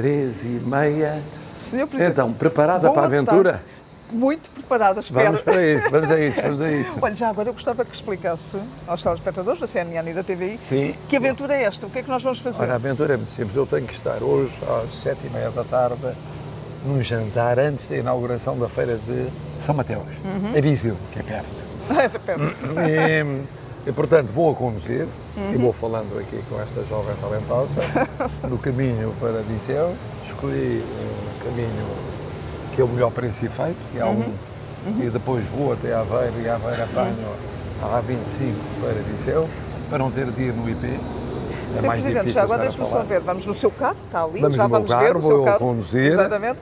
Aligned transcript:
Três 0.00 0.44
e 0.44 0.48
meia. 0.64 1.20
Senhor 1.60 1.86
Presidente, 1.86 2.12
Então, 2.12 2.32
preparada 2.32 2.90
para 2.90 3.02
a 3.02 3.04
aventura? 3.06 3.52
tarde. 3.52 3.76
Muito 4.12 4.48
preparada, 4.50 5.00
espero. 5.00 5.24
Vamos 5.24 5.40
para 5.40 5.66
isso, 5.66 5.90
vamos 5.90 6.10
a 6.12 6.20
isso, 6.20 6.40
vamos 6.42 6.60
a 6.60 6.70
isso. 6.70 6.96
Olha, 7.02 7.14
já 7.16 7.28
agora 7.28 7.48
eu 7.48 7.52
gostava 7.52 7.84
que 7.84 7.92
explicasse 7.94 8.56
aos 8.86 9.02
telespectadores 9.02 9.60
da 9.60 9.66
CNN 9.66 10.08
e 10.10 10.14
da 10.14 10.22
TVI 10.22 10.58
Sim. 10.58 10.94
que 11.08 11.16
aventura 11.16 11.54
é 11.56 11.64
esta, 11.64 11.86
o 11.86 11.90
que 11.90 11.98
é 11.98 12.02
que 12.02 12.08
nós 12.08 12.22
vamos 12.22 12.38
fazer? 12.38 12.62
Olha, 12.62 12.74
a 12.74 12.76
aventura 12.76 13.14
é 13.14 13.16
muito 13.16 13.32
simples. 13.32 13.56
Eu 13.56 13.66
tenho 13.66 13.84
que 13.84 13.94
estar 13.94 14.22
hoje 14.22 14.54
às 14.84 14.94
sete 15.02 15.26
e 15.26 15.30
meia 15.30 15.50
da 15.50 15.64
tarde 15.64 15.96
num 16.84 17.02
jantar 17.02 17.58
antes 17.58 17.88
da 17.88 17.96
inauguração 17.96 18.56
da 18.56 18.68
feira 18.68 18.96
de 18.96 19.26
São 19.56 19.74
Mateus, 19.74 20.04
Uhum. 20.24 20.56
em 20.56 20.60
Viseu, 20.60 20.96
que 21.12 21.18
é 21.18 21.22
perto. 21.22 21.66
É, 21.98 22.08
perto. 22.08 22.42
E, 22.88 23.88
e, 23.88 23.92
portanto, 23.92 24.28
vou 24.28 24.52
a 24.52 24.54
conduzir 24.54 25.06
e 25.52 25.56
vou 25.56 25.72
falando 25.72 26.18
aqui 26.18 26.42
com 26.48 26.60
esta 26.60 26.82
jovem 26.84 27.14
talentosa 27.16 27.80
no 28.48 28.58
caminho 28.58 29.12
para 29.20 29.42
Viseu. 29.42 29.94
Escolhi 30.24 30.82
um 30.82 31.44
caminho 31.44 31.86
que 32.74 32.80
é 32.80 32.84
o 32.84 32.88
melhor 32.88 33.10
preço 33.10 33.44
e 33.44 33.48
feito, 33.48 33.76
que 33.92 33.98
é 33.98 34.04
um, 34.04 34.32
e 35.00 35.10
depois 35.10 35.44
vou 35.46 35.72
até 35.72 35.94
Aveiro 35.94 36.40
e 36.42 36.48
Aveiro 36.48 36.82
apanho 36.84 37.16
a 37.82 38.00
A25 38.00 38.54
para 38.80 38.92
Viseu, 39.12 39.48
para 39.88 39.98
não 39.98 40.10
ter 40.10 40.26
de 40.30 40.42
ir 40.42 40.52
no 40.52 40.68
IP. 40.68 40.86
É 41.76 41.80
mais 41.82 42.00
Presidente, 42.02 42.14
difícil 42.14 42.34
já 42.34 42.42
agora 42.42 42.62
deixe-me 42.62 42.86
só 42.86 43.02
ver. 43.02 43.20
Vamos 43.20 43.44
no 43.44 43.54
seu 43.54 43.70
carro, 43.70 43.96
está 44.06 44.24
ali, 44.24 44.40
Vamos 44.40 44.56
já 44.56 44.66
vamos 44.66 44.88
carro, 44.90 45.02
ver 45.04 45.16
o 45.16 45.22
seu 45.22 45.36
eu 45.38 45.44
carro. 45.44 45.58
conduzir. 45.58 46.12
Exatamente. 46.12 46.58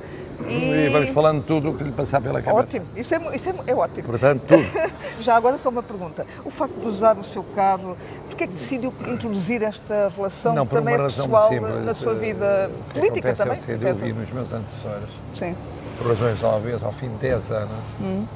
E 0.49 0.89
vamos 0.93 1.11
falando 1.11 1.45
tudo 1.45 1.71
o 1.71 1.75
que 1.75 1.85
lhe 1.85 1.93
passar 1.93 2.21
pela 2.21 2.43
cabeça. 2.43 2.61
Ótimo, 2.61 2.87
isso, 2.97 3.15
é, 3.15 3.37
isso 3.37 3.49
é, 3.49 3.55
é 3.69 3.75
ótimo. 3.75 4.09
Portanto, 4.09 4.43
tudo. 4.47 4.65
Já 5.21 5.37
agora 5.37 5.57
só 5.59 5.69
uma 5.69 5.83
pergunta. 5.83 6.27
O 6.45 6.51
facto 6.51 6.75
de 6.75 6.89
usar 6.89 7.17
o 7.17 7.23
seu 7.25 7.45
carro, 7.55 7.97
porquê 8.35 8.45
é 8.45 8.47
que 8.49 8.55
decidiu 8.55 8.93
introduzir 9.07 9.63
esta 9.63 10.13
relação 10.15 10.55
Não, 10.55 10.67
também 10.67 10.97
pessoal 10.99 11.49
simples. 11.49 11.85
na 11.85 11.95
sua 11.95 12.15
vida 12.15 12.71
que 12.93 12.99
política 13.01 13.33
também? 13.35 13.55
É 13.55 13.59
o 13.59 13.61
seguinte, 13.61 13.85
eu 13.87 13.95
vi 13.95 14.13
nos 14.13 14.31
meus 14.31 14.53
antecessores, 14.53 15.09
Sim. 15.33 15.55
por 15.99 16.09
razões 16.09 16.43
óbvias, 16.43 16.83
ao 16.83 16.93
fim 16.93 17.09
de 17.09 17.15
10 17.17 17.51
anos, 17.53 17.71
Hum. 18.01 18.27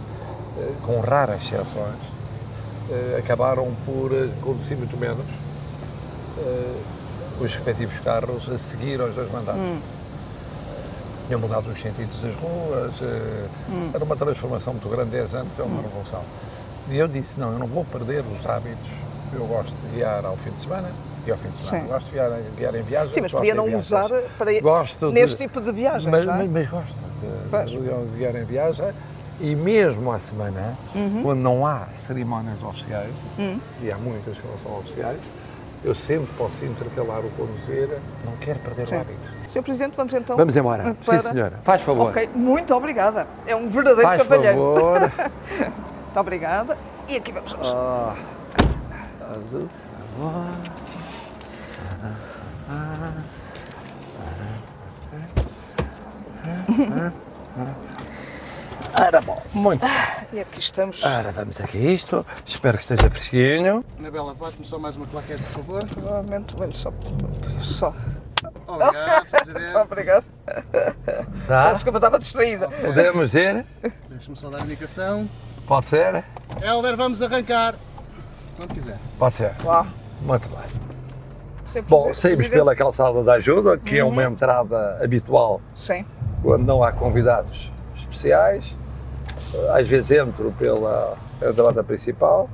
eh, 0.58 0.70
com 0.82 1.00
raras 1.00 1.41
exceções, 1.42 1.96
eh, 2.91 3.16
acabaram 3.19 3.72
por 3.84 4.12
eh, 4.14 4.28
conduzir 4.42 4.76
muito 4.78 4.96
menos 4.96 5.24
os 7.41 7.52
respectivos 7.54 7.98
carros 8.00 8.48
a 8.48 8.56
seguir 8.56 9.00
aos 9.00 9.12
dois 9.12 9.30
mandatos. 9.32 9.60
Hum. 9.60 9.80
Tinham 11.26 11.41
mudado 11.41 11.69
os 11.69 11.80
sentidos 11.80 12.14
das 12.22 12.34
ruas, 12.36 12.92
Hum. 13.69 13.91
era 13.92 14.04
uma 14.04 14.14
transformação 14.16 14.72
muito 14.74 14.88
grande, 14.88 15.10
10 15.10 15.34
anos 15.34 15.58
é 15.58 15.62
uma 15.62 15.82
revolução. 15.82 16.22
E 16.88 16.96
eu 16.96 17.08
disse, 17.08 17.38
não, 17.41 17.52
eu 17.52 17.58
não 17.58 17.66
vou 17.66 17.84
perder 17.84 18.24
os 18.24 18.46
hábitos, 18.46 18.88
eu 19.34 19.46
gosto 19.46 19.72
de 19.72 19.96
guiar 19.96 20.24
ao 20.24 20.36
fim 20.36 20.50
de 20.50 20.60
semana, 20.60 20.88
e 21.26 21.30
ao 21.30 21.36
fim 21.36 21.48
de 21.50 21.56
semana, 21.58 21.80
Sim. 21.84 21.88
gosto 21.88 22.06
de 22.06 22.12
guiar, 22.12 22.30
guiar 22.56 22.74
em 22.74 22.82
viagem. 22.82 23.12
Sim, 23.12 23.20
mas 23.20 23.32
gosto 23.32 23.42
podia 23.42 23.54
não 23.54 23.74
usar 23.76 24.08
para 24.38 24.60
Gosto 24.60 25.08
de- 25.08 25.12
neste 25.14 25.36
tipo 25.36 25.60
de 25.60 25.72
viagens, 25.72 26.06
mas, 26.06 26.22
é? 26.22 26.26
mas, 26.26 26.50
mas 26.50 26.68
gosto 26.68 26.94
de, 27.66 28.10
de 28.10 28.16
guiar 28.18 28.34
em 28.36 28.44
viagem 28.44 28.92
e 29.40 29.54
mesmo 29.54 30.10
à 30.10 30.18
semana, 30.18 30.74
Uhum. 30.94 31.22
quando 31.22 31.38
não 31.40 31.66
há 31.66 31.86
cerimónias 31.94 32.62
oficiais, 32.62 33.12
Hum. 33.38 33.58
e 33.82 33.90
há 33.92 33.96
muitas 33.96 34.36
que 34.36 34.46
não 34.46 34.58
são 34.62 34.78
oficiais, 34.80 35.18
eu 35.84 35.94
sempre 35.94 36.28
posso 36.36 36.64
intercalar 36.64 37.20
o 37.20 37.30
conduzir, 37.30 37.88
não 38.24 38.32
quero 38.40 38.58
perder 38.60 38.82
o 38.84 38.88
Sim. 38.88 38.96
hábito. 38.96 39.38
Sr. 39.48 39.62
Presidente, 39.62 39.94
vamos 39.96 40.12
então. 40.12 40.36
Vamos 40.36 40.56
embora. 40.56 40.94
para- 41.04 41.18
Sim, 41.20 41.28
senhora. 41.30 41.60
Faz 41.64 41.82
favor. 41.82 42.10
Ok, 42.10 42.28
muito 42.34 42.74
obrigada. 42.74 43.26
É 43.46 43.54
um 43.56 43.68
verdadeiro 43.68 44.02
Faz 44.08 44.22
cavalheiro. 44.22 44.74
favor. 44.74 45.00
Muito 46.08 46.20
obrigada. 46.20 46.76
E 47.08 47.16
aqui 47.16 47.30
vamos. 47.32 47.52
nós. 47.54 48.16
Ah, 49.28 49.32
azul, 49.32 49.68
favor. 50.16 50.46
Ora 59.00 59.20
bom, 59.20 59.40
muito 59.52 59.80
bem. 59.80 59.90
E 60.32 60.40
aqui 60.40 60.60
estamos. 60.60 61.04
Ora, 61.04 61.30
vamos 61.32 61.60
aqui 61.60 61.78
a 61.78 61.90
isto. 61.92 62.26
Espero 62.44 62.76
que 62.78 62.82
esteja 62.84 63.10
fresquinho. 63.10 63.84
Anabela, 63.98 64.34
bate-me 64.34 64.64
só 64.64 64.78
mais 64.78 64.97
uma 64.97 65.06
claquete, 65.06 65.42
por 65.42 65.53
favor. 65.64 65.82
Novamente, 66.03 66.56
vou 66.56 66.70
só. 66.72 66.92
só. 67.62 67.94
Obrigado, 68.66 69.26
Sr. 69.26 69.30
Presidente. 69.44 69.72
Muito 69.72 69.78
obrigado. 69.92 70.24
Tá? 71.47 71.72
Desculpa, 71.72 71.98
estava 71.98 72.19
distraída. 72.19 72.69
Podemos 72.69 73.34
ir? 73.34 73.66
Deixe-me 74.08 74.36
só 74.36 74.48
dar 74.50 74.58
a 74.58 74.64
indicação. 74.64 75.28
Pode 75.66 75.88
ser? 75.88 76.24
Helder, 76.62 76.97
vamos 76.97 77.20
arrancar. 77.22 77.74
Quando 78.58 78.74
quiser. 78.74 78.98
Pode 79.19 79.34
ser. 79.36 79.52
Lá. 79.64 79.86
Muito 80.20 80.48
bem. 80.48 81.82
Bom, 81.88 82.02
saímos 82.02 82.20
Presidente. 82.20 82.50
pela 82.50 82.74
calçada 82.74 83.22
da 83.22 83.34
ajuda, 83.34 83.78
que 83.78 83.96
é 83.98 84.02
uma 84.04 84.24
entrada 84.24 84.98
habitual 85.02 85.60
Sim. 85.74 86.04
quando 86.42 86.64
não 86.66 86.82
há 86.82 86.91
convidados 86.91 87.70
especiais. 87.97 88.74
Às 89.72 89.88
vezes 89.88 90.10
entro 90.10 90.52
pela 90.58 91.16
entrada 91.41 91.84
principal, 91.84 92.50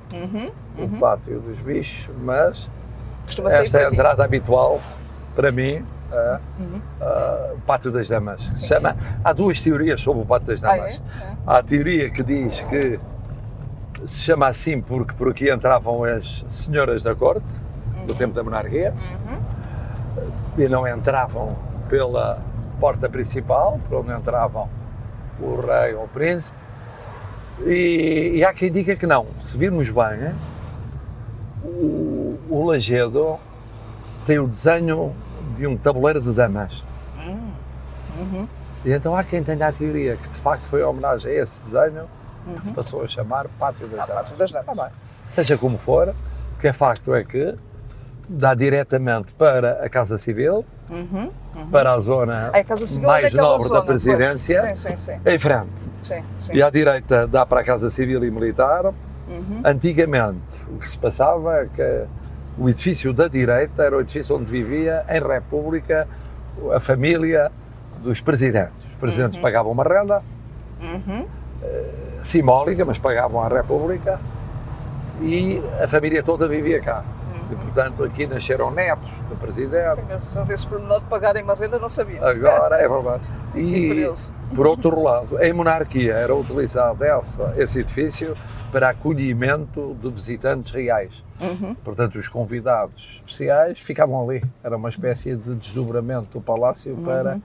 o 0.78 0.98
pátio 1.00 1.40
dos 1.40 1.58
bichos, 1.58 2.14
mas 2.18 2.68
Costuma 3.24 3.50
esta 3.50 3.78
é 3.78 3.86
a 3.86 3.90
entrada 3.90 4.22
habitual 4.24 4.80
para 5.34 5.50
mim, 5.50 5.84
é, 6.12 6.38
é, 7.00 7.52
o 7.54 7.60
Pátio 7.66 7.90
das 7.90 8.06
Damas. 8.08 8.50
que 8.50 8.58
se 8.58 8.66
chama, 8.66 8.96
há 9.24 9.32
duas 9.32 9.60
teorias 9.60 10.00
sobre 10.00 10.22
o 10.22 10.26
Pátio 10.26 10.48
das 10.48 10.62
Ah, 10.62 10.76
Damas. 10.76 10.92
é? 10.92 11.24
É. 11.24 11.36
Há 11.46 11.58
a 11.58 11.62
teoria 11.62 12.10
que 12.10 12.22
diz 12.22 12.60
que 12.60 13.00
se 14.06 14.18
chama 14.18 14.46
assim 14.46 14.80
porque 14.80 15.14
por 15.14 15.30
aqui 15.30 15.52
entravam 15.52 16.04
as 16.04 16.44
senhoras 16.50 17.02
da 17.02 17.14
corte, 17.14 17.46
do 18.06 18.14
tempo 18.14 18.34
da 18.34 18.42
monarquia, 18.42 18.94
e 20.56 20.68
não 20.68 20.86
entravam 20.86 21.56
pela 21.88 22.42
porta 22.80 23.08
principal, 23.08 23.80
por 23.88 24.00
onde 24.00 24.12
entravam 24.12 24.68
o 25.40 25.60
rei 25.60 25.94
ou 25.94 26.04
o 26.04 26.08
príncipe. 26.08 26.56
E, 27.64 28.32
e 28.34 28.44
há 28.44 28.52
quem 28.52 28.70
diga 28.70 28.96
que 28.96 29.06
não. 29.06 29.26
Se 29.42 29.56
virmos 29.56 29.88
bem, 29.88 30.34
o, 31.62 32.38
o 32.48 32.64
Lagedo 32.66 33.38
tem 34.26 34.38
o 34.38 34.46
desenho 34.46 35.14
de 35.56 35.66
um 35.66 35.76
tabuleiro 35.76 36.20
de 36.20 36.32
damas. 36.32 36.84
E 38.84 38.92
então 38.92 39.16
há 39.16 39.24
quem 39.24 39.42
tenha 39.42 39.68
a 39.68 39.72
teoria 39.72 40.16
que 40.16 40.28
de 40.28 40.36
facto 40.36 40.64
foi 40.64 40.80
em 40.80 40.84
homenagem 40.84 41.32
a 41.32 41.42
esse 41.42 41.72
desenho 41.72 42.06
que 42.44 42.64
se 42.64 42.72
passou 42.72 43.02
a 43.02 43.08
chamar 43.08 43.46
Pátio 43.58 43.86
das 43.86 44.00
Ah, 44.00 44.06
Damas. 44.06 44.22
Pátio 44.22 44.36
das 44.36 44.52
Damas. 44.52 44.66
Tá 44.66 44.82
bem. 44.84 44.92
Seja 45.26 45.56
como 45.56 45.78
for, 45.78 46.08
o 46.08 46.60
que 46.60 46.68
é 46.68 46.72
facto 46.72 47.14
é 47.14 47.24
que 47.24 47.54
dá 48.28 48.54
diretamente 48.54 49.32
para 49.34 49.84
a 49.84 49.88
Casa 49.88 50.18
Civil, 50.18 50.64
para 51.70 51.92
a 51.92 52.00
zona 52.00 52.50
Ah, 52.52 52.56
a 52.56 52.58
é 52.58 52.64
mais 53.06 53.24
naquela 53.24 53.42
nobre 53.42 53.68
zona, 53.68 53.80
da 53.80 53.86
presidência, 53.86 54.62
pois. 54.62 54.78
Sim, 54.78 54.88
sim, 54.90 54.96
sim. 54.96 55.20
em 55.24 55.38
frente. 55.38 55.90
Sim, 56.02 56.22
sim. 56.38 56.52
E 56.54 56.62
à 56.62 56.70
direita 56.70 57.26
dá 57.26 57.44
para 57.46 57.60
a 57.60 57.64
Casa 57.64 57.90
Civil 57.90 58.24
e 58.24 58.30
Militar. 58.30 58.92
Antigamente, 59.64 60.64
o 60.68 60.78
que 60.78 60.88
se 60.88 60.98
passava 60.98 61.62
é 61.62 61.66
que 61.74 62.06
o 62.58 62.68
edifício 62.68 63.12
da 63.12 63.26
direita 63.26 63.82
era 63.82 63.96
o 63.96 64.00
edifício 64.00 64.36
onde 64.36 64.50
vivia, 64.50 65.04
em 65.08 65.20
República, 65.20 66.06
a 66.74 66.78
família 66.78 67.50
dos 68.02 68.20
presidentes. 68.20 68.84
Os 68.84 68.98
presidentes 69.00 69.38
pagavam 69.38 69.72
uma 69.72 69.82
renda 69.82 70.22
eh, 71.62 72.03
simbólica, 72.24 72.84
mas 72.84 72.98
pagavam 72.98 73.40
à 73.42 73.48
República 73.48 74.18
e 75.22 75.62
a 75.80 75.86
família 75.86 76.22
toda 76.22 76.48
vivia 76.48 76.80
cá. 76.80 77.04
E, 77.50 77.54
portanto, 77.56 78.02
aqui 78.02 78.26
nasceram 78.26 78.70
netos 78.70 79.10
do 79.28 79.36
presidente, 79.36 80.00
Esse, 80.10 80.42
desse 80.44 80.66
pormenor 80.66 81.00
de 81.00 81.06
pagarem 81.06 81.42
uma 81.42 81.54
renda 81.54 81.78
não 81.78 81.90
sabia. 81.90 82.26
Agora 82.26 82.76
é 82.76 82.88
verdade. 82.88 83.22
E, 83.54 84.04
por 84.54 84.66
outro 84.66 85.00
lado, 85.02 85.40
em 85.40 85.52
monarquia 85.52 86.14
era 86.14 86.34
utilizado 86.34 87.04
essa, 87.04 87.52
esse 87.56 87.80
edifício 87.80 88.34
para 88.72 88.88
acolhimento 88.88 89.94
de 90.00 90.08
visitantes 90.10 90.72
reais. 90.72 91.22
Uhum. 91.40 91.74
Portanto, 91.84 92.16
os 92.18 92.26
convidados 92.28 93.20
especiais 93.20 93.78
ficavam 93.78 94.28
ali. 94.28 94.42
Era 94.64 94.76
uma 94.76 94.88
espécie 94.88 95.36
de 95.36 95.54
desdobramento 95.54 96.26
do 96.32 96.40
palácio 96.40 96.94
Uhum. 96.94 97.04
para 97.04 97.38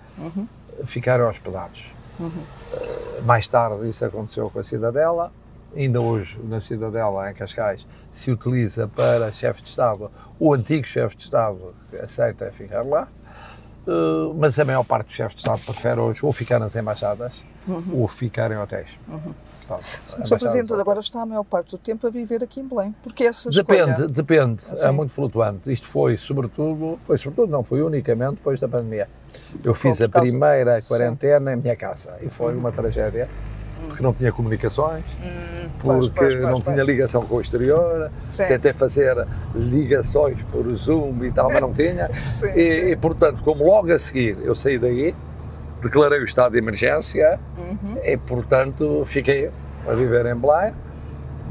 ficarem 0.86 1.25
hospedados. 1.25 1.84
Eh, 2.19 3.21
Mais 3.21 3.48
tarde 3.48 3.88
isso 3.88 4.04
aconteceu 4.06 4.50
com 4.50 4.60
a 4.60 4.63
Cidadela. 4.63 5.31
Ainda 5.75 6.01
hoje, 6.01 6.39
na 6.44 6.60
Cidadela, 6.60 7.30
em 7.30 7.33
Cascais, 7.33 7.86
se 8.12 8.31
utiliza 8.31 8.88
para 8.88 9.31
chefe 9.31 9.62
de 9.62 9.69
Estado, 9.69 10.10
o 10.39 10.51
antigo 10.54 10.88
chefe 10.88 11.16
de 11.16 11.24
Estado 11.24 11.75
que 11.92 11.98
aceita 11.98 12.51
ficar 12.51 12.81
lá. 12.83 13.07
Uh, 13.88 14.33
mas 14.36 14.60
a 14.60 14.66
maior 14.66 14.83
parte 14.83 15.07
dos 15.07 15.16
chefes 15.16 15.36
de 15.36 15.42
Estado 15.42 15.62
prefere 15.66 16.00
hoje 16.00 16.24
ou 16.24 16.31
ficar 16.31 16.60
nas 16.60 16.75
embaixadas 16.75 17.44
ou 17.94 18.07
ficar 18.07 18.51
em 18.51 18.57
hotéis. 18.57 19.00
Pronto, 19.65 19.81
O 20.22 20.27
Sr. 20.27 20.39
Presidente 20.39 20.74
agora 20.74 21.00
está 21.00 21.22
a 21.22 21.25
maior 21.25 21.44
parte 21.44 21.72
do 21.72 21.77
tempo 21.77 22.06
a 22.06 22.10
viver 22.10 22.44
aqui 22.44 22.60
em 22.60 22.68
Belém. 22.68 22.94
Porque 23.04 23.24
essa 23.24 23.50
escolha... 23.50 23.86
Depende, 23.86 24.07
depende. 24.12 24.62
Sim. 24.62 24.88
É 24.88 24.92
muito 24.92 25.13
flutuante. 25.13 25.72
Isto 25.72 25.88
foi, 25.88 26.18
sobretudo, 26.18 27.00
foi 27.04 27.18
sobretudo, 27.18 27.51
não, 27.51 27.63
foi 27.63 27.81
unicamente 27.81 28.36
depois 28.36 28.60
da 28.60 28.68
pandemia. 28.68 29.07
Eu 29.64 29.74
fiz 29.74 30.02
a 30.02 30.08
causa- 30.10 30.30
primeira 30.30 30.80
Sim. 30.81 30.88
quarentena 30.88 31.54
em 31.54 31.56
minha 31.56 31.76
casa 31.76 32.14
e 32.22 32.30
foi 32.30 32.56
uma 32.56 32.72
tragédia. 32.72 33.28
porque 33.88 34.04
não 34.04 34.14
tinha 34.14 34.30
comunicações, 34.31 35.06
pois, 35.81 36.10
porque 36.10 36.20
pois, 36.20 36.36
pois, 36.36 36.36
não 36.36 36.60
pois. 36.62 36.64
tinha 36.76 36.84
ligação 36.84 37.26
com 37.26 37.36
o 37.36 37.42
exterior, 37.42 38.12
Sim. 38.22 38.46
tentei 38.50 38.74
fazer 38.74 39.26
ligações 39.56 40.38
por 40.52 40.70
Zoom 40.76 41.24
e 41.24 41.31
tal, 41.31 41.48
mas 41.50 41.62
não 41.62 41.74
tinha. 41.74 42.10
Sim, 42.14 42.48
e, 42.56 42.72
sim. 42.81 42.92
e, 42.92 42.96
portanto, 42.98 43.42
como 43.42 43.64
logo 43.66 43.92
a 43.92 43.98
seguir 43.98 44.38
eu 44.44 44.54
saí 44.54 44.78
daí, 44.78 45.16
declarei 45.82 46.20
o 46.20 46.24
estado 46.25 46.52
de 46.52 46.58
emergência 46.58 47.40
Uhum. 47.58 47.98
e, 48.04 48.18
portanto, 48.18 49.04
fiquei 49.06 49.50
a 49.88 49.94
viver 49.94 50.25
em 50.25 50.36
Belém 50.36 50.74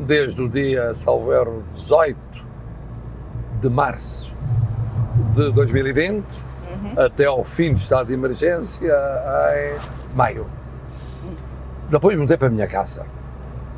desde 0.01 0.41
o 0.43 0.49
dia, 0.49 0.95
salvo 0.95 1.33
erro, 1.33 1.65
18 1.75 2.17
de 3.61 3.69
março 3.71 4.33
de 5.35 5.51
2020 5.53 6.25
Uhum. 6.70 7.05
até 7.05 7.25
ao 7.25 7.43
fim 7.44 7.73
do 7.73 7.79
estado 7.79 8.09
de 8.09 8.15
emergência 8.15 8.93
em 8.93 10.17
maio. 10.17 10.47
Depois 11.88 12.17
mudei 12.19 12.37
para 12.37 12.49
a 12.49 12.50
minha 12.50 12.67
casa. 12.67 13.06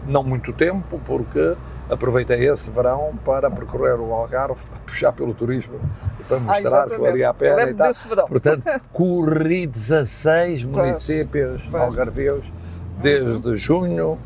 Não 0.06 0.22
muito 0.22 0.52
tempo, 0.52 1.00
porque 1.04 1.56
aproveitei 1.88 2.48
esse 2.48 2.70
verão 2.70 3.16
para 3.24 3.50
percorrer 3.50 4.00
o 4.00 4.12
Algarve, 4.12 4.60
puxar 4.86 5.12
pelo 5.12 5.34
turismo, 5.34 5.78
para 6.26 6.38
mostrar 6.38 6.60
que 6.60 6.66
exatamente. 6.66 7.00
valia 7.00 7.30
a 7.30 7.34
pena 7.34 7.62
e 7.70 7.74
tal. 7.74 7.92
verão. 8.08 8.26
Portanto, 8.28 8.62
corri 8.92 9.66
16 9.66 10.64
Pois, 10.64 10.76
municípios 10.76 11.62
pois. 11.70 11.82
algarvios 11.82 12.44
desde 13.00 13.56
junho 13.56 14.18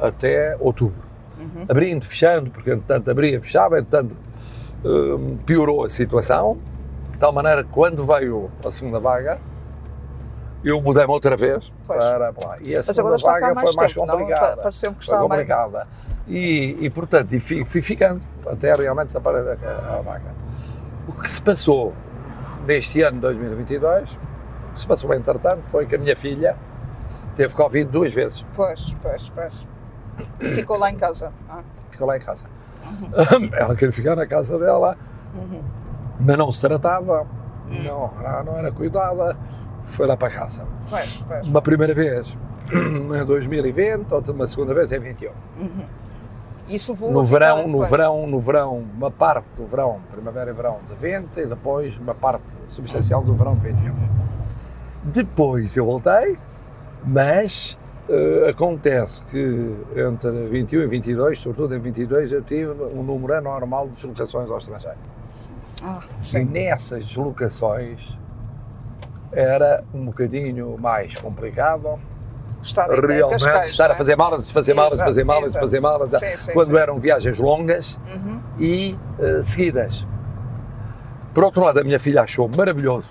até 0.00 0.56
outubro. 0.58 1.02
Uhum. 1.38 1.66
Abrindo, 1.68 2.04
fechando, 2.04 2.50
porque 2.50 2.70
entretanto 2.70 3.10
abria, 3.10 3.40
fechava, 3.40 3.78
entretanto 3.78 4.16
hum, 4.84 5.36
piorou 5.44 5.84
a 5.84 5.90
situação, 5.90 6.58
de 7.14 7.18
tal 7.20 7.32
maneira 7.32 7.64
que 7.64 7.70
quando 7.70 8.04
veio 8.04 8.50
a 8.64 8.70
segunda 8.70 8.98
vaga, 9.00 9.38
eu 10.62 10.80
mudei-me 10.80 11.10
outra 11.12 11.36
vez 11.36 11.72
Pois. 11.86 11.98
para 11.98 12.32
lá. 12.44 12.56
E 12.60 12.74
a 12.74 12.78
Mas 12.78 12.86
segunda 12.96 13.16
vaga 13.18 13.54
mais 13.54 13.70
foi 13.70 13.76
mais 13.76 13.92
tempo, 13.92 14.06
complicada. 14.06 14.56
Pa- 14.56 14.62
pareceu-me 14.62 14.96
que 14.96 15.04
Foi 15.06 15.14
está 15.14 15.28
mais- 15.28 15.40
complicada. 15.42 15.86
E, 16.26 16.78
e, 16.80 16.90
portanto, 16.90 17.32
e 17.34 17.40
fui, 17.40 17.64
fui 17.66 17.82
ficando 17.82 18.22
até 18.46 18.72
realmente 18.72 19.08
desaparecer 19.08 19.58
a, 19.68 19.96
a 19.98 20.00
vaga. 20.02 20.32
O 21.06 21.12
que 21.12 21.30
se 21.30 21.40
passou 21.42 21.92
neste 22.66 23.02
ano 23.02 23.16
de 23.16 23.20
2022, 23.20 24.14
o 24.70 24.74
que 24.74 24.80
se 24.80 24.86
passou 24.86 25.12
entretanto 25.12 25.64
foi 25.64 25.84
que 25.84 25.94
a 25.94 25.98
minha 25.98 26.16
filha 26.16 26.56
teve 27.36 27.54
Covid 27.54 27.84
duas 27.90 28.14
vezes. 28.14 28.44
Pois, 28.56 28.94
pois, 29.02 29.28
pois. 29.34 29.52
E 30.40 30.46
ficou 30.50 30.78
lá 30.78 30.90
em 30.90 30.96
casa. 30.96 31.30
Ah, 31.48 31.60
ficou 31.90 32.06
lá 32.06 32.16
em 32.16 32.20
casa. 32.20 32.46
Ela 33.52 33.74
queria 33.76 33.92
ficar 33.92 34.16
na 34.16 34.26
casa 34.26 34.58
dela, 34.58 34.96
mas 36.18 36.38
não 36.38 36.50
se 36.50 36.60
tratava, 36.60 37.26
não, 37.84 38.10
não 38.44 38.58
era 38.58 38.70
cuidada, 38.70 39.36
foi 39.84 40.06
lá 40.06 40.16
para 40.16 40.30
casa. 40.30 40.66
pois. 41.26 41.48
Uma 41.48 41.62
primeira 41.62 41.94
vez 41.94 42.36
em 42.72 43.24
2020, 43.24 44.12
outra 44.12 44.32
uma 44.32 44.46
segunda 44.46 44.74
vez 44.74 44.92
em 44.92 44.98
21. 44.98 45.30
Isso 46.68 46.92
levou 46.92 47.12
No 47.12 47.22
verão, 47.22 47.68
no 47.68 47.84
verão, 47.84 48.26
no 48.26 48.40
verão, 48.40 48.84
uma 48.96 49.10
parte 49.10 49.48
do 49.56 49.66
verão, 49.66 50.00
primavera 50.10 50.50
e 50.50 50.54
verão 50.54 50.78
de 50.88 50.94
20 50.94 51.36
e 51.36 51.46
depois 51.46 51.96
uma 51.98 52.14
parte 52.14 52.44
substancial 52.68 53.22
do 53.22 53.34
verão 53.34 53.54
de 53.54 53.72
21. 53.72 53.94
Depois 55.04 55.76
eu 55.76 55.84
voltei, 55.84 56.38
mas 57.04 57.76
eh, 58.08 58.48
acontece 58.48 59.26
que 59.26 59.76
entre 59.94 60.46
21 60.46 60.80
e 60.82 60.86
22, 60.86 61.38
sobretudo 61.38 61.74
em 61.74 61.78
22, 61.78 62.32
eu 62.32 62.42
tive 62.42 62.70
um 62.70 63.02
número 63.02 63.34
anormal 63.34 63.88
de 63.88 63.94
deslocações 63.96 64.50
ao 64.50 64.56
estrangeiro. 64.56 64.96
Ah, 65.84 66.00
E 66.34 66.44
nessas 66.44 67.06
deslocações 67.06 68.16
era 69.32 69.84
um 69.92 70.06
bocadinho 70.06 70.76
mais 70.78 71.14
complicado 71.16 71.98
Estar 72.62 72.88
realmente 72.88 73.42
Cascais, 73.44 73.70
estar 73.70 73.90
a 73.90 73.94
é? 73.94 73.96
fazer 73.96 74.16
malas, 74.16 74.50
fazer 74.50 74.72
malas, 74.72 74.98
fazer 74.98 75.24
malas, 75.24 75.50
exato. 75.50 75.60
fazer 75.60 75.80
malas, 75.80 76.10
Sim, 76.18 76.36
sim, 76.38 76.52
quando 76.54 76.70
sim. 76.70 76.76
eram 76.78 76.98
viagens 76.98 77.36
longas 77.38 78.00
Uhum. 78.06 78.40
e 78.58 78.98
eh, 79.18 79.42
seguidas. 79.42 80.06
Por 81.34 81.44
outro 81.44 81.62
lado, 81.62 81.80
a 81.80 81.84
minha 81.84 81.98
filha 81.98 82.22
achou 82.22 82.48
maravilhoso 82.56 83.08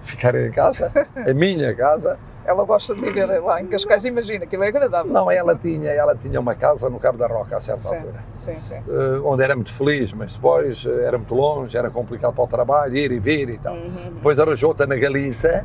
ficar 0.00 0.34
em 0.34 0.50
casa, 0.50 0.90
a 1.14 1.32
minha 1.34 1.72
casa. 1.74 2.18
Ela 2.46 2.62
gosta 2.64 2.94
de 2.94 3.00
viver 3.00 3.24
lá 3.40 3.60
em 3.60 3.66
Cascais, 3.66 4.04
imagina, 4.04 4.44
aquilo 4.44 4.64
é 4.64 4.68
agradável. 4.68 5.10
Não, 5.10 5.30
ela 5.30 5.56
tinha, 5.56 5.90
ela 5.90 6.14
tinha 6.14 6.38
uma 6.38 6.54
casa 6.54 6.90
no 6.90 6.98
Cabo 6.98 7.16
da 7.16 7.26
Roca 7.26 7.56
a 7.56 7.60
certa 7.60 7.80
Sim, 7.80 7.96
altura, 7.96 8.24
sim, 8.30 8.56
sim. 8.60 8.74
eh, 8.74 9.20
onde 9.24 9.42
era 9.42 9.56
muito 9.56 9.72
feliz, 9.72 10.12
mas 10.12 10.34
depois 10.34 10.84
eh, 10.86 11.04
era 11.06 11.16
muito 11.16 11.34
longe, 11.34 11.74
era 11.76 11.88
complicado 11.88 12.34
para 12.34 12.44
o 12.44 12.46
trabalho, 12.46 12.94
ir 12.94 13.12
e 13.12 13.18
vir 13.18 13.48
e 13.48 13.58
tal. 13.58 13.72
Uhum. 13.74 14.12
Depois 14.16 14.38
arranjou 14.38 14.68
outra 14.70 14.86
na 14.86 14.96
Galiza, 14.96 15.64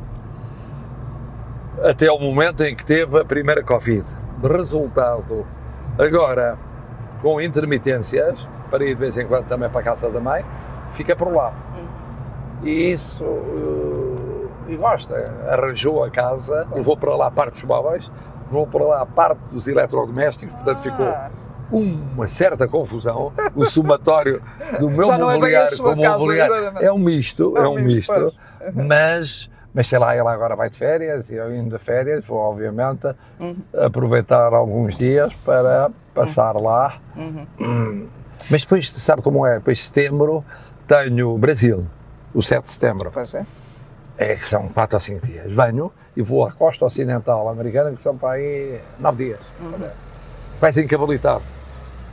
até 1.84 2.08
ao 2.08 2.20
momento 2.20 2.64
em 2.64 2.74
que 2.74 2.86
teve 2.86 3.20
a 3.20 3.26
primeira 3.26 3.62
Covid. 3.62 4.06
Resultado, 4.42 5.46
agora, 5.98 6.58
com 7.22 7.42
intermitências, 7.42 8.48
para 8.72 8.86
ir 8.86 8.96
de 8.96 9.02
vez 9.02 9.18
em 9.18 9.26
quando 9.28 9.48
também 9.48 9.70
para 9.70 9.82
a 9.82 9.84
casa 9.84 10.10
da 10.10 10.20
mãe, 10.22 10.46
fica 10.94 11.14
por 11.16 11.34
lá. 11.34 11.54
E 12.64 12.92
isso, 12.92 13.26
eh, 13.26 14.19
e 14.74 14.78
gosta, 14.78 15.16
arranjou 15.50 16.04
a 16.04 16.10
casa, 16.10 16.68
levou 16.74 16.96
para 16.98 17.16
lá 17.16 17.28
a 17.28 17.32
parte 17.32 17.54
dos 17.54 17.64
móveis, 17.64 18.12
levou 18.48 18.68
para 18.68 18.84
lá 18.86 19.02
a 19.02 19.06
parte 19.06 19.40
dos 19.52 19.68
eletrodomésticos, 19.68 20.56
portanto 20.56 20.80
ficou 20.80 21.06
Ah. 21.06 21.30
uma 21.72 22.28
certa 22.28 22.68
confusão, 22.68 23.32
o 23.56 23.64
somatório 23.66 24.42
do 24.80 24.90
meu 24.90 25.12
é 25.14 25.18
mobiliário 25.18 25.76
sua 25.76 25.92
como 25.92 26.02
casa, 26.04 26.18
mobiliário 26.20 26.56
é 26.82 26.92
um 26.92 26.98
misto, 26.98 27.54
É 27.58 27.62
é 27.62 27.68
um 27.68 27.76
misto, 27.76 28.12
misto, 28.14 28.36
mas, 28.74 29.50
mas 29.74 29.88
sei 29.88 30.00
lá, 30.00 30.16
ela 30.16 30.34
agora 30.34 30.56
vai 30.56 30.70
de 30.70 30.78
férias 30.78 31.30
e 31.30 31.36
eu 31.36 31.54
indo 31.56 31.78
de 31.78 31.84
férias 31.84 32.26
vou 32.26 32.40
obviamente 32.40 33.08
Uhum. 33.40 33.56
aproveitar 33.78 34.52
alguns 34.54 34.96
dias 34.98 35.32
para 35.46 35.92
passar 36.14 36.56
lá. 36.56 36.96
Uhum. 37.16 37.48
Hum. 37.60 38.08
Mas 38.50 38.64
depois, 38.64 38.92
sabe 38.92 39.22
como 39.22 39.46
é? 39.46 39.56
Depois 39.60 39.78
de 39.78 39.84
setembro 39.84 40.44
tenho 40.88 41.38
Brasil, 41.38 41.86
o 42.34 42.42
7 42.42 42.64
de 42.64 42.70
setembro. 42.70 43.12
Pois 43.14 43.34
é. 43.36 43.46
É 44.22 44.36
que 44.36 44.46
são 44.46 44.68
4 44.68 44.96
ou 44.98 45.00
5 45.00 45.26
dias. 45.26 45.46
Venho 45.52 45.92
e 46.16 46.22
vou 46.22 46.46
à 46.46 46.52
costa 46.52 46.86
ocidental 46.86 47.48
americana, 47.48 47.92
que 47.92 48.02
são 48.02 48.18
para 48.18 48.32
aí 48.34 48.80
9 49.00 49.26
dias. 49.26 49.40
Quase 50.60 50.84
encabalitado. 50.84 51.42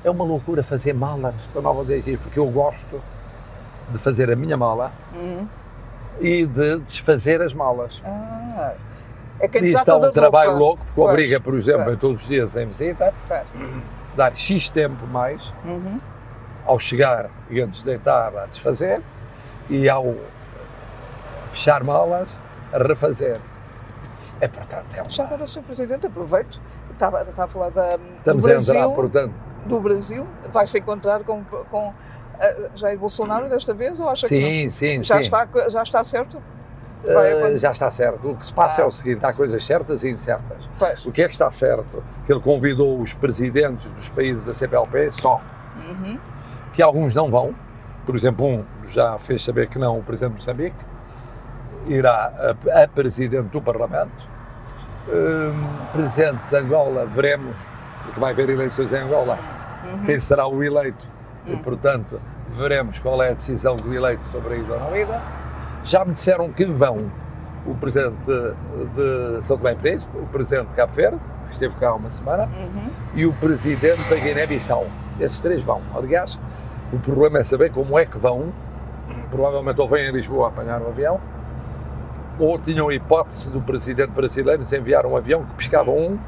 É 0.05 0.11
uma 0.11 0.25
loucura 0.25 0.62
fazer 0.62 0.93
malas 0.93 1.35
para 1.53 1.61
Nova 1.62 1.85
Delhi, 1.85 2.17
porque 2.17 2.38
eu 2.38 2.47
gosto 2.47 3.03
de 3.91 3.99
fazer 3.99 4.31
a 4.31 4.37
minha 4.37 4.56
mala 4.56 4.93
e 6.20 6.47
de 6.47 6.79
desfazer 6.79 7.43
as 7.43 7.53
malas. 7.53 8.00
Ah, 8.05 8.75
é 9.41 9.49
quem 9.49 9.64
E 9.64 9.73
trata 9.73 9.97
está 9.97 10.08
um 10.08 10.12
trabalho 10.12 10.50
roupa. 10.50 10.62
louco, 10.64 10.85
porque 10.85 10.94
Pois, 11.00 11.11
obriga, 11.12 11.41
por 11.41 11.55
exemplo, 11.55 11.93
em 11.93 11.97
todos 11.97 12.23
os 12.23 12.29
dias 12.29 12.55
em 12.55 12.67
visita, 12.69 13.12
pois. 13.26 13.43
dar 14.17 14.32
X 14.37 14.70
tempo 14.70 15.05
mais, 15.08 15.53
Uhum. 15.64 16.00
ao 16.64 16.79
chegar 16.79 17.29
e 17.50 17.61
antes 17.61 17.81
de 17.81 17.87
deitar 17.87 18.32
a 18.37 18.47
desfazer, 18.47 19.03
e 19.69 19.88
ao 19.88 20.14
fechar 21.56 21.82
malas, 21.82 22.29
a 22.73 22.79
refazer. 22.79 23.41
É, 24.41 24.47
portanto, 24.49 24.94
é 24.94 25.03
um 25.03 25.08
Já 25.10 25.25
agora, 25.25 25.46
Sr. 25.46 25.63
Presidente, 25.63 26.06
aproveito, 26.06 26.60
estava, 26.93 27.22
estava 27.22 27.44
a 27.44 27.48
falar 27.48 27.70
da, 27.70 27.96
do 27.96 28.03
Estamos 28.19 28.44
a 28.44 28.48
Brasil, 28.48 28.75
entrar, 28.75 28.94
portanto, 28.94 29.34
do 29.65 29.81
Brasil, 29.81 30.29
vai 30.53 30.67
se 30.67 30.79
encontrar 30.79 31.25
com, 31.25 31.43
com 31.70 31.94
eh, 32.39 32.69
Jair 32.75 32.98
Bolsonaro 32.98 33.48
desta 33.48 33.72
vez 33.72 33.98
ou 33.98 34.08
acha 34.10 34.29
que 34.29 34.34
sim, 34.34 34.65
não? 34.65 34.70
sim, 34.70 35.03
já 35.03 35.15
sim. 35.15 35.20
está 35.22 35.48
já 35.70 35.82
está 35.82 36.05
certo? 36.05 36.36
Acontecer? 37.03 37.58
já 37.58 37.70
está 37.70 37.91
certo. 37.91 38.31
O 38.31 38.36
que 38.36 38.44
se 38.46 38.53
passa 38.53 38.82
Ah. 38.82 38.84
é 38.84 38.89
o 38.89 38.91
seguinte: 38.93 39.25
há 39.25 39.32
coisas 39.32 39.65
certas 39.65 40.03
e 40.03 40.10
incertas. 40.10 40.69
Pois. 40.79 41.06
O 41.06 41.13
que 41.13 41.22
é 41.22 41.27
que 41.29 41.32
está 41.32 41.51
certo? 41.51 42.03
Que 42.27 42.32
ele 42.32 42.41
convidou 42.41 43.01
os 43.01 43.15
presidentes 43.15 43.89
dos 43.93 44.08
países 44.10 44.44
da 44.44 44.53
CPLP 44.53 45.10
só, 45.13 45.41
Uhum. 45.77 46.19
que 46.72 46.82
alguns 46.82 47.15
não 47.15 47.31
vão. 47.31 47.55
Por 48.05 48.15
exemplo, 48.17 48.44
um 48.46 48.65
já 48.89 49.17
fez 49.19 49.43
saber 49.43 49.69
que 49.69 49.79
não, 49.79 49.98
o 49.98 50.03
presidente 50.03 50.32
de 50.32 50.36
Moçambique, 50.39 50.77
irá 51.86 52.32
a, 52.72 52.82
a 52.82 52.88
presidente 52.88 53.48
do 53.48 53.60
Parlamento. 53.60 54.36
Hum, 55.08 55.66
presidente 55.93 56.40
de 56.50 56.56
Angola, 56.56 57.06
veremos, 57.06 57.55
porque 58.05 58.19
vai 58.20 58.32
haver 58.32 58.50
eleições 58.50 58.93
em 58.93 58.98
Angola, 58.98 59.38
quem 60.05 60.19
será 60.19 60.46
o 60.46 60.62
eleito. 60.62 61.08
E, 61.46 61.56
portanto, 61.56 62.20
veremos 62.50 62.98
qual 62.98 63.22
é 63.22 63.31
a 63.31 63.34
decisão 63.34 63.76
do 63.76 63.94
eleito 63.94 64.24
sobre 64.24 64.55
a 64.55 64.56
ida 64.56 64.74
ou 64.74 64.81
não 64.81 64.96
ida. 64.96 65.20
Já 65.84 66.05
me 66.05 66.12
disseram 66.12 66.50
que 66.50 66.64
vão 66.64 67.10
o 67.64 67.74
presidente 67.74 68.16
de, 68.24 69.43
São 69.43 69.56
Tomé 69.56 69.72
e 69.72 69.76
Príncipe, 69.76 70.16
o 70.19 70.26
presidente 70.26 70.69
de 70.69 70.74
Cabo 70.74 70.93
Verde, 70.93 71.19
que 71.46 71.52
esteve 71.52 71.76
cá 71.76 71.90
há 71.90 71.94
uma 71.94 72.10
semana, 72.10 72.48
e 73.14 73.26
o 73.26 73.32
presidente 73.34 74.02
da 74.08 74.16
Guiné-Bissau. 74.16 74.86
Esses 75.20 75.40
três 75.40 75.62
vão. 75.62 75.81
Aliás, 75.94 76.38
o 76.93 76.98
problema 76.98 77.38
é 77.38 77.44
saber 77.44 77.70
como 77.70 77.98
é 77.98 78.05
que 78.05 78.19
vão. 78.19 78.52
Provavelmente 79.31 79.81
ou 79.81 79.88
vêm 79.88 80.08
a 80.08 80.12
Lisboa 80.12 80.48
apanhar 80.48 80.81
um 80.81 80.88
avião, 80.88 81.20
ou 82.38 82.58
tinham 82.58 82.88
a 82.88 82.94
hipótese 82.94 83.50
do 83.50 83.60
presidente 83.60 84.10
brasileiro 84.10 84.64
de 84.64 84.76
enviar 84.76 85.06
um 85.06 85.16
avião 85.16 85.44
que 85.44 85.55
pescava 85.55 85.90
um, 85.90 86.19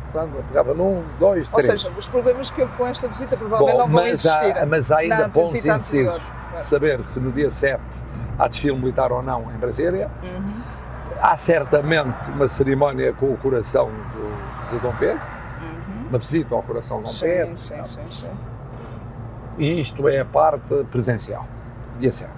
pegava 0.48 0.72
num, 0.74 1.02
dois, 1.18 1.46
Ou 1.52 1.60
três. 1.60 1.80
seja, 1.80 1.92
os 1.96 2.06
problemas 2.08 2.50
que 2.50 2.62
houve 2.62 2.72
com 2.74 2.86
esta 2.86 3.06
visita 3.08 3.36
provavelmente 3.36 3.76
Bom, 3.76 3.82
não 3.82 3.88
vão 3.88 4.02
mas, 4.02 4.24
existir. 4.24 4.56
há, 4.58 4.66
mas 4.66 4.90
há 4.90 4.98
ainda 4.98 5.24
indecisos. 5.26 5.68
anterior. 5.68 6.20
Pois. 6.50 6.62
Saber 6.62 7.04
se 7.04 7.20
no 7.20 7.30
dia 7.30 7.50
7 7.50 7.80
há 8.38 8.48
desfile 8.48 8.76
militar 8.76 9.12
ou 9.12 9.22
não 9.22 9.52
em 9.52 9.58
Brasília. 9.58 10.10
Uhum. 10.22 10.54
Há 11.20 11.36
certamente 11.36 12.30
uma 12.30 12.46
cerimónia 12.48 13.12
com 13.12 13.32
o 13.32 13.36
coração 13.36 13.90
do, 13.90 14.70
do 14.70 14.80
Dom 14.80 14.94
Pedro, 14.98 15.20
uma 16.08 16.18
visita 16.18 16.54
ao 16.54 16.62
coração 16.62 16.98
de 16.98 17.04
Dom 17.04 17.10
Sim, 17.10 17.26
Pedro. 17.26 17.56
sim, 17.56 17.84
sim, 17.84 18.00
sim. 18.08 18.30
E 19.58 19.80
isto 19.80 20.08
é 20.08 20.20
a 20.20 20.24
parte 20.24 20.84
presencial, 20.90 21.44
dia 21.98 22.12
7. 22.12 22.30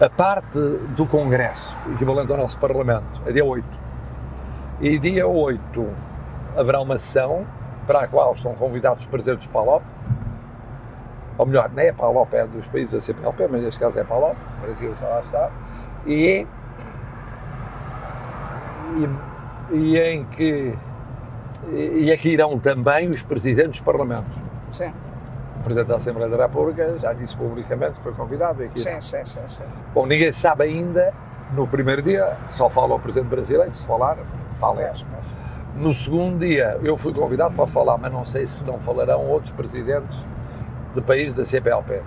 A 0.00 0.08
parte 0.08 0.58
do 0.96 1.04
Congresso, 1.04 1.76
equivalente 1.92 2.32
ao 2.32 2.38
nosso 2.38 2.56
Parlamento, 2.56 3.20
é 3.26 3.32
dia 3.32 3.44
8. 3.44 3.66
E 4.80 4.98
dia 4.98 5.26
8 5.26 5.86
haverá 6.56 6.80
uma 6.80 6.96
sessão 6.96 7.46
para 7.86 8.00
a 8.00 8.08
qual 8.08 8.32
estão 8.32 8.54
convidados 8.54 9.04
os 9.04 9.10
presidentes 9.10 9.46
de 9.46 9.52
PALOP, 9.52 9.84
ou 11.36 11.44
melhor, 11.44 11.70
não 11.70 11.82
é 11.82 11.92
PALOP, 11.92 12.32
é 12.32 12.46
dos 12.46 12.66
países 12.68 12.92
da 12.92 13.00
CPLP, 13.00 13.48
mas 13.48 13.62
neste 13.62 13.78
caso 13.78 13.98
é 13.98 14.04
PALOP, 14.04 14.36
o 14.58 14.60
Brasil 14.62 14.94
já 14.98 15.06
lá 15.06 15.20
está, 15.20 15.50
e, 16.06 16.46
e, 18.96 19.76
e 19.76 19.98
em 19.98 20.24
que 20.24 20.74
e, 21.72 22.10
aqui 22.10 22.30
irão 22.30 22.58
também 22.58 23.10
os 23.10 23.22
presidentes 23.22 23.72
dos 23.72 23.80
parlamentos. 23.80 24.32
Sim, 24.72 24.94
Presidente 25.62 25.88
da 25.88 25.96
Assembleia 25.96 26.28
da 26.28 26.36
República 26.44 26.98
já 26.98 27.12
disse 27.12 27.36
publicamente 27.36 27.92
que 27.94 28.02
foi 28.02 28.12
convidado. 28.12 28.62
e 28.62 28.66
Aqui 28.66 28.80
sim, 28.80 29.00
sim, 29.00 29.24
sim, 29.24 29.40
sim. 29.46 29.62
Bom, 29.94 30.06
ninguém 30.06 30.32
sabe 30.32 30.64
ainda, 30.64 31.12
no 31.52 31.66
primeiro 31.66 32.02
dia, 32.02 32.36
só 32.48 32.68
fala 32.70 32.94
o 32.94 32.98
Presidente 32.98 33.28
brasileiro, 33.28 33.72
se 33.74 33.86
falar, 33.86 34.18
fala. 34.54 34.92
No 35.76 35.92
segundo 35.94 36.40
dia, 36.40 36.78
eu 36.82 36.96
fui 36.96 37.12
convidado 37.12 37.54
para 37.54 37.66
falar, 37.66 37.96
mas 37.96 38.12
não 38.12 38.24
sei 38.24 38.46
se 38.46 38.64
não 38.64 38.78
falarão 38.78 39.26
outros 39.26 39.52
presidentes 39.52 40.18
de 40.94 41.00
países 41.00 41.36
da 41.36 41.44
CPLP. 41.44 42.02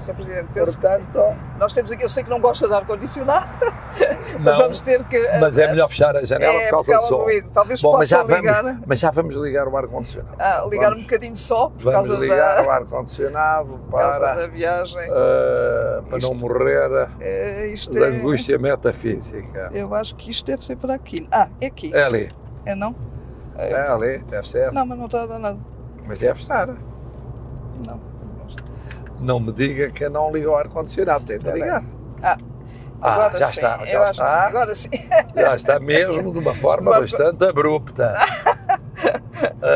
Sr. 0.00 0.14
Presidente, 0.14 0.48
penso 0.54 0.78
Portanto, 0.78 1.36
Nós 1.58 1.72
temos 1.72 1.90
aqui, 1.90 2.04
eu 2.04 2.08
sei 2.10 2.22
que 2.24 2.30
não 2.30 2.40
gosta 2.40 2.66
de 2.68 2.74
ar-condicionado, 2.74 3.48
mas 4.40 4.44
não, 4.44 4.58
vamos 4.62 4.80
ter 4.80 5.02
que. 5.04 5.18
mas 5.40 5.58
é 5.58 5.70
melhor 5.70 5.88
fechar 5.88 6.16
a 6.16 6.24
janela 6.24 6.52
É, 6.52 6.64
por 6.64 6.70
causa 6.84 6.92
do 6.98 7.06
som. 7.06 7.16
ruído. 7.22 7.50
Talvez 7.50 7.80
Bom, 7.82 7.96
mas, 7.98 8.08
já 8.08 8.18
possa 8.22 8.36
ligar, 8.36 8.62
vamos, 8.62 8.80
mas 8.86 8.98
já 8.98 9.10
vamos 9.10 9.34
ligar 9.36 9.68
o 9.68 9.76
ar-condicionado. 9.76 10.36
ah, 10.38 10.66
ligar 10.70 10.88
Vamos- 10.90 10.98
um 10.98 11.02
bocadinho 11.06 11.36
só 11.36 11.70
por 11.70 11.82
Vamos 11.92 12.08
causa, 12.08 12.22
ligar 12.22 12.62
o 12.62 12.66
da, 12.66 12.74
ar-condicionado 12.74 13.78
por 13.90 13.98
causa 13.98 14.20
para, 14.20 14.34
da 14.34 14.46
viagem. 14.48 14.98
eh, 15.00 16.00
para 16.02 16.10
não 16.10 16.18
Isto- 16.18 16.34
morrer 16.36 17.08
É, 17.20 17.66
de 17.66 17.98
é, 18.02 18.06
angústia 18.06 18.58
metafísica. 18.58 19.68
Eu 19.72 19.94
acho 19.94 20.14
que 20.16 20.30
isto 20.30 20.46
deve 20.46 20.64
ser 20.64 20.76
para 20.76 20.94
aqui. 20.94 21.26
Ah, 21.32 21.48
é 21.60 21.66
aqui. 21.66 21.94
É 21.94 22.04
ali, 22.04 22.30
É 22.64 22.74
não? 22.74 22.94
é 23.56 23.74
ali, 23.88 24.18
deve 24.30 24.46
ser, 24.48 24.70
Não, 24.72 24.86
mas 24.86 24.96
não 24.98 25.06
está 25.06 25.22
a 25.22 25.26
dar 25.26 25.38
nada. 25.38 25.58
mas 26.06 26.18
deve 26.20 26.40
estar. 26.40 26.68
Não. 26.68 28.07
Não 29.20 29.40
me 29.40 29.52
diga 29.52 29.90
que 29.90 30.08
não 30.08 30.30
liga 30.32 30.50
o 30.50 30.54
ar-condicionado, 30.56 31.24
tem 31.24 31.38
de 31.38 31.48
aí. 31.48 31.54
ligar. 31.60 31.84
Ah, 32.22 32.36
Ah, 33.00 33.12
agora 33.14 33.38
já 33.38 33.46
sim. 33.46 33.60
está, 33.60 33.78
eu 33.80 33.86
já 33.86 34.00
acho 34.02 34.10
está. 34.10 34.24
que 34.24 34.30
sim. 34.30 34.38
Agora 34.56 34.74
sim. 34.74 34.88
Já 35.36 35.54
está 35.56 35.78
mesmo 35.80 36.32
de 36.32 36.38
uma 36.38 36.54
forma 36.54 36.90
Uma- 36.90 37.00
bastante 37.00 37.44
abrupta. 37.44 38.08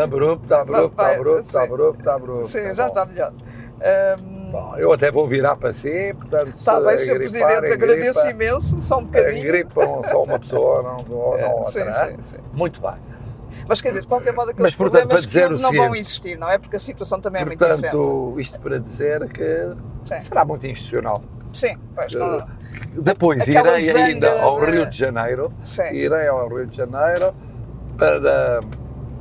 Abrupta, 0.04 0.60
abrupta, 0.60 1.06
abrupta, 1.14 1.62
abrupta, 1.62 2.12
abrupta. 2.14 2.48
Sim, 2.48 2.74
já 2.74 2.88
está 2.88 3.04
melhor. 3.06 3.32
Ahm, 3.80 4.50
Bom, 4.52 4.74
eu 4.76 4.92
até 4.92 5.10
vou 5.10 5.26
virar 5.26 5.56
para 5.56 5.72
si, 5.72 6.14
portanto, 6.18 6.48
Está 6.54 6.80
bem, 6.80 6.96
Sr. 6.98 7.14
Presidente, 7.16 7.72
agradeço 7.72 8.26
imenso, 8.28 8.80
só 8.80 8.98
um 8.98 9.04
bocadinho. 9.04 9.38
Engripam 9.38 10.02
só 10.04 10.22
uma 10.24 10.38
pessoa, 10.38 10.82
não, 10.82 10.96
não 11.08 11.36
É, 11.36 11.46
outra. 11.48 11.70
sim, 11.70 11.80
hein? 11.80 12.16
sim, 12.20 12.36
sim. 12.36 12.42
Muito 12.52 12.80
bem. 12.80 12.94
Mas 13.68 13.80
quer 13.80 13.88
dizer, 13.88 14.02
de 14.02 14.08
qualquer 14.08 14.32
modo, 14.34 14.50
aqueles 14.50 14.62
Mas, 14.70 14.74
portanto, 14.76 15.00
problemas 15.08 15.26
que 15.26 15.38
houve 15.38 15.62
não 15.62 15.72
vão 15.72 15.82
seguinte- 15.84 15.98
existir, 16.00 16.38
não 16.38 16.50
é? 16.50 16.58
Porque 16.58 16.76
a 16.76 16.78
situação 16.78 17.20
também 17.20 17.42
é 17.42 17.44
muito 17.44 17.58
diferente. 17.58 17.90
Portanto, 17.90 18.40
isto 18.40 18.60
para 18.60 18.78
dizer 18.78 19.28
que 19.28 19.76
Sim. 20.04 20.20
será 20.20 20.44
muito 20.44 20.66
institucional. 20.66 21.22
Sim, 21.52 21.76
pois 21.94 22.14
não. 22.14 22.46
Depois 22.96 23.42
Aquela 23.42 23.78
irei 23.78 24.02
ainda 24.02 24.42
ao 24.42 24.58
de- 24.60 24.66
Rio 24.70 24.86
de 24.88 24.96
Janeiro, 24.96 25.52
Sim. 25.62 25.92
irei 25.92 26.26
ao 26.28 26.48
Rio 26.48 26.66
de 26.66 26.76
Janeiro 26.76 27.34
para, 27.98 28.60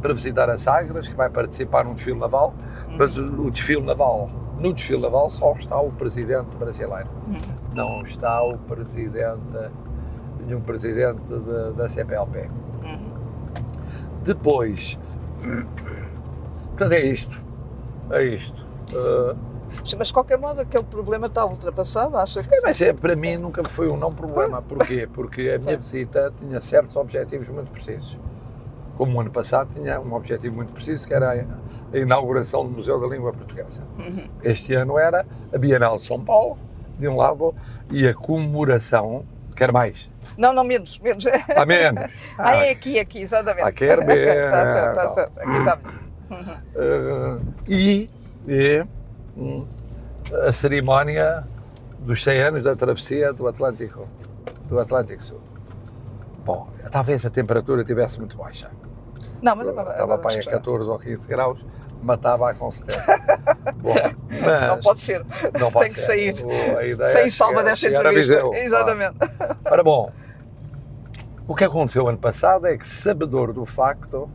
para 0.02 0.14
visitar 0.14 0.50
a 0.50 0.58
Sagres, 0.58 1.08
que 1.08 1.16
vai 1.16 1.30
participar 1.30 1.84
num 1.84 1.94
desfile 1.94 2.18
naval, 2.20 2.54
Uhum. 2.88 2.96
mas 2.98 3.18
o, 3.18 3.24
o 3.48 3.52
desfile 3.52 3.82
naval, 3.82 4.30
no 4.58 4.74
desfile 4.74 5.02
naval 5.02 5.30
só 5.30 5.52
está 5.54 5.80
o 5.80 5.92
presidente 5.92 6.56
brasileiro, 6.58 7.10
Uhum. 7.28 7.42
não 7.76 8.02
está 8.04 8.42
o 8.44 8.58
presidente, 8.58 9.70
nenhum 10.46 10.62
presidente 10.62 11.22
de- 11.22 11.74
da 11.74 11.88
CPLP. 11.90 12.50
Depois, 14.24 14.98
portanto 16.70 16.92
é 16.94 17.02
isto, 17.06 17.42
é 18.12 18.24
isto. 18.24 18.66
Uh, 18.94 19.36
Mas 19.98 20.08
de 20.08 20.14
qualquer 20.14 20.38
modo, 20.38 20.60
aquele 20.62 20.84
problema 20.84 21.28
está 21.28 21.46
ultrapassado, 21.46 22.18
acha 22.18 22.40
que 22.40 22.46
Sim, 22.46 22.56
sim? 22.56 22.62
mas 22.64 22.82
é, 22.82 22.94
para 22.94 23.16
mim 23.16 23.38
nunca 23.38 23.64
foi 23.68 23.90
um 23.90 23.98
não 23.98 24.14
problema. 24.14 24.62
Porquê? 24.62 25.08
Porque 25.12 25.50
a 25.50 25.60
minha 25.60 25.78
visita 25.78 26.32
tinha 26.38 26.60
certos 26.62 26.96
objetivos 26.96 27.48
muito 27.48 27.72
precisos. 27.72 28.18
Como 28.98 29.18
o 29.18 29.22
ano 29.22 29.32
passado 29.32 29.74
tinha 29.74 30.00
um 30.00 30.14
objetivo 30.14 30.58
muito 30.58 30.74
preciso, 30.74 31.08
que 31.08 31.14
era 31.14 31.48
a 31.92 31.98
inauguração 31.98 32.64
do 32.66 32.70
Museu 32.72 33.00
da 33.00 33.08
Língua 33.08 33.34
Portuguesa. 33.34 33.82
Uhum. 33.98 34.28
Este 34.44 34.76
ano 34.76 35.00
era 35.00 35.26
a 35.52 35.58
Bienal 35.58 35.96
de 35.96 36.04
São 36.04 36.20
Paulo, 36.20 36.58
de 37.00 37.08
um 37.08 37.16
lado, 37.16 37.56
e 37.90 38.08
a 38.08 38.14
comemoração, 38.14 39.24
quer 39.62 39.72
mais, 39.72 40.10
Não, 40.40 40.54
não, 40.54 40.64
menos, 40.64 40.98
menos. 40.98 41.24
a 41.56 41.66
menos. 41.68 42.04
Ah, 42.40 42.56
é 42.56 42.72
aqui, 42.72 43.00
aqui, 43.00 43.22
exatamente. 43.22 43.68
Ah, 43.68 43.72
quer 43.72 44.00
Está 44.00 44.66
certo, 44.74 44.90
está 44.90 45.10
certo. 45.10 45.40
Aqui 45.40 45.58
está 45.60 45.76
melhor. 45.76 46.62
Eh, 46.76 47.38
e, 47.68 48.10
e 48.48 48.86
hum, 49.38 49.68
a 50.48 50.52
cerimónia 50.52 51.46
dos 52.00 52.24
100 52.24 52.42
anos 52.42 52.64
da 52.64 52.76
travessia 52.76 53.32
do 53.34 53.48
Atlântico, 53.48 54.08
do 54.66 54.80
Atlântico 54.80 55.24
Sul. 55.24 55.42
Bom, 56.44 56.68
talvez 56.90 57.24
a 57.24 57.30
temperatura 57.30 57.82
estivesse 57.82 58.18
muito 58.18 58.38
baixa. 58.38 58.72
Não, 59.44 59.56
mas 59.56 59.70
agora. 59.70 59.90
Estava 59.92 60.04
agora 60.06 60.22
para 60.22 60.32
aí 60.32 60.38
a 60.38 60.40
acho 60.40 60.48
que 60.48 60.56
já. 60.56 60.60
14 60.60 60.90
ou 60.90 60.98
15 60.98 61.28
graus, 61.28 61.66
matava 62.02 62.54
com 62.54 62.70
certeza. 62.72 63.02
Bom, 63.78 63.94
Não 64.68 64.80
pode 64.80 65.00
ser. 65.00 65.26
não 65.60 65.72
pode 65.72 65.86
Tem 65.86 65.94
que 65.94 66.00
ser. 66.00 66.36
sair. 66.36 66.96
Sem 67.06 67.22
é 67.24 67.30
salva 67.30 67.64
desta 67.64 67.88
entrevista. 67.88 68.42
Exatamente. 68.54 69.16
Ora 69.66 69.84
bom, 69.84 70.12
o 71.48 71.56
que 71.56 71.64
aconteceu 71.64 72.08
ano 72.08 72.18
passado 72.18 72.68
é 72.68 72.78
que, 72.78 72.88
sabedor 72.88 73.52
do 73.54 73.66
facto, 73.66 74.30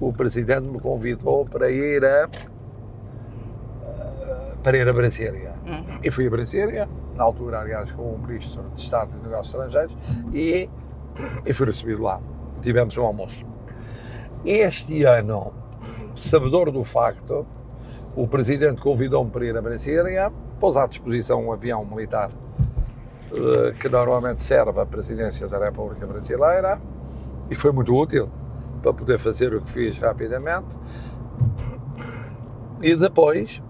o 0.00 0.12
Presidente 0.12 0.68
me 0.68 0.80
convidou 0.80 1.44
para 1.44 1.70
ir 1.70 2.04
a, 2.04 2.28
para 4.62 4.76
ir 4.78 4.88
a 4.88 4.92
Brasília. 4.92 5.52
Uhum. 5.66 5.98
E 6.02 6.10
fui 6.10 6.26
a 6.26 6.30
Brasília, 6.30 6.88
na 7.14 7.24
altura, 7.24 7.60
aliás, 7.60 7.90
com 7.90 8.02
o 8.02 8.18
Ministro 8.18 8.62
de 8.74 8.80
Estado 8.80 9.10
e 9.18 9.22
Negócios 9.22 9.54
Estrangeiros, 9.54 9.96
e, 10.32 10.68
e 11.44 11.52
fui 11.52 11.66
recebido 11.66 12.02
lá. 12.02 12.20
Tivemos 12.62 12.96
um 12.96 13.04
almoço. 13.04 13.44
Este 14.44 15.04
ano, 15.04 15.52
sabedor 16.14 16.70
do 16.70 16.84
facto, 16.84 17.46
o 18.16 18.26
Presidente 18.28 18.80
convidou-me 18.80 19.30
para 19.30 19.44
ir 19.44 19.56
a 19.56 19.62
Brasília, 19.62 20.32
pôs 20.60 20.76
à 20.76 20.86
disposição 20.86 21.44
um 21.44 21.52
avião 21.52 21.84
militar 21.84 22.30
eh, 23.32 23.72
que 23.80 23.88
normalmente 23.88 24.40
serve 24.40 24.80
à 24.80 24.86
Presidência 24.86 25.48
da 25.48 25.58
República 25.58 26.06
Brasileira 26.06 26.80
e 27.50 27.54
que 27.54 27.60
foi 27.60 27.72
muito 27.72 27.94
útil 27.94 28.30
para 28.80 28.92
poder 28.92 29.18
fazer 29.18 29.54
o 29.54 29.60
que 29.60 29.70
fiz 29.70 29.98
rapidamente. 29.98 30.78
E 32.80 32.94
depois, 32.94 33.62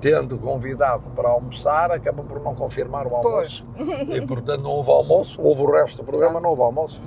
tendo 0.00 0.38
convidado 0.38 1.10
para 1.10 1.28
almoçar, 1.28 1.92
acaba 1.92 2.22
por 2.22 2.42
não 2.42 2.54
confirmar 2.54 3.06
o 3.06 3.14
almoço. 3.14 3.64
E 3.78 4.26
portanto 4.26 4.62
não 4.62 4.70
houve 4.70 4.90
almoço, 4.90 5.40
houve 5.40 5.62
o 5.62 5.70
resto 5.70 5.98
do 5.98 6.04
programa, 6.04 6.40
não 6.40 6.50
houve 6.50 6.62
almoço. 6.62 7.00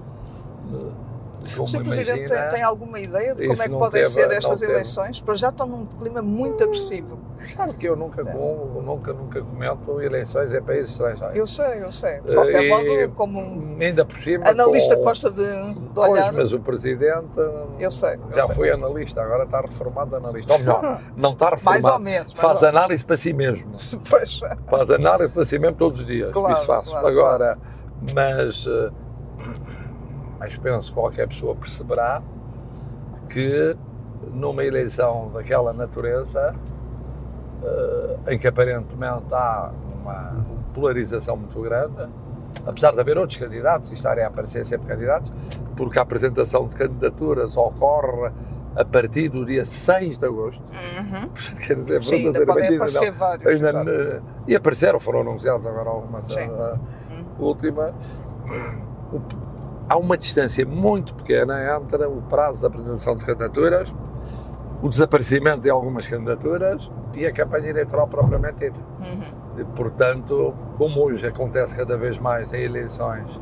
Como 1.53 1.63
O 1.63 1.67
Sr. 1.67 1.81
Presidente 1.81 2.05
tem, 2.13 2.25
imagina, 2.25 2.47
tem 2.49 2.63
alguma 2.63 2.99
ideia 2.99 3.33
de 3.35 3.47
como 3.47 3.61
é 3.61 3.65
que 3.65 3.71
não 3.71 3.79
podem 3.79 4.01
teve- 4.03 4.13
ser 4.13 4.27
não 4.27 4.35
estas 4.35 4.59
teve. 4.59 4.71
eleições? 4.73 5.21
Para 5.21 5.35
já 5.35 5.49
estão 5.49 5.65
num 5.67 5.85
clima 5.85 6.21
muito 6.21 6.63
agressivo. 6.63 7.17
Sabe 7.55 7.73
que 7.75 7.87
eu 7.87 7.95
nunca, 7.95 8.23
com, 8.25 8.81
nunca, 8.85 9.13
nunca 9.13 9.41
comento 9.41 10.01
eleições 10.01 10.53
em 10.53 10.61
países 10.61 10.91
estrangeiros. 10.91 11.35
Eu 11.37 11.47
sei, 11.47 11.81
eu 11.81 11.91
sei. 11.91 12.19
De 12.21 12.33
qualquer 12.33 12.63
e- 12.63 12.69
modo, 12.69 13.13
como 13.15 13.39
um 13.39 13.77
Ainda 13.79 14.03
por 14.03 14.19
cima. 14.19 14.43
analista 14.49 14.97
com- 14.97 15.03
gosta 15.03 15.31
de, 15.31 15.73
de 15.73 15.79
Pois, 15.95 16.11
olhar. 16.11 16.33
mas 16.33 16.51
o 16.51 16.59
presidente 16.59 17.39
Eu 17.79 17.89
sei. 17.91 18.15
eu 18.15 18.31
já 18.35 18.45
sei. 18.45 18.55
foi 18.55 18.71
analista, 18.71 19.21
agora 19.21 19.45
está 19.45 19.61
reformado 19.61 20.15
analista. 20.17 20.51
Ou 20.51 20.59
melhor, 20.59 21.01
não 21.15 21.31
está 21.31 21.45
Mais 21.51 21.61
reformado. 21.63 21.93
ou 21.93 21.99
menos. 21.99 22.33
mais 22.33 22.39
Faz 22.41 22.63
análise 22.63 23.05
para 23.05 23.15
si 23.17 23.31
mesmo. 23.31 23.71
Pois. 24.09 24.41
Faz 24.69 24.91
análise 24.91 25.31
para 25.33 25.45
si 25.45 25.57
mesmo 25.57 25.77
todos 25.77 25.99
os 26.01 26.05
dias. 26.05 26.31
Claro, 26.33 26.53
Isso 26.53 26.65
faço. 26.65 26.91
claro, 26.91 27.07
agora, 27.07 27.57
mas, 28.13 28.65
eh, 28.67 28.89
mas 30.39 30.57
penso 30.57 30.89
que 30.89 30.99
qualquer 30.99 31.27
pessoa 31.27 31.55
perceberá 31.55 32.21
que 33.27 33.75
numa 34.33 34.63
eleição 34.63 35.29
daquela 35.33 35.73
natureza, 35.73 36.55
eh, 37.63 38.17
em 38.33 38.39
que 38.39 38.47
aparentemente 38.47 39.33
há 39.33 39.71
uma 40.01 40.45
polarização 40.73 41.35
muito 41.37 41.59
grande, 41.61 42.07
apesar 42.65 42.91
de 42.91 42.99
haver 42.99 43.17
outros 43.17 43.37
candidatos 43.37 43.91
e 43.91 43.93
estarem 43.93 44.23
a 44.23 44.27
aparecer 44.27 44.65
sempre 44.65 44.87
candidatos, 44.87 45.31
porque 45.75 45.99
a 45.99 46.01
apresentação 46.01 46.67
de 46.67 46.75
candidaturas 46.75 47.55
ocorre 47.57 48.31
a 48.75 48.85
partir 48.85 49.29
do 49.29 49.45
dia 49.45 49.65
6 49.65 50.17
de 50.17 50.25
agosto. 50.25 50.63
Uhum. 50.71 51.29
Quer 51.65 51.75
dizer, 51.75 52.03
Sim, 52.03 52.27
ainda 52.27 52.45
podem 52.45 52.75
aparecer 52.75 53.11
não. 53.11 53.17
vários. 53.17 53.47
Ainda 53.51 54.23
e 54.47 54.55
apareceram, 54.55 54.99
foram 54.99 55.21
anunciados 55.21 55.65
agora 55.65 55.89
algumas. 55.89 56.25
Sim. 56.25 56.49
A, 56.49 56.77
a 57.39 57.41
última. 57.41 57.93
O- 59.11 59.48
há 59.89 59.97
uma 59.97 60.15
distância 60.17 60.65
muito 60.65 61.13
pequena 61.15 61.75
entre 61.75 62.05
o 62.05 62.21
prazo 62.21 62.61
da 62.61 62.67
apresentação 62.67 63.15
de 63.15 63.25
candidaturas, 63.25 63.93
o 64.81 64.87
desaparecimento 64.87 65.61
de 65.61 65.69
algumas 65.69 66.07
candidaturas 66.07 66.89
e 67.13 67.25
a 67.25 67.31
campanha 67.33 67.69
eleitoral 67.69 68.07
propriamente 68.07 68.59
dita. 68.59 68.79
E, 69.57 69.63
portanto, 69.75 70.53
como 70.77 71.01
hoje 71.03 71.27
acontece 71.27 71.75
cada 71.75 71.97
vez 71.97 72.17
mais 72.17 72.53
em 72.53 72.61
eleições 72.61 73.39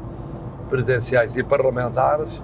presidenciais 0.70 1.38
e 1.38 1.44
parlamentares, 1.44 2.42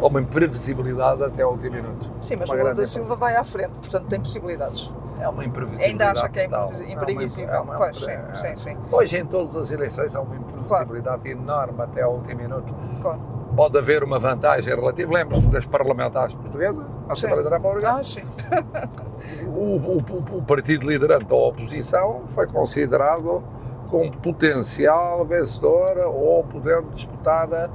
há 0.00 0.06
uma 0.06 0.20
imprevisibilidade 0.20 1.22
até 1.24 1.42
ao 1.42 1.52
último 1.52 1.76
minuto. 1.76 2.10
Sim, 2.20 2.36
mas 2.36 2.48
Uma 2.50 2.56
o 2.56 2.60
Lula 2.60 2.74
da 2.74 2.84
Silva 2.86 3.14
vai 3.14 3.36
à 3.36 3.44
frente, 3.44 3.70
portanto 3.80 4.06
tem 4.08 4.20
possibilidades. 4.20 4.90
É 5.20 5.28
uma 5.28 5.44
imprevisibilidade. 5.44 6.02
Ainda 6.04 6.20
acha 6.20 6.28
que 6.28 6.40
é 6.40 6.44
É 6.44 6.48
uma- 6.48 6.92
imprevisível. 6.92 7.54
é 7.54 7.60
uma- 7.60 7.76
Pois, 7.76 7.96
sim, 7.96 8.10
é- 8.10 8.34
sim, 8.34 8.56
sim. 8.56 8.76
Hoje, 8.92 9.16
em 9.16 9.24
todas 9.24 9.56
as 9.56 9.70
eleições, 9.70 10.14
há 10.14 10.20
uma 10.20 10.36
imprevisibilidade 10.36 11.28
enorme 11.30 11.80
até 11.80 12.02
ao 12.02 12.14
último 12.14 12.42
minuto. 12.42 12.74
Claro. 13.00 13.20
Pode 13.54 13.78
haver 13.78 14.02
uma 14.02 14.18
vantagem 14.18 14.74
relativa. 14.74 15.12
Lembre-se 15.12 15.48
das 15.48 15.66
parlamentares 15.66 16.34
portuguesas, 16.34 16.84
a. 17.08 17.12
Assembleia 17.12 17.42
da 17.44 17.56
República. 17.56 17.90
Ah, 17.92 18.02
sim. 18.02 18.22
O, 19.46 19.76
o- 19.76 19.98
o- 19.98 20.38
o 20.38 20.42
partido 20.42 20.90
liderante 20.90 21.24
da 21.26 21.34
oposição 21.36 22.22
foi 22.26 22.46
considerado 22.46 23.42
como 23.88 24.10
potencial 24.18 25.24
vencedor 25.24 25.96
ou 25.98 26.42
podendo 26.44 26.90
disputar 26.90 27.48
a, 27.54 27.70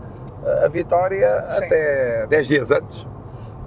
a 0.65 0.67
vitória 0.67 1.43
Sim. 1.47 1.65
até 1.65 2.27
10 2.27 2.47
dias 2.47 2.71
antes. 2.71 3.07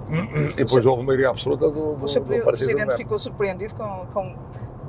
E 0.09 0.53
depois 0.53 0.85
houve 0.85 1.03
maioria 1.03 1.29
absoluta 1.29 1.65
do, 1.69 1.95
do, 1.95 2.05
O 2.05 2.07
do 2.07 2.13
partido 2.13 2.37
do 2.39 2.43
Presidente 2.45 2.95
ficou 2.95 3.17
surpreendido 3.17 3.75
com, 3.75 4.05
com- 4.13 4.35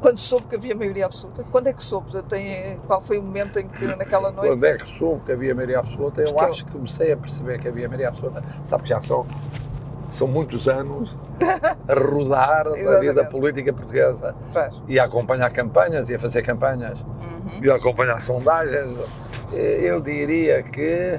quando 0.04 0.18
soube 0.18 0.46
que 0.49 0.56
havia 0.56 0.75
maioria 0.75 1.06
absoluta? 1.06 1.42
Quando 1.50 1.66
é 1.68 1.73
que 1.73 1.82
soube? 1.82 2.11
Tem, 2.25 2.78
qual 2.87 3.00
foi 3.00 3.16
o 3.18 3.23
momento 3.23 3.58
em 3.58 3.66
que, 3.66 3.87
naquela 3.87 4.30
noite? 4.30 4.49
Quando 4.50 4.64
é 4.64 4.76
que 4.76 4.87
soube 4.87 5.23
que 5.25 5.32
havia 5.32 5.54
maioria 5.54 5.78
absoluta, 5.78 6.20
eu 6.20 6.26
Porque 6.26 6.44
eu- 6.44 6.49
acho 6.50 6.64
que 6.66 6.73
comecei 6.73 7.11
a 7.12 7.16
perceber 7.16 7.58
que 7.58 7.66
havia 7.68 7.88
maioria 7.88 8.08
absoluta. 8.08 8.44
Sabe 8.62 8.82
que 8.82 8.90
já 8.90 9.00
são, 9.00 9.26
são 10.11 10.28
muitos 10.28 10.68
anos 10.68 11.16
a 11.88 11.94
rodar 11.94 12.64
a 12.68 13.00
vida 13.00 13.25
política 13.30 13.73
portuguesa 13.73 14.34
Faz. 14.52 14.75
e 14.87 14.99
a 15.00 15.04
acompanhar 15.04 15.50
campanhas 15.50 16.11
e 16.11 16.14
a 16.14 16.18
fazer 16.18 16.42
campanhas 16.42 17.00
Uhum. 17.00 17.61
e 17.62 17.70
a 17.70 17.76
acompanhar 17.76 18.20
sondagens. 18.20 18.99
Eu 19.54 20.02
diria 20.02 20.62
que 20.62 21.18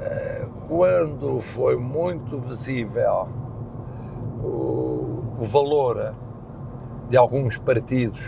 eh, 0.00 0.44
quando 0.68 1.40
foi 1.40 1.74
muito 1.76 2.36
visível 2.38 3.26
o, 4.42 5.24
o 5.40 5.44
valor 5.44 6.14
de 7.10 7.16
alguns 7.18 7.58
partidos 7.58 8.18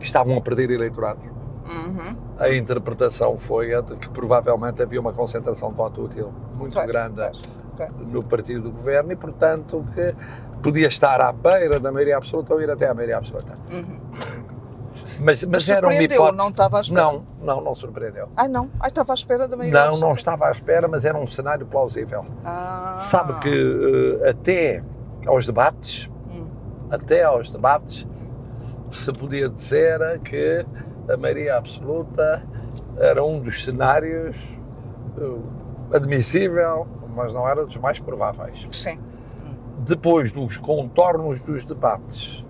que 0.00 0.06
estavam 0.06 0.36
a 0.36 0.40
perder 0.40 0.70
eleitorado, 0.70 1.30
Uhum. 1.66 2.14
a 2.38 2.50
interpretação 2.54 3.38
foi 3.38 3.74
a 3.74 3.80
de 3.80 3.96
que 3.96 4.08
provavelmente 4.10 4.82
havia 4.82 5.00
uma 5.00 5.12
concentração 5.14 5.70
de 5.70 5.76
voto 5.76 6.02
útil 6.04 6.30
muito 6.54 6.74
Faz, 6.74 6.86
grande 6.86 7.16
faz. 7.16 7.40
no 8.06 8.22
partido 8.22 8.62
do 8.64 8.70
governo 8.70 9.12
e, 9.12 9.16
portanto, 9.16 9.82
que 9.94 10.14
podia 10.62 10.88
estar 10.88 11.20
à 11.22 11.32
beira 11.32 11.80
da 11.80 11.90
maioria 11.90 12.18
absoluta 12.18 12.52
ou 12.54 12.60
ir 12.60 12.70
até 12.70 12.86
à 12.88 12.92
maioria 12.94 13.16
absoluta. 13.16 13.54
Uhum. 13.72 13.98
Mas, 15.20 15.42
mas 15.42 15.44
Mas 15.44 15.68
era 15.68 15.86
uma 15.86 15.94
hipótese. 15.94 16.36
não 16.36 16.48
estava 16.50 16.76
à 16.78 16.80
espera? 16.82 17.02
Não, 17.02 17.24
não, 17.42 17.60
não 17.62 17.74
surpreendeu. 17.74 18.28
Ai 18.36 18.46
não, 18.48 18.70
ai 18.78 18.88
estava 18.88 19.12
à 19.12 19.14
espera 19.14 19.48
da 19.48 19.56
maioria 19.56 19.78
Não, 19.80 19.86
absoluta. 19.86 20.06
não 20.06 20.12
estava 20.12 20.46
à 20.48 20.50
espera, 20.50 20.86
mas 20.86 21.04
era 21.04 21.16
um 21.18 21.26
cenário 21.26 21.66
plausível. 21.66 22.24
Ah. 22.44 22.96
Sabe 22.98 23.40
que 23.40 24.20
eh, 24.22 24.28
até 24.30 24.84
aos 25.26 25.46
debates. 25.46 26.10
Até 26.90 27.22
aos 27.24 27.50
debates, 27.50 28.06
se 28.90 29.12
podia 29.12 29.48
dizer 29.48 30.20
que 30.20 30.64
a 31.08 31.16
maioria 31.16 31.56
absoluta 31.56 32.42
era 32.96 33.22
um 33.24 33.40
dos 33.40 33.64
cenários 33.64 34.36
eh, 35.18 35.96
admissível, 35.96 36.86
mas 37.14 37.32
não 37.34 37.48
era 37.48 37.64
dos 37.64 37.76
mais 37.76 37.98
prováveis. 37.98 38.66
Sim. 38.70 38.98
Depois 39.80 40.32
dos 40.32 40.56
contornos 40.56 41.40
dos 41.42 41.64
debates, 41.64 42.44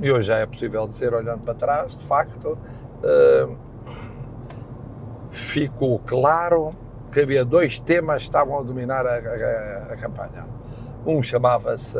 e 0.00 0.10
hoje 0.10 0.28
já 0.28 0.38
é 0.38 0.46
possível 0.46 0.88
dizer, 0.88 1.12
olhando 1.12 1.40
para 1.42 1.54
trás, 1.54 1.96
de 1.98 2.04
facto, 2.04 2.56
eh, 3.04 3.48
ficou 5.30 5.98
claro 6.00 6.72
que 7.12 7.20
havia 7.20 7.44
dois 7.44 7.78
temas 7.80 8.18
que 8.22 8.28
estavam 8.28 8.58
a 8.58 8.62
dominar 8.62 9.06
a, 9.06 9.14
a- 9.14 9.92
a 9.92 9.96
campanha. 9.96 10.46
Um 11.04 11.22
chamava-se 11.22 11.98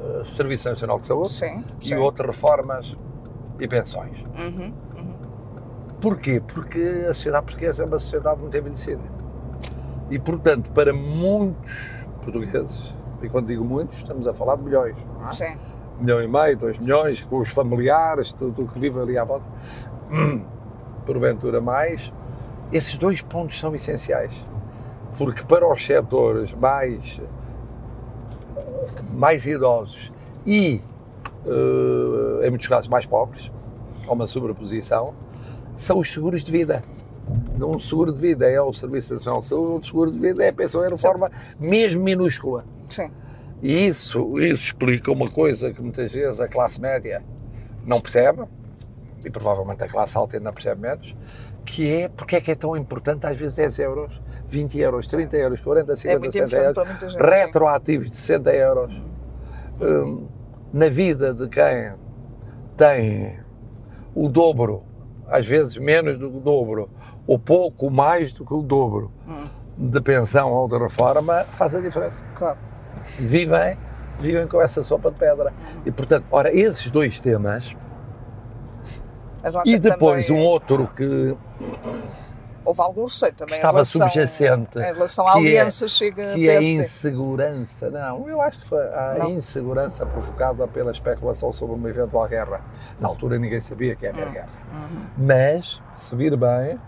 eh, 0.00 0.24
Serviço 0.24 0.68
Nacional 0.68 0.98
de 0.98 1.06
Saúde 1.06 1.28
Sim. 1.28 1.64
e 1.80 1.88
sim. 1.88 1.94
outro 1.96 2.26
Reformas 2.26 2.96
e 3.58 3.68
Pensões. 3.68 4.24
Uhum. 4.38 4.72
Porquê? 6.00 6.40
Porque 6.40 7.04
a 7.08 7.12
sociedade 7.12 7.44
portuguesa 7.44 7.82
é 7.82 7.86
uma 7.86 7.98
sociedade 7.98 8.40
muito 8.40 8.56
envelhecida. 8.56 9.02
E, 10.10 10.18
portanto, 10.18 10.72
para 10.72 10.92
muitos 10.92 11.70
portugueses, 12.22 12.94
e 13.22 13.28
quando 13.28 13.48
digo 13.48 13.64
muitos, 13.64 13.98
estamos 13.98 14.26
a 14.26 14.32
falar 14.32 14.56
de 14.56 14.62
milhões, 14.62 14.96
não 15.18 15.28
é? 15.28 15.32
Sim. 15.32 15.56
um 15.98 16.02
milhão 16.02 16.22
e 16.22 16.26
meio, 16.26 16.56
dois 16.56 16.78
milhões, 16.78 17.20
com 17.20 17.38
os 17.38 17.50
familiares, 17.50 18.32
tudo 18.32 18.64
o 18.64 18.68
que 18.68 18.78
vive 18.78 18.98
ali 18.98 19.18
à 19.18 19.24
volta, 19.24 19.44
hum, 20.10 20.42
porventura 21.04 21.60
mais, 21.60 22.12
esses 22.72 22.96
dois 22.96 23.20
pontos 23.20 23.58
são 23.58 23.74
essenciais. 23.74 24.44
Porque 25.18 25.44
para 25.44 25.70
os 25.70 25.84
setores 25.84 26.54
mais, 26.54 27.20
mais 29.12 29.46
idosos 29.46 30.12
e, 30.46 30.80
eh, 31.46 32.46
em 32.46 32.50
muitos 32.50 32.66
casos, 32.66 32.88
mais 32.88 33.06
pobres, 33.06 33.52
há 34.06 34.12
uma 34.12 34.26
sobreposição, 34.26 35.14
são 35.74 35.98
os 35.98 36.12
seguros 36.12 36.44
de 36.44 36.52
vida. 36.52 36.82
Um 37.60 37.78
seguro 37.78 38.12
de 38.12 38.18
vida 38.18 38.48
é 38.50 38.60
o 38.60 38.72
Serviço 38.72 39.14
Nacional 39.14 39.40
de 39.40 39.46
Saúde, 39.46 39.72
outro 39.72 39.88
seguro 39.88 40.10
de 40.10 40.18
vida 40.18 40.44
é 40.44 40.48
a 40.48 40.52
pensão 40.52 40.84
em 40.84 40.90
reforma, 40.90 41.30
mesmo 41.58 42.02
minúscula. 42.02 42.64
Sim. 42.88 43.10
E 43.62 43.86
isso, 43.86 44.38
isso 44.38 44.64
explica 44.64 45.12
uma 45.12 45.28
coisa 45.28 45.72
que 45.72 45.82
muitas 45.82 46.10
vezes 46.10 46.40
a 46.40 46.48
classe 46.48 46.80
média 46.80 47.22
não 47.84 48.00
percebe, 48.00 48.42
e 49.24 49.30
provavelmente 49.30 49.84
a 49.84 49.88
classe 49.88 50.16
alta 50.16 50.38
ainda 50.38 50.52
percebe 50.52 50.80
menos, 50.80 51.14
que 51.72 51.92
é 52.02 52.08
porque 52.08 52.36
é 52.36 52.40
que 52.40 52.50
é 52.50 52.54
tão 52.54 52.76
importante 52.76 53.26
às 53.26 53.36
vezes 53.36 53.54
10 53.56 53.78
euros, 53.80 54.20
20 54.48 54.78
euros, 54.80 55.06
30 55.06 55.36
euros, 55.36 55.60
40, 55.60 55.96
50, 55.96 56.16
É 56.16 56.18
muito 56.18 56.32
60 56.32 56.56
importante 56.70 56.88
euros, 57.02 57.12
gente. 57.12 57.22
sim. 57.22 57.28
retroativos 57.46 58.10
de 58.10 58.16
60 58.16 58.52
euros, 58.54 59.02
hum, 59.80 60.26
na 60.72 60.88
vida 60.88 61.32
de 61.34 61.48
quem 61.48 61.92
tem 62.76 63.38
o 64.14 64.28
dobro, 64.28 64.82
às 65.28 65.46
vezes 65.46 65.76
menos 65.76 66.18
do 66.18 66.30
que 66.30 66.36
o 66.38 66.40
dobro, 66.40 66.90
ou 67.26 67.38
pouco 67.38 67.90
mais 67.90 68.32
do 68.32 68.44
que 68.44 68.54
o 68.54 68.62
dobro 68.62 69.12
Hum. 69.28 69.46
de 69.78 70.00
pensão 70.00 70.52
ou 70.52 70.68
de 70.68 70.76
reforma, 70.76 71.44
faz 71.52 71.74
a 71.74 71.80
diferença 71.80 72.24
Claro. 72.34 72.58
vivem, 73.18 73.78
vivem 74.18 74.46
com 74.46 74.60
essa 74.60 74.82
sopa 74.82 75.10
de 75.10 75.18
pedra. 75.18 75.52
E 75.86 75.90
portanto, 75.92 76.24
ora, 76.30 76.52
esses 76.54 76.90
dois 76.90 77.20
temas, 77.20 77.76
e 79.66 79.78
depois 79.78 80.26
também 80.26 80.40
um 80.42 80.44
outro 80.44 80.88
que 80.94 81.36
Houve 82.62 82.82
algum 82.82 83.04
receio 83.04 83.32
também 83.32 83.56
estava 83.56 83.72
relação, 83.72 84.02
subjacente, 84.02 84.78
em 84.78 84.82
relação 84.82 85.26
à 85.26 85.32
que 85.32 85.38
é- 85.38 85.40
aliança 85.60 85.88
chega 85.88 86.34
que 86.34 86.48
é 86.48 86.56
a 86.56 86.60
PSD. 86.60 86.74
insegurança. 86.74 87.90
Não, 87.90 88.28
eu 88.28 88.40
acho 88.40 88.60
que 88.60 88.68
foi 88.68 88.82
a 88.86 89.16
Não. 89.18 89.30
insegurança 89.30 90.04
provocada 90.04 90.68
pela 90.68 90.92
especulação 90.92 91.52
sobre 91.52 91.74
uma 91.74 91.88
eventual 91.88 92.28
guerra. 92.28 92.60
Na 93.00 93.08
altura 93.08 93.38
ninguém 93.38 93.60
sabia 93.60 93.96
que 93.96 94.04
ia 94.04 94.10
haver 94.10 94.30
guerra. 94.30 94.48
Uhum. 94.72 95.06
Mas, 95.26 95.82
se 95.96 96.14
vir 96.14 96.36
bem, 96.36 96.78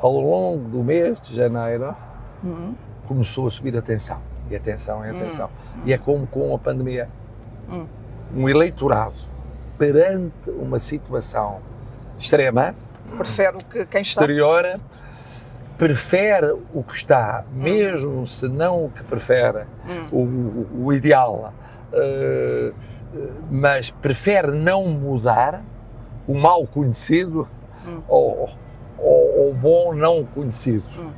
ao 0.00 0.12
longo 0.18 0.68
do 0.70 0.82
mês 0.82 1.20
de 1.20 1.36
janeiro, 1.36 1.94
Uhum. 2.42 2.74
começou 3.06 3.46
a 3.46 3.50
subir 3.50 3.76
a 3.76 3.82
tensão. 3.82 4.20
E 4.50 4.56
a 4.56 4.60
tensão 4.60 5.04
é 5.04 5.10
a 5.10 5.12
tensão. 5.12 5.50
E 5.84 5.92
é 5.92 5.98
como 5.98 6.26
com 6.26 6.54
a 6.54 6.58
pandemia. 6.58 7.08
Hum. 7.70 7.86
Um 8.34 8.48
eleitorado 8.48 9.14
perante 9.78 10.50
uma 10.50 10.78
situação 10.78 11.60
extrema, 12.22 12.74
Prefere 13.16 13.56
o 13.56 13.64
que 13.64 13.84
quem 13.84 14.00
está. 14.00 14.22
exterior, 14.22 14.80
prefere 15.76 16.52
o 16.72 16.82
que 16.82 16.94
está, 16.94 17.44
mesmo 17.52 18.26
se 18.26 18.48
não 18.48 18.86
o 18.86 18.90
que 18.90 19.02
prefere, 19.02 19.64
Hum. 19.86 20.08
o, 20.12 20.84
o- 20.86 20.92
ideal, 20.92 21.52
eh, 21.92 22.72
mas 23.50 23.90
prefere 23.90 24.52
não 24.52 24.86
mudar 24.88 25.62
o 26.26 26.34
mal 26.34 26.66
conhecido 26.66 27.46
Hum. 27.86 28.00
ou, 28.08 28.48
ou 28.98 29.50
o 29.50 29.54
bom 29.54 29.92
não 29.94 30.24
conhecido 30.24 30.84
Hum. 30.98 31.10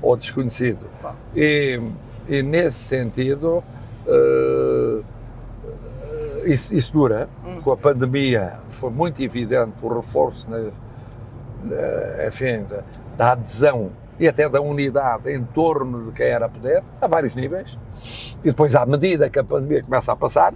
ou 0.00 0.16
desconhecido. 0.16 0.86
E, 1.34 1.80
e 2.28 2.42
nesse 2.42 2.78
sentido, 2.78 3.62
eh, 4.06 5.02
isso, 6.44 6.74
isso 6.74 6.92
dura. 6.92 7.28
Hum. 7.46 7.60
Com 7.62 7.72
a 7.72 7.76
pandemia 7.76 8.54
foi 8.70 8.90
muito 8.90 9.22
evidente 9.22 9.72
o 9.82 9.88
reforço 9.88 10.48
na, 10.50 10.58
na- 10.58 12.26
enfim, 12.26 12.64
da, 12.68 12.82
da 13.16 13.32
adesão 13.32 13.90
e 14.18 14.28
até 14.28 14.48
da 14.48 14.60
unidade 14.60 15.32
em 15.32 15.42
torno 15.42 16.04
de 16.04 16.12
quem 16.12 16.26
era 16.26 16.48
poder, 16.48 16.82
a 17.00 17.06
vários 17.06 17.34
níveis. 17.34 17.78
E 18.44 18.48
depois, 18.48 18.74
à 18.74 18.84
medida 18.86 19.28
que 19.30 19.38
a 19.38 19.44
pandemia 19.44 19.82
começa 19.82 20.12
a 20.12 20.16
passar, 20.16 20.52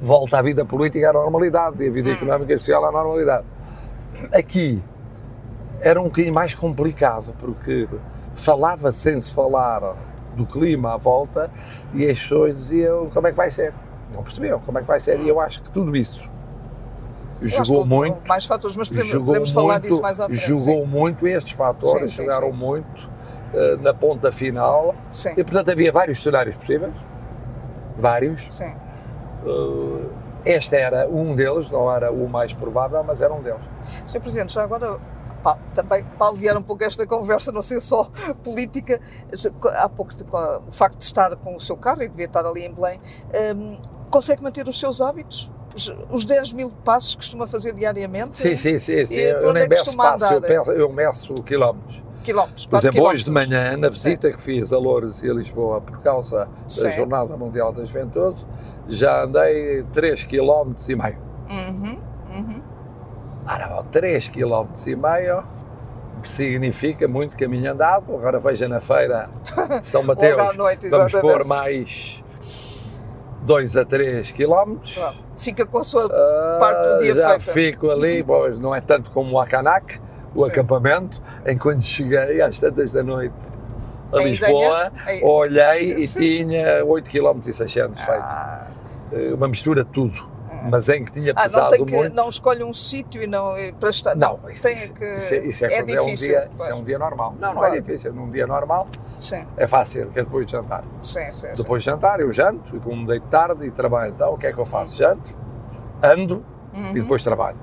volta 0.00 0.38
a 0.38 0.42
vida 0.42 0.64
política 0.64 1.10
à 1.10 1.12
normalidade 1.12 1.82
e 1.84 1.88
a 1.88 1.90
vida 1.90 2.10
económica 2.10 2.52
e 2.52 2.58
social 2.58 2.84
à 2.84 2.92
normalidade. 2.92 3.44
Aqui, 4.32 4.82
era 5.80 6.00
um 6.00 6.04
bocadinho 6.04 6.34
mais 6.34 6.54
complicado, 6.54 7.34
porque 7.38 7.86
falava 8.34 8.90
sem 8.92 9.18
se 9.20 9.30
falar 9.32 9.94
do 10.34 10.44
clima 10.46 10.94
à 10.94 10.96
volta 10.96 11.50
e 11.94 12.04
as 12.06 12.18
pessoas 12.18 12.56
diziam 12.56 13.08
como 13.10 13.26
é 13.26 13.30
que 13.30 13.36
vai 13.36 13.50
ser. 13.50 13.72
Não 14.16 14.22
percebiam 14.22 14.58
como 14.60 14.78
é 14.78 14.80
que 14.80 14.86
vai 14.88 14.98
ser. 14.98 15.20
E 15.20 15.28
eu 15.28 15.38
acho 15.40 15.62
que 15.62 15.70
tudo 15.70 15.94
isso 15.96 16.28
Eu 17.40 17.48
jogou 17.48 17.84
muito. 17.86 18.26
Mais 18.26 18.44
fatores, 18.46 18.74
mas 18.76 18.88
podemos, 18.88 19.12
podemos 19.12 19.50
falar 19.50 19.74
muito, 19.74 19.82
disso 19.88 20.00
mais 20.02 20.18
à 20.18 20.24
frente. 20.26 20.40
Jogou 20.40 20.80
sim. 20.84 20.86
muito 20.86 21.26
estes 21.28 21.52
fatores, 21.52 22.10
Sim, 22.10 22.16
sim, 22.16 22.22
jogaram 22.24 22.50
sim. 22.50 22.56
muito 22.56 23.10
eh, 23.54 23.76
na 23.80 23.92
ponta 23.94 24.32
final. 24.32 24.94
E 25.36 25.44
portanto 25.44 25.70
havia 25.70 25.92
vários 25.92 26.22
cenários 26.22 26.56
possíveis. 26.56 26.94
Vários. 27.98 28.46
sim. 28.50 28.72
Eh, 29.46 30.06
este 30.46 30.76
era 30.76 31.08
um 31.08 31.34
deles, 31.34 31.70
não 31.72 31.92
era 31.92 32.12
o 32.12 32.28
mais 32.28 32.52
provável, 32.54 33.02
mas 33.02 33.20
era 33.20 33.34
um 33.34 33.42
deles. 33.42 33.60
Sr. 34.06 34.20
Presidente, 34.20 34.52
já 34.54 34.62
agora, 34.62 34.96
pá, 35.42 35.58
também 35.74 36.04
para 36.16 36.28
aliviar 36.28 36.56
um 36.56 36.62
pouco 36.62 36.84
esta 36.84 37.04
conversa, 37.04 37.50
não 37.50 37.60
ser 37.62 37.80
só 37.80 38.08
política, 38.44 39.00
há 39.74 39.88
pouco 39.88 40.14
de- 40.14 40.22
o 40.24 40.70
facto 40.70 40.98
de 40.98 41.04
estar 41.04 41.34
com 41.34 41.56
o 41.56 41.60
seu 41.60 41.76
carro 41.76 42.00
e 42.04 42.08
devia 42.08 42.26
estar 42.26 42.46
ali 42.46 42.64
em 42.64 42.72
Belém, 42.72 43.00
hum, 43.56 43.76
consegue 44.10 44.42
manter 44.42 44.68
os 44.68 44.78
seus 44.78 45.00
hábitos? 45.00 45.50
Os- 45.74 45.94
Os 46.10 46.24
10 46.24 46.52
mil 46.52 46.70
passos 46.84 47.10
que 47.10 47.16
costuma 47.18 47.46
fazer 47.46 47.74
diariamente? 47.74 48.36
Sim, 48.36 48.56
sim, 48.56 48.78
sim. 48.78 49.04
sim. 49.04 49.14
Eu 49.16 49.52
nem 49.52 49.64
é 49.64 49.68
meço 49.68 49.84
costuma 49.84 50.12
passo, 50.12 50.24
eu, 50.46 50.64
eu 50.72 50.92
meço 50.92 51.34
quilómetros. 51.42 52.02
Quilómetros, 52.24 52.66
Por 52.66 52.78
exemplo, 52.80 53.04
hoje 53.06 53.24
de 53.24 53.30
manhã, 53.30 53.76
na 53.76 53.88
visita 53.88 54.32
que 54.32 54.40
fiz 54.42 54.72
a 54.72 54.78
Louros 54.78 55.22
e 55.22 55.30
a 55.30 55.34
Lisboa 55.34 55.80
por 55.80 56.00
causa 56.00 56.48
Sim. 56.66 56.82
da 56.82 56.90
Jornada 56.90 57.36
Mundial 57.36 57.72
da 57.72 57.84
Juventude, 57.84 58.44
já 58.88 59.22
andei 59.22 59.84
3 59.92 60.24
km 60.24 60.72
e 60.88 60.96
meio. 60.96 61.18
Uhum, 61.48 62.00
uhum. 62.34 62.62
Ora, 63.46 63.68
bom, 63.68 63.84
3 63.92 64.28
km 64.28 64.66
e 64.88 64.96
meio 64.96 65.44
significa 66.22 67.06
muito 67.06 67.36
caminho 67.36 67.70
andado. 67.70 68.12
Agora 68.14 68.40
veja 68.40 68.66
na 68.68 68.80
feira 68.80 69.30
de 69.80 69.86
São 69.86 70.02
Mateus, 70.04 70.56
noite, 70.56 70.88
vamos 70.88 71.12
pôr 71.12 71.44
mais 71.44 72.24
2 73.46 73.76
a 73.76 73.84
3 73.84 74.30
km. 74.32 74.76
Pronto, 74.92 75.24
Fica 75.36 75.64
com 75.64 75.78
a 75.78 75.84
sua 75.84 76.06
Ah, 76.06 76.56
parte 76.58 76.88
do 76.88 76.98
dia 76.98 77.14
já 77.14 77.28
feita. 77.38 77.52
fico 77.52 77.90
ali, 77.90 78.22
bom, 78.22 78.48
não 78.50 78.74
é 78.74 78.80
tanto 78.80 79.10
como 79.12 79.32
o 79.36 79.40
Acanac, 79.40 80.00
o 80.34 80.44
Sim. 80.44 80.50
acampamento, 80.50 81.22
em 81.46 81.56
quando 81.56 81.80
cheguei 81.82 82.40
às 82.42 82.58
tantas 82.58 82.92
da 82.92 83.02
noite 83.02 83.34
a 84.12 84.20
Em 84.20 84.24
Lisboa, 84.30 84.90
Isenha? 85.04 85.18
Em- 85.20 85.24
olhei 85.24 85.92
e 85.92 86.06
Sim, 86.06 86.20
sim. 86.26 86.48
tinha 86.48 86.84
8 86.84 87.08
km 87.10 87.38
e 87.46 87.52
600 87.52 88.02
feito. 88.02 88.20
Ah, 88.20 88.66
Eh, 89.12 89.32
Uma 89.34 89.46
mistura 89.46 89.84
de 89.84 89.90
tudo, 89.90 90.26
mas 90.70 90.88
em 90.88 91.04
que 91.04 91.12
tinha 91.12 91.32
ah, 91.36 91.42
não, 91.42 91.42
pesado 91.44 91.70
tem 91.70 91.84
que, 91.84 91.94
muito. 91.96 92.14
não 92.14 92.28
escolhe 92.28 92.62
um 92.64 92.72
sítio 92.74 93.22
e 93.22 93.26
não 93.26 93.56
e 93.58 93.72
para 93.72 93.90
estar. 93.90 94.14
Não, 94.14 94.38
isso, 94.50 94.62
tem 94.62 94.74
isso- 94.76 94.92
que. 94.92 95.04
isso 95.16 95.34
é, 95.34 95.38
isso 95.46 95.64
é 95.64 95.68
é 95.68 95.76
quando 95.82 95.90
é 95.94 96.00
um 96.00 96.04
difícil. 96.04 96.28
dia, 96.28 96.50
isso 96.58 96.70
é 96.70 96.74
um 96.74 96.82
dia 96.84 96.98
normal. 96.98 97.34
Não, 97.38 97.48
não 97.52 97.58
Claro. 97.60 97.74
é 97.74 97.80
difícil. 97.80 98.12
Num 98.12 98.30
dia 98.30 98.46
normal 98.46 98.86
Sim, 99.18 99.46
é 99.56 99.66
fácil, 99.66 100.08
que 100.08 100.18
é 100.18 100.24
depois 100.24 100.46
de 100.46 100.52
jantar. 100.52 100.84
sim, 101.02 101.20
sim. 101.32 101.46
sim. 101.48 101.54
Depois 101.62 101.82
de 101.82 101.90
jantar 101.90 102.20
eu 102.20 102.32
janto 102.32 102.76
e 102.76 102.80
como 102.80 102.96
me 102.96 103.06
deito 103.06 103.26
tarde 103.28 103.66
e 103.66 103.70
trabalho. 103.70 104.12
Então 104.14 104.34
o 104.34 104.38
que 104.38 104.46
é 104.46 104.52
que 104.52 104.58
eu 104.58 104.66
faço? 104.66 104.96
Janto, 104.96 105.34
ando 106.02 106.44
e 106.74 106.78
Uhum. 106.78 106.92
depois 106.92 107.22
trabalho. 107.22 107.58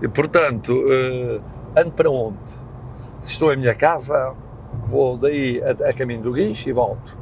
E 0.00 0.08
portanto, 0.08 0.72
eh, 0.90 1.40
ando 1.80 1.92
para 1.92 2.10
onde? 2.10 2.38
Se 3.22 3.30
estou 3.32 3.52
em 3.52 3.56
minha 3.56 3.74
casa, 3.74 4.34
vou 4.86 5.16
daí 5.16 5.62
a, 5.62 5.88
a 5.90 5.92
caminho 5.92 6.22
do 6.22 6.32
guincho 6.32 6.68
e 6.68 6.72
volto. 6.72 7.16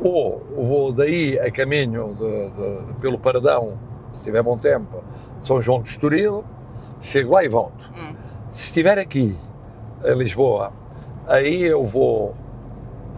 Ou 0.00 0.44
vou 0.56 0.92
daí 0.92 1.38
a 1.40 1.50
caminho 1.50 2.14
de- 2.14 2.50
de- 2.50 3.00
pelo 3.00 3.18
Paradão, 3.18 3.76
se 4.12 4.24
tiver 4.24 4.42
bom 4.42 4.56
tempo, 4.58 5.02
de 5.38 5.46
São 5.46 5.60
João 5.60 5.82
de 5.82 5.88
Estoril, 5.88 6.44
chego 7.00 7.32
lá 7.34 7.44
e 7.44 7.48
volto. 7.48 7.90
Hum. 7.96 8.14
Se 8.50 8.64
estiver 8.66 8.98
aqui, 8.98 9.36
em 10.04 10.14
Lisboa, 10.16 10.72
aí 11.26 11.62
eu 11.62 11.84
vou. 11.84 12.34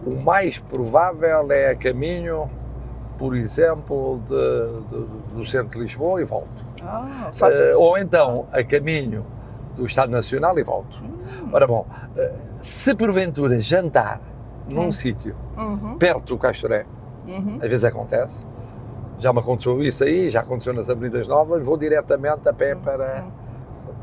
O 0.05 0.15
mais 0.15 0.57
provável 0.59 1.51
é 1.51 1.69
a 1.69 1.75
caminho, 1.75 2.49
por 3.17 3.35
exemplo, 3.35 4.19
de- 4.25 4.89
de- 4.89 5.35
do 5.35 5.45
centro 5.45 5.77
de 5.77 5.79
Lisboa 5.83 6.19
e 6.21 6.25
volto. 6.25 6.65
Ah. 6.83 7.29
Eh, 7.51 7.75
ou 7.75 7.97
então 7.97 8.47
a 8.51 8.63
caminho 8.63 9.23
do 9.75 9.85
Estado 9.85 10.11
Nacional 10.11 10.57
e 10.57 10.63
volto. 10.63 10.99
Ora 11.53 11.67
bom, 11.67 11.85
eh, 12.17 12.33
se 12.57 12.95
porventura 12.95 13.59
jantar 13.61 14.19
num 14.67 14.87
Hum. 14.87 14.91
sítio 14.91 15.35
Uhum, 15.55 15.97
perto 15.99 16.33
do 16.33 16.37
Castoré, 16.39 16.85
uhum. 17.27 17.55
às 17.61 17.69
vezes 17.69 17.83
acontece, 17.83 18.43
já 19.21 19.31
me 19.31 19.39
aconteceu 19.39 19.81
isso 19.83 20.03
aí, 20.03 20.29
já 20.29 20.41
aconteceu 20.41 20.73
nas 20.73 20.89
Avenidas 20.89 21.27
Novas, 21.27 21.63
vou 21.65 21.77
diretamente 21.77 22.49
a 22.49 22.53
pé 22.53 22.73
para, 22.75 23.23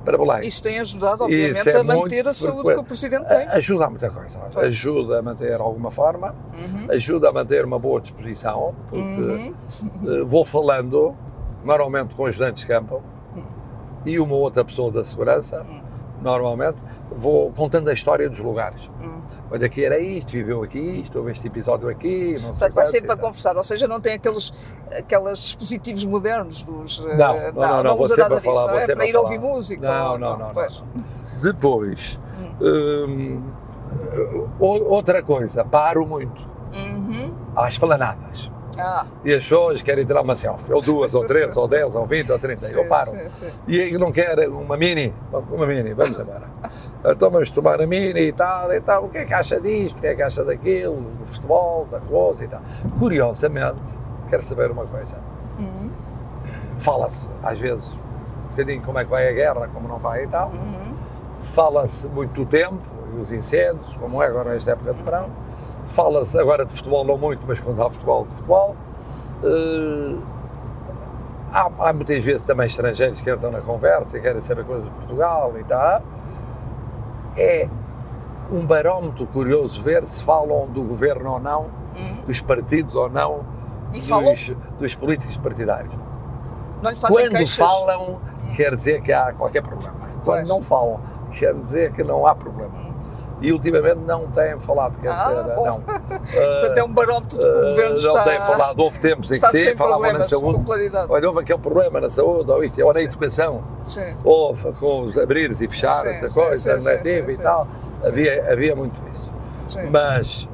para 0.04 0.16
Belém. 0.16 0.46
Isso 0.46 0.62
tem 0.62 0.78
ajudado, 0.78 1.28
Isso 1.28 1.58
obviamente, 1.58 1.68
é 1.68 1.76
a 1.76 1.84
manter 1.84 2.28
a 2.28 2.32
saúde 2.32 2.56
frequente. 2.58 2.74
que 2.76 2.80
o 2.80 2.84
Presidente 2.84 3.26
tem. 3.26 3.48
Ajuda 3.48 3.84
a 3.86 3.90
muita 3.90 4.10
coisa, 4.10 4.38
Pois. 4.52 4.66
ajuda 4.66 5.18
a 5.18 5.22
manter 5.22 5.60
alguma 5.60 5.90
forma, 5.90 6.34
Uhum, 6.56 6.86
ajuda 6.92 7.28
a 7.30 7.32
manter 7.32 7.64
uma 7.64 7.78
boa 7.80 8.00
disposição, 8.00 8.74
porque 8.88 9.02
uhum. 9.02 9.54
eh, 10.06 10.24
vou 10.24 10.44
falando, 10.44 11.14
normalmente 11.64 12.14
com 12.14 12.24
ajudantes 12.24 12.62
de 12.62 12.68
campo, 12.68 13.02
e 14.06 14.20
uma 14.20 14.36
outra 14.36 14.64
pessoa 14.64 14.92
da 14.92 15.02
segurança, 15.02 15.66
normalmente, 16.22 16.78
vou 17.10 17.50
contando 17.52 17.88
a 17.88 17.92
história 17.92 18.28
dos 18.30 18.38
lugares. 18.38 18.88
Hum. 19.48 19.54
Olha, 19.54 19.66
aqui 19.66 19.84
era 19.84 19.98
isto, 19.98 20.30
viveu 20.30 20.62
aqui 20.62 20.78
isto, 20.78 21.18
houve 21.18 21.32
este 21.32 21.46
episódio 21.46 21.88
aqui, 21.88 22.34
não 22.34 22.40
sei 22.40 22.40
Portanto, 22.42 22.60
vai 22.60 22.70
quantos 22.72 22.90
ser 22.90 22.98
e 22.98 23.06
para 23.06 23.16
conversar, 23.16 23.56
ou 23.56 23.62
seja, 23.62 23.88
não 23.88 24.00
tem 24.00 24.14
aqueles, 24.14 24.52
aqueles 24.98 25.38
dispositivos 25.38 26.04
modernos 26.04 26.62
dos. 26.62 27.04
eh, 27.06 27.16
Não, 27.16 27.34
não, 27.36 27.52
não, 27.52 27.82
não, 27.82 27.96
vou 27.96 28.04
usa 28.04 28.14
sempre 28.14 28.28
nada 28.30 28.40
disso, 28.40 28.66
não 28.66 28.74
é? 28.74 28.80
sempre 28.80 28.94
Para 28.96 29.06
ir 29.06 29.16
ouvir 29.16 29.38
música. 29.38 29.86
Não, 29.88 30.10
ou- 30.12 30.18
não, 30.18 30.36
não, 30.38 30.48
pois. 30.48 30.82
Depois, 31.42 32.20
hum, 32.60 33.40
outra 34.58 35.22
coisa, 35.22 35.64
paro 35.64 36.06
muito 36.06 36.40
Uhum. 36.74 37.34
às 37.56 37.70
esplanadas. 37.70 38.50
Ah, 38.80 39.06
E 39.24 39.32
as 39.34 39.42
pessoas 39.42 39.82
querem 39.82 40.04
tirar 40.04 40.20
uma 40.22 40.36
selfie, 40.36 40.72
ou 40.72 40.80
duas, 40.80 41.12
ou 41.14 41.24
três, 41.26 41.56
ou 41.56 41.66
dez, 41.66 41.94
ou 41.96 42.06
vinte, 42.06 42.30
ou 42.30 42.38
trinta, 42.38 42.64
eu 42.66 42.86
paro. 42.86 43.10
sim, 43.10 43.28
sim. 43.30 43.50
E 43.66 43.80
aí 43.80 43.98
não 43.98 44.12
quer 44.12 44.48
uma 44.48 44.76
mini? 44.76 45.12
Uma 45.32 45.66
mini, 45.66 45.94
vamos 45.94 46.16
embora. 46.18 46.48
Então 47.04 47.30
vamos 47.30 47.50
tomar 47.50 47.80
a 47.80 47.86
mini 47.86 48.20
e 48.20 48.32
tal, 48.32 48.72
e 48.72 48.80
tal. 48.80 49.04
O 49.04 49.08
que 49.08 49.18
é 49.18 49.24
que 49.24 49.32
acha 49.32 49.60
disto? 49.60 49.98
O 49.98 50.00
que 50.00 50.08
é 50.08 50.14
que 50.14 50.22
acha 50.22 50.44
daquilo? 50.44 50.96
Do 50.96 51.26
futebol, 51.26 51.86
da 51.86 52.00
close 52.00 52.44
e 52.44 52.48
tal. 52.48 52.60
Curiosamente, 52.98 53.98
quero 54.28 54.42
saber 54.42 54.70
uma 54.70 54.84
coisa. 54.84 55.16
Uhum. 55.58 55.92
Fala-se, 56.78 57.28
às 57.42 57.58
vezes, 57.58 57.92
um 57.92 58.50
bocadinho 58.50 58.82
como 58.82 58.98
é 58.98 59.04
que 59.04 59.10
vai 59.10 59.28
a 59.28 59.32
guerra, 59.32 59.68
como 59.72 59.88
não 59.88 59.98
vai 59.98 60.24
e 60.24 60.26
tal. 60.26 60.50
Uhum. 60.50 60.94
Fala-se 61.40 62.06
muito 62.08 62.32
do 62.32 62.46
tempo 62.46 62.82
e 63.14 63.20
os 63.20 63.30
incêndios, 63.30 63.96
como 63.96 64.22
é 64.22 64.26
agora 64.26 64.56
esta 64.56 64.72
época 64.72 64.92
de 64.92 65.02
verão. 65.02 65.30
Fala-se 65.86 66.38
agora 66.38 66.66
de 66.66 66.72
futebol, 66.72 67.04
não 67.04 67.16
muito, 67.16 67.44
mas 67.46 67.60
quando 67.60 67.82
há 67.82 67.88
futebol, 67.88 68.26
de 68.26 68.34
futebol. 68.34 68.76
Eh, 69.42 70.16
há, 71.52 71.70
há 71.78 71.92
muitas 71.92 72.22
vezes 72.22 72.42
também 72.42 72.66
estrangeiros 72.66 73.20
que 73.20 73.30
entram 73.30 73.50
na 73.50 73.60
conversa 73.60 74.18
e 74.18 74.20
querem 74.20 74.40
saber 74.40 74.64
coisas 74.64 74.84
de 74.84 74.90
Portugal 74.90 75.52
e 75.58 75.64
tal. 75.64 76.02
É 77.38 77.68
um 78.50 78.64
barómetro 78.64 79.26
curioso 79.26 79.80
ver 79.82 80.04
se 80.06 80.22
falam 80.24 80.66
do 80.68 80.82
governo 80.82 81.32
ou 81.32 81.40
não, 81.40 81.66
Uhum. 81.96 82.22
dos 82.26 82.40
partidos 82.40 82.94
ou 82.94 83.08
não, 83.08 83.40
dos, 83.90 84.52
dos 84.78 84.94
políticos 84.94 85.36
partidários. 85.38 85.92
Quando 86.80 87.30
queixas. 87.30 87.56
falam, 87.56 88.20
quer 88.54 88.74
dizer 88.76 89.00
que 89.02 89.12
há 89.12 89.32
qualquer 89.32 89.62
problema. 89.62 89.94
Quando 90.24 90.38
Pois. 90.40 90.48
não 90.48 90.62
falam, 90.62 91.00
quer 91.32 91.54
dizer 91.54 91.92
que 91.92 92.04
não 92.04 92.26
há 92.26 92.34
problema. 92.34 92.72
E 93.40 93.52
ultimamente 93.52 94.00
não 94.00 94.26
têm 94.28 94.58
falado, 94.58 94.98
quer 95.00 95.10
Ah, 95.10 95.28
dizer, 95.28 95.54
bom. 95.54 95.64
não. 95.64 95.80
Portanto, 96.18 96.78
é 96.78 96.82
um 96.84 96.92
barómetro 96.92 97.38
de 97.38 97.44
que 97.44 97.46
o 97.46 97.60
governo 97.68 98.00
não 98.02 98.10
está, 98.16 98.24
têm 98.24 98.40
falado, 98.40 98.80
houve 98.80 98.98
tempos 98.98 99.30
em 99.30 99.40
que 99.40 99.46
sim, 99.46 99.76
falavam 99.76 100.12
na 100.12 100.22
saúde. 100.24 100.64
Olha, 101.08 101.28
houve 101.28 101.40
aquele 101.40 101.58
problema 101.60 102.00
na 102.00 102.10
saúde, 102.10 102.50
ou 102.50 102.64
isto, 102.64 102.80
ou 102.84 102.92
na 102.92 102.98
Sim. 102.98 103.04
educação, 103.06 103.62
Sim. 103.86 104.16
houve 104.24 104.72
com 104.72 105.02
os 105.02 105.16
abrires 105.16 105.60
e 105.60 105.68
fechar, 105.68 105.92
Sim, 105.92 106.08
essa 106.08 106.40
coisa, 106.40 106.80
sim, 106.80 107.30
e 107.30 107.36
tal. 107.36 107.68
Havia, 108.04 108.52
havia 108.52 108.74
muito 108.74 109.00
isso. 109.12 109.32
Sim. 109.68 109.88
Mas, 109.90 110.48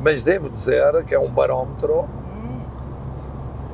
mas 0.00 0.22
devo 0.24 0.50
dizer 0.50 1.04
que 1.04 1.14
é 1.14 1.18
um 1.18 1.30
barómetro 1.30 2.06
Hum. 2.34 2.60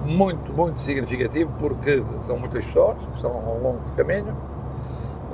muito, 0.05 0.53
muito 0.53 0.81
significativo, 0.81 1.53
porque 1.59 2.01
são 2.23 2.39
muitas 2.39 2.65
pessoas 2.65 2.97
que 2.99 3.17
estão 3.17 3.33
ao 3.33 3.59
longo 3.59 3.79
do 3.79 3.93
caminho, 3.97 4.37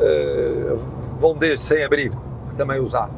eh, 0.00 0.74
vão 1.20 1.34
desde 1.34 1.64
sem 1.64 1.84
abrigo, 1.84 2.16
também 2.56 2.80
há, 2.94 3.08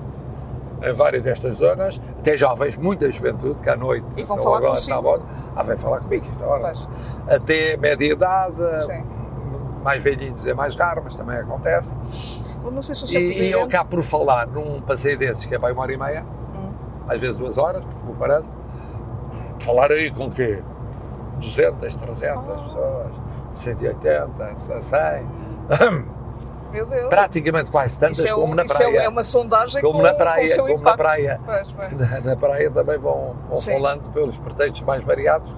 em 0.81 0.93
várias 0.93 1.25
destas 1.25 1.57
zonas, 1.57 2.01
até 2.19 2.37
jovens, 2.37 2.77
muita 2.77 3.11
juventude, 3.11 3.63
que 3.63 3.69
à 3.71 3.77
noite 3.77 4.07
E 4.17 4.25
vão 4.25 4.37
falar 4.39 4.59
agora, 4.59 4.71
consigo. 4.73 5.03
bom, 5.03 5.19
ah, 5.57 5.63
vem 5.63 5.77
falar 5.77 6.01
comigo, 6.01 6.27
esta 6.31 6.45
hora. 6.47 6.63
Pois. 6.63 6.89
Até 7.29 7.77
média 7.77 8.13
idade, 8.13 8.83
Sim. 8.85 9.05
mais 9.83 10.03
velhinhos 10.03 10.47
é 10.47 10.55
mais 10.55 10.75
raro, 10.77 11.01
mas 11.05 11.17
também 11.17 11.37
acontece. 11.39 11.97
Eu 12.65 12.71
não 12.71 12.83
sei 12.83 12.95
se 12.95 13.05
o 13.05 13.21
E, 13.21 13.43
e 13.49 13.51
eu 13.53 13.67
cá 13.67 13.85
por 13.85 14.03
falar 14.03 14.47
num 14.47 14.81
passeio 14.83 15.17
desses, 15.19 15.47
que 15.47 15.55
é 15.55 15.59
para 15.59 15.73
uma 15.73 15.83
hora 15.83 15.93
e 15.93 15.97
meia, 15.97 16.25
Hum. 16.55 16.73
às 17.09 17.21
vezes 17.21 17.37
duas 17.37 17.59
horas, 17.59 17.81
porque 17.85 18.05
vou 18.05 18.15
parando, 18.15 18.47
falar 19.61 19.91
aí 19.91 20.11
com 20.11 20.27
o 20.27 20.31
quê? 20.31 20.63
200, 21.41 21.97
300 21.97 22.49
Ah. 22.49 22.63
pessoas, 22.63 23.13
180, 23.55 24.55
100. 24.81 25.27
Meu 26.73 26.87
Deus. 26.87 27.09
praticamente 27.09 27.71
quase 27.71 27.99
tantas 27.99 28.19
Isso 28.19 28.29
é, 28.29 28.31
como 28.33 28.53
um- 28.53 28.55
na 28.55 28.65
isso 28.65 28.75
é- 28.75 28.77
praia. 28.77 28.99
é 29.01 29.09
uma 29.09 29.25
sondagem 29.25 29.81
Como 29.81 29.95
com, 29.99 30.03
na 30.03 30.11
com 30.13 30.19
praia, 30.19 30.49
seu 30.49 30.67
como 30.67 30.83
na 30.83 30.97
praia. 30.97 31.41
Pois, 31.45 31.73
pois. 31.73 31.93
Na, 31.93 32.21
na 32.21 32.37
praia 32.37 32.71
também 32.71 32.99
vão, 32.99 33.35
vão 33.49 33.61
falando 33.61 34.09
pelos 34.11 34.37
pretextos 34.37 34.83
mais 34.83 35.03
variados. 35.05 35.55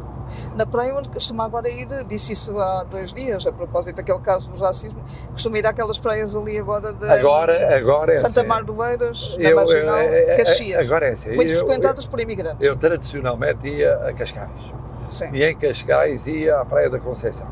Na 0.56 0.64
praia 0.64 0.94
onde 0.94 1.08
costuma 1.08 1.44
agora 1.44 1.68
ir, 1.68 1.88
disse 2.06 2.32
isso 2.34 2.56
há 2.60 2.84
dois 2.84 3.12
dias, 3.12 3.44
a 3.44 3.50
propósito 3.52 3.96
daquele 3.96 4.20
caso 4.20 4.48
do 4.52 4.60
racismo, 4.62 5.02
costuma 5.32 5.58
ir 5.58 5.66
àquelas 5.66 5.98
praias 5.98 6.36
ali 6.36 6.56
agora 6.56 6.92
de 6.94 7.04
Agora, 7.10 7.76
agora 7.76 8.12
é 8.12 8.14
Santa 8.14 8.38
assim. 8.40 8.48
Mar 8.48 8.62
do 8.62 8.80
Eiras, 8.84 9.36
na 9.36 9.42
Eu- 9.50 9.56
Marginal, 9.56 9.98
eu- 9.98 10.12
eu- 10.28 10.36
Caxias. 10.36 10.86
Agora 10.86 11.08
é 11.08 11.10
assim. 11.10 11.34
muito 11.34 11.52
eu- 11.52 11.58
frequentadas 11.58 12.06
por 12.06 12.20
imigrantes. 12.20 12.64
Eu, 12.64 12.76
tradicionalmente 12.76 13.66
ia 13.68 13.92
a 14.06 14.12
Cascais. 14.12 14.72
Sim. 15.08 15.30
E 15.32 15.42
em 15.42 15.56
Cascais 15.56 16.28
ia 16.28 16.60
à 16.60 16.64
Praia 16.64 16.88
da 16.88 17.00
Conceição. 17.00 17.48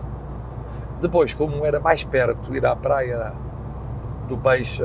Depois, 1.01 1.35
como 1.35 1.66
era 1.66 1.81
mais 1.81 2.05
perto 2.05 2.55
ir 2.55 2.64
à 2.64 2.77
Praia 2.77 3.33
do 4.29 4.37
Peixe 4.38 4.83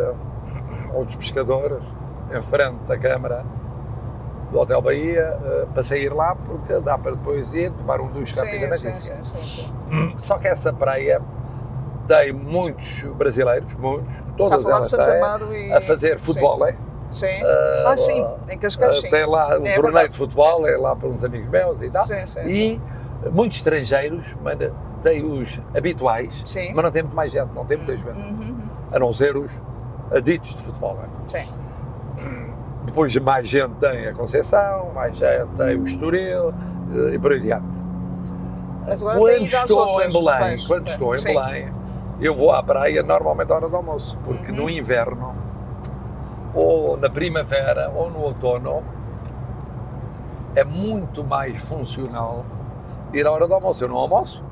ou 0.94 1.06
dos 1.06 1.16
Pescadores, 1.16 1.84
em 2.36 2.42
frente 2.42 2.80
da 2.88 2.98
Câmara 2.98 3.46
do 4.52 4.60
Hotel 4.60 4.82
Bahia, 4.82 5.38
eh, 5.44 5.68
passei 5.74 6.02
a 6.02 6.04
ir 6.04 6.14
lá 6.14 6.36
porque 6.36 6.80
dá 6.80 6.98
para 6.98 7.12
depois 7.12 7.54
ir, 7.54 7.72
tomar 7.72 8.00
um 8.00 8.08
duche 8.08 8.36
Sim, 8.36 8.46
rapidamente 8.46 8.80
sim, 8.80 8.94
seguir. 8.94 9.24
sim, 9.26 9.38
sim, 9.38 9.64
sim. 9.90 10.14
Só 10.18 10.38
que 10.38 10.48
essa 10.48 10.72
praia 10.72 11.22
tem 12.08 12.32
muitos 12.34 13.02
brasileiros, 13.16 13.74
muitos, 13.76 14.14
todas 14.38 14.64
elas 14.66 14.90
Santa 14.90 15.04
têm, 15.40 15.70
e... 15.70 15.74
a 15.74 15.82
fazer 15.82 16.20
Sim, 16.20 16.26
futebol, 16.26 16.66
é? 16.68 16.76
Sim. 17.12 17.44
Ah, 17.44 17.84
Ah, 17.92 17.98
sim, 17.98 18.28
em 18.52 18.58
Cascais, 18.58 18.98
Ah, 18.98 19.02
sim. 19.02 19.10
Tem 19.10 19.26
lá 19.26 19.58
um 19.58 19.64
É 19.64 19.76
torneio 19.76 20.10
de 20.10 20.18
futebol, 20.18 20.68
é 20.68 20.78
lá 20.78 20.96
para 20.96 21.10
uns 21.10 21.24
amigos 21.24 21.48
meus 21.48 21.82
e 21.82 21.90
tal. 21.90 22.06
Sim, 22.06 22.26
sim, 22.26 22.40
e 22.48 22.82
muitos 23.32 23.58
estrangeiros, 23.58 24.36
mas 24.44 24.58
tem 25.02 25.24
os 25.26 25.62
habituais, 25.76 26.42
Sim. 26.46 26.74
mas 26.74 26.84
não 26.84 26.92
tem 26.92 27.04
muito 27.04 27.16
mais 27.16 27.32
gente, 27.32 27.50
não 27.54 27.66
tem 27.66 27.78
muita 27.78 27.98
gente, 27.98 28.34
Uhum, 28.34 28.56
a 28.94 29.00
não 29.00 29.12
ser 29.14 29.36
os 29.38 29.52
aditos 30.12 30.56
de 30.56 30.62
futebol. 30.64 30.98
é? 31.04 31.08
Sim. 31.30 31.48
Depois 32.86 33.16
mais 33.18 33.48
gente 33.48 33.74
tem 33.76 34.08
a 34.08 34.14
Conceição, 34.14 34.92
mais 34.94 35.16
gente 35.18 35.48
tem 35.58 35.76
o 35.78 35.86
Estoril 35.86 36.54
eh, 37.10 37.14
e 37.16 37.20
por 37.20 37.32
aí 37.32 37.38
adiante. 37.40 37.82
Mas 38.86 39.02
agora 39.02 39.18
Quando 39.20 39.32
estou 39.32 40.02
em 40.04 40.12
Belém, 40.12 40.66
quando 40.68 40.88
estou 40.88 41.16
em 41.16 41.18
Sim. 41.18 41.34
Belém, 41.34 41.68
eu 42.20 42.36
vou 42.36 42.52
à 42.52 42.62
praia 42.62 43.02
normalmente 43.02 43.52
à 43.52 43.56
hora 43.56 43.70
do 43.70 43.76
almoço, 43.78 44.18
porque 44.24 44.52
Uhum. 44.52 44.58
no 44.64 44.70
inverno, 44.70 45.34
ou 46.54 46.98
na 46.98 47.10
primavera, 47.10 47.90
ou 47.96 48.10
no 48.12 48.20
outono, 48.20 48.84
é 50.56 50.64
muito 50.64 51.24
mais 51.24 51.66
funcional 51.68 52.46
ir 53.14 53.26
à 53.28 53.32
hora 53.32 53.48
do 53.48 53.54
almoço. 53.54 53.84
Eu 53.84 53.88
não 53.90 53.98
almoço. 53.98 54.44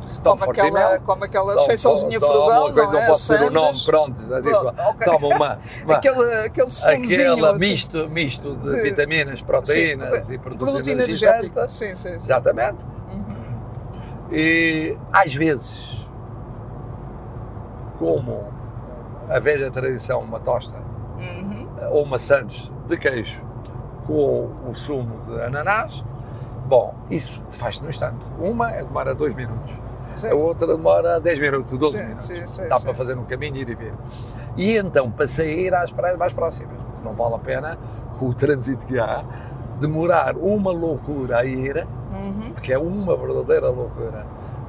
E 0.00 0.50
aquela, 0.50 0.98
como 1.00 1.24
aquela 1.24 1.54
tomo- 1.54 1.78
tomo 1.78 2.20
frugal, 2.20 2.72
coisa, 2.72 2.82
não 2.92 2.92
é? 2.98 3.00
Não 3.00 3.06
posso 3.06 3.32
dizer 3.32 3.44
o 3.46 3.50
nome, 3.50 3.66
Sandes, 3.68 3.84
pronto. 3.84 4.28
já 4.28 4.40
disse, 4.40 4.60
Pronto, 4.60 4.80
ok. 4.80 5.12
Toma 5.12 5.26
uma, 5.28 5.58
uma 5.84 5.94
aquele, 5.94 6.34
aquele 6.44 6.66
aquela 6.66 7.50
assim. 7.50 7.58
misto, 7.58 8.08
misto 8.10 8.56
de 8.56 8.70
Sim. 8.70 8.82
vitaminas, 8.82 9.42
proteínas 9.42 10.30
e 10.30 10.38
produtos 10.38 10.86
energizantes. 10.86 11.22
energética. 11.22 11.68
Sim, 11.68 11.96
sim, 11.96 12.10
sim. 12.10 12.14
Exatamente. 12.16 12.84
Uhum. 13.10 13.58
E 14.32 14.96
às 15.12 15.34
vezes, 15.34 16.06
como 17.98 18.44
a 19.28 19.38
velha 19.38 19.70
tradição, 19.70 20.20
uma 20.20 20.40
tosta 20.40 20.76
Uhum. 21.20 21.66
ou 21.90 22.02
uma 22.04 22.18
sandes 22.18 22.70
de 22.86 22.96
queijo 22.96 23.40
com 24.06 24.48
o 24.68 24.72
sumo 24.72 25.20
de 25.26 25.42
ananás, 25.42 26.04
bom, 26.68 26.94
isso 27.10 27.42
faz-se 27.50 27.82
no 27.82 27.88
instante. 27.88 28.24
Uma 28.38 28.70
é 28.70 28.82
demora 28.84 29.14
dois 29.14 29.34
minutos, 29.34 29.72
Sim. 30.14 30.30
a 30.30 30.34
outra 30.34 30.66
demora 30.66 31.20
10 31.20 31.38
minutos, 31.40 31.78
12 31.78 31.96
Sim, 31.96 32.02
minutos. 32.04 32.26
sim, 32.26 32.46
sim, 32.46 32.68
Dá 32.68 32.78
para 32.80 32.94
fazer 32.94 33.16
um 33.16 33.24
caminho 33.24 33.56
e 33.56 33.60
ir 33.60 33.68
e 33.70 33.74
vir. 33.74 33.94
E 34.56 34.76
então 34.76 35.10
passei 35.10 35.48
a 35.52 35.60
ir 35.68 35.74
às 35.74 35.90
praias 35.92 36.18
mais 36.18 36.32
próximas. 36.32 36.76
Não 37.04 37.12
vale 37.14 37.36
a 37.36 37.38
pena, 37.38 37.78
com 38.18 38.26
o 38.26 38.34
trânsito 38.34 38.84
que 38.86 38.98
há, 38.98 39.24
demorar 39.80 40.36
uma 40.36 40.72
loucura 40.72 41.38
a 41.38 41.44
ir 41.44 41.86
Uhum. 42.10 42.52
porque 42.54 42.72
é 42.72 42.78
uma 42.78 43.14
verdadeira 43.16 43.68
loucura 43.68 44.24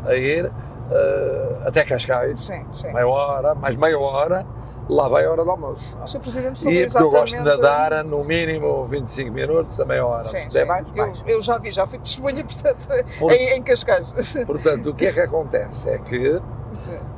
a 0.06 0.14
ir 0.16 0.52
eh, 0.92 1.56
até 1.66 1.84
Cascais, 1.86 2.42
Sim, 2.42 2.66
sim. 2.72 2.92
meia 2.94 3.08
hora, 3.08 3.56
mais 3.56 3.76
meia 3.78 3.98
hora, 3.98 4.46
lá 4.90 5.08
vai 5.08 5.26
a 5.26 5.32
hora 5.32 5.44
do 5.44 5.52
almoço. 5.52 5.96
O 6.04 6.08
Sr. 6.08 6.20
Presidente 6.20 6.60
falou 6.60 6.74
E 6.74 6.76
porque 6.76 6.78
eu 6.78 6.86
exatamente... 6.88 7.20
gosto 7.20 7.38
de 7.38 7.44
nadar 7.44 8.04
no 8.04 8.24
mínimo 8.24 8.86
25 8.86 9.32
minutos 9.32 9.80
a 9.80 9.86
meia 9.86 10.06
hora, 10.06 10.24
Sim, 10.24 10.38
se 10.38 10.46
puder 10.48 10.66
mais, 10.66 10.86
Eu, 10.88 11.08
mais. 11.08 11.24
eu 11.28 11.42
já 11.42 11.58
vi, 11.60 11.72
já 11.72 11.86
fui 11.86 12.00
testemunha, 12.00 12.44
portanto, 12.46 12.88
Por- 13.20 13.32
em, 13.32 13.56
em 13.58 13.62
Cascais. 13.64 14.12
Portanto, 14.46 14.90
o 14.90 14.94
que 14.96 15.06
é 15.06 15.14
que 15.14 15.20
acontece? 15.20 15.90
É 15.92 15.98
que 16.00 16.42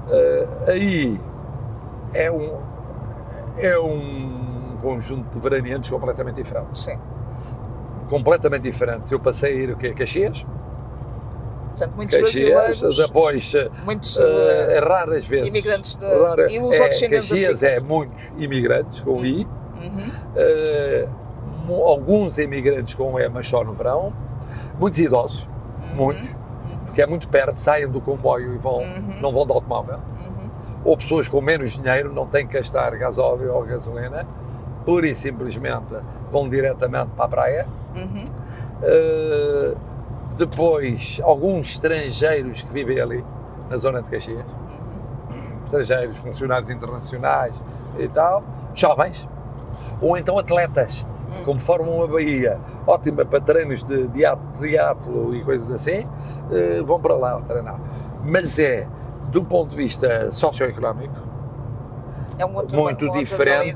eh, 0.09 0.47
aí 0.67 1.21
é 2.13 2.29
um, 2.29 2.59
é 3.57 3.79
um 3.79 4.77
conjunto 4.81 5.29
de 5.29 5.39
veraneantes 5.39 5.89
completamente 5.89 6.35
diferentes. 6.35 6.83
Sim. 6.83 6.97
Completamente 8.09 8.63
diferentes. 8.63 9.11
Eu 9.11 9.19
passei 9.19 9.53
a 9.53 9.55
ir 9.55 9.69
o 9.71 9.77
quê? 9.77 9.93
Caxias? 9.93 10.45
Portanto, 11.71 11.93
muitos 11.95 12.17
Caxias, 12.17 12.53
brasileiros, 12.53 12.97
depois 12.97 13.55
eh, 13.55 13.69
muitos 13.85 14.17
Eh, 14.17 14.75
eh, 14.75 14.79
raras 14.79 15.25
vezes. 15.25 15.47
imigrantes 15.47 15.95
de- 15.95 16.05
Rara- 16.05 16.51
e 16.51 16.57
é, 16.57 16.79
Caxias 16.79 17.63
é 17.63 17.79
muitos 17.79 18.19
imigrantes 18.37 18.99
com 18.99 19.23
I, 19.25 19.47
uhum. 19.81 20.11
mu- 21.65 21.83
alguns 21.83 22.37
imigrantes 22.37 22.93
com 22.93 23.19
E, 23.19 23.27
mas 23.29 23.47
só 23.47 23.63
no 23.63 23.73
verão, 23.73 24.13
muitos 24.79 24.99
idosos, 24.99 25.47
Uhum. 25.89 25.95
muitos, 25.95 26.35
porque 26.85 27.01
é 27.01 27.07
muito 27.07 27.27
perto, 27.29 27.55
saem 27.55 27.87
do 27.87 28.01
comboio 28.01 28.53
e 28.53 28.57
vão, 28.57 28.77
Uhum. 28.77 29.21
não 29.21 29.31
vão 29.31 29.45
de 29.45 29.53
automóvel. 29.53 29.99
Uhum. 30.25 30.49
Ou 30.83 30.97
pessoas 30.97 31.27
com 31.27 31.39
menos 31.41 31.71
dinheiro, 31.71 32.11
não 32.13 32.27
têm 32.27 32.45
que 32.45 32.53
gastar 32.57 32.95
gasóleo 32.97 33.53
ou 33.53 33.63
gasolina, 33.63 34.27
pura 34.85 35.07
e 35.07 35.15
simplesmente 35.15 35.95
vão 36.31 36.49
diretamente 36.49 37.11
para 37.15 37.25
a 37.25 37.27
praia. 37.27 37.67
Uhum. 37.95 38.27
Depois, 40.37 41.19
alguns 41.23 41.71
estrangeiros 41.71 42.61
que 42.61 42.71
vivem 42.73 42.99
ali, 42.99 43.25
na 43.69 43.77
zona 43.77 44.01
de 44.01 44.09
Caxias, 44.09 44.45
estrangeiros, 45.65 46.17
funcionários 46.17 46.69
internacionais 46.69 47.55
e 47.97 48.07
tal, 48.07 48.43
jovens, 48.73 49.27
ou 50.01 50.17
então 50.17 50.37
atletas, 50.37 51.05
como 51.45 51.59
formam 51.59 52.03
a 52.03 52.07
Bahia, 52.07 52.59
ótima 52.85 53.23
para 53.23 53.39
treinos 53.39 53.83
de 53.83 54.07
diátlo 54.07 55.35
e 55.35 55.43
coisas 55.43 55.71
assim, 55.71 56.07
eh, 56.51 56.81
vão 56.83 56.99
para 56.99 57.15
lá 57.15 57.39
treinar. 57.41 57.79
Mas 58.23 58.59
é, 58.59 58.87
do 59.29 59.43
ponto 59.43 59.69
de 59.69 59.77
vista 59.77 60.31
socioeconómico, 60.31 61.31
É 62.37 62.45
um 62.45 62.55
outro, 62.55 62.75
Muito 62.77 63.11
diferente. 63.11 63.75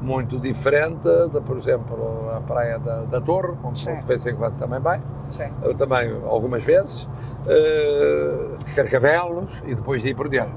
muito 0.00 0.38
diferente 0.38 1.06
de, 1.32 1.40
por 1.42 1.56
exemplo, 1.56 2.30
a 2.30 2.40
praia 2.40 2.78
da, 2.78 3.00
da 3.02 3.20
Torre, 3.20 3.52
onde 3.62 3.78
Sim. 3.78 3.94
de 3.96 4.04
vez 4.06 4.24
em 4.26 4.34
quando 4.34 4.56
também 4.56 4.80
vai, 4.80 5.00
Sim. 5.30 5.50
também 5.76 6.12
algumas 6.26 6.62
vezes, 6.64 7.08
eh, 7.46 8.48
Carcavelos 8.74 9.50
e 9.66 9.74
depois 9.74 10.02
de 10.02 10.08
ir 10.10 10.14
por 10.14 10.28
diante. 10.28 10.52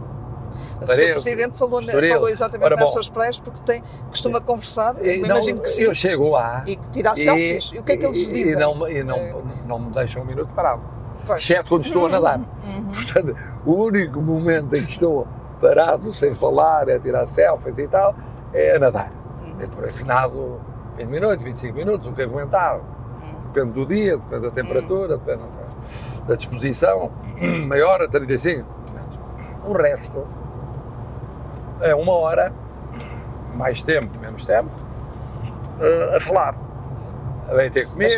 Mas 0.79 0.89
o 0.89 0.93
Sr. 0.93 1.11
Presidente 1.11 1.57
falou, 1.57 1.79
Estoril. 1.81 2.13
falou 2.13 2.29
exatamente 2.29 2.65
Ora, 2.65 2.75
nessas 2.77 3.09
praias 3.09 3.37
porque 3.39 3.59
tem, 3.65 3.83
costuma 4.09 4.39
conversar, 4.39 4.95
E 5.03 5.15
eu 5.15 5.19
não, 5.21 5.35
imagino 5.35 5.59
que 5.61 5.69
sim, 5.69 5.83
Eu 5.83 5.93
chego 5.93 6.29
lá 6.29 6.63
e 6.65 6.75
tirar 6.91 7.15
selfies. 7.17 7.71
E 7.73 7.79
o 7.79 7.83
que 7.83 7.91
é 7.93 7.97
que 7.97 8.05
eles 8.05 8.19
e- 8.19 8.31
dizem? 8.31 8.53
E 8.53 8.59
não, 8.59 8.87
e 8.89 9.03
não, 9.03 9.15
É. 9.17 9.35
não 9.67 9.79
me 9.79 9.89
deixam 9.91 10.21
um 10.21 10.25
minuto 10.25 10.49
parado, 10.55 10.81
Pois. 11.25 11.41
exceto 11.41 11.69
quando 11.69 11.83
estou 11.83 12.05
a 12.05 12.09
nadar. 12.09 12.39
Uhum. 12.67 12.89
Portanto, 12.93 13.35
o 13.65 13.73
único 13.73 14.21
momento 14.21 14.75
em 14.75 14.83
que 14.85 14.91
estou 14.91 15.27
parado, 15.59 16.09
sem 16.11 16.33
falar, 16.33 16.87
é 16.87 16.97
tirar 16.99 17.25
selfies 17.27 17.77
e 17.77 17.87
tal, 17.87 18.15
é 18.53 18.75
a 18.75 18.79
nadar. 18.79 19.11
Uhum. 19.45 19.61
É 19.61 19.67
por 19.67 19.83
assinado 19.85 20.61
20 20.97 21.07
minutos, 21.09 21.43
25 21.43 21.75
minutos, 21.75 22.07
o 22.07 22.13
que 22.13 22.21
aguentar. 22.21 22.79
Depende 23.53 23.73
do 23.73 23.85
dia, 23.85 24.17
depende 24.17 24.41
da 24.41 24.51
temperatura, 24.51 25.17
depende 25.17 25.43
não 25.43 26.25
da 26.27 26.35
disposição. 26.35 27.11
Meia 27.37 27.87
hora, 27.87 28.07
35 28.07 28.65
minutos. 28.91 29.19
O 29.65 29.73
resto 29.73 30.27
é 31.81 31.95
uma 31.95 32.13
hora, 32.13 32.53
mais 33.55 33.81
tempo, 33.81 34.17
menos 34.19 34.45
tempo, 34.45 34.69
eh, 35.79 36.15
a 36.15 36.19
falar. 36.19 36.55
A 37.49 37.53
vem 37.53 37.71
ter 37.71 37.87
comigo 37.87 38.11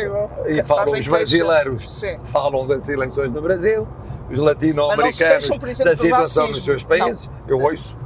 que 0.44 0.50
e 0.50 0.64
falam 0.64 0.92
os 0.92 1.06
brasileiros 1.06 2.02
falam 2.24 2.66
das 2.66 2.88
eleições 2.88 3.30
no 3.30 3.40
Brasil, 3.40 3.82
os 4.28 4.30
Mas 4.30 4.38
não 4.38 4.44
latino-americanos 4.44 5.48
da 5.84 5.96
situação 5.96 6.48
nos 6.48 6.56
racismo. 6.56 6.64
seus 6.64 6.82
países. 6.82 7.30
Eu 7.46 7.58
ouço. 7.58 7.96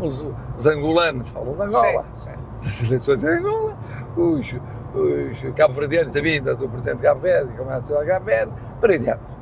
Os, 0.00 0.26
os 0.56 0.66
angolanos 0.66 1.28
falam 1.30 1.54
de 1.54 1.62
Angola, 1.62 2.04
Sim, 2.12 2.30
sim. 2.30 2.36
das 2.62 2.82
eleições 2.82 3.24
em 3.24 3.28
Angola, 3.28 3.76
os, 4.16 4.54
os 4.94 5.54
cabo-verdianos, 5.54 6.16
a 6.16 6.20
vinda 6.20 6.54
do 6.54 6.68
presidente 6.68 6.98
de 6.98 7.02
Cabo 7.04 7.20
Verde, 7.20 7.52
começa 7.56 7.98
a 7.98 8.04
Cabo 8.04 8.26
Verde, 8.26 8.52
para 8.80 8.92
aí 8.92 8.98
adiante. 8.98 9.40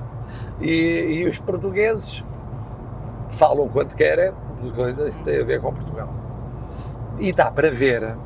E, 0.61 1.21
e 1.21 1.29
os 1.29 1.39
portugueses 1.39 2.25
falam 3.31 3.69
quanto 3.69 3.97
querem 3.97 4.33
de 4.63 4.71
coisas 4.73 5.15
que 5.15 5.25
têm 5.25 5.41
a 5.41 5.45
ver 5.45 5.61
com 5.61 5.73
Portugal. 5.73 6.09
E 7.19 7.33
dá 7.33 7.51
para 7.51 7.71
ver 7.71 8.17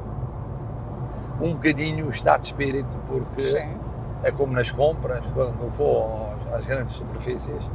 um 1.40 1.52
bocadinho 1.52 2.06
o 2.06 2.10
estado 2.10 2.42
de 2.42 2.48
espírito, 2.48 2.96
porque 3.06 3.42
Sim. 3.42 3.76
é 4.22 4.30
como 4.30 4.52
nas 4.52 4.70
compras, 4.70 5.22
quando 5.34 5.70
vou 5.72 6.32
às 6.52 6.66
grandes 6.66 6.94
superfícies, 6.94 7.70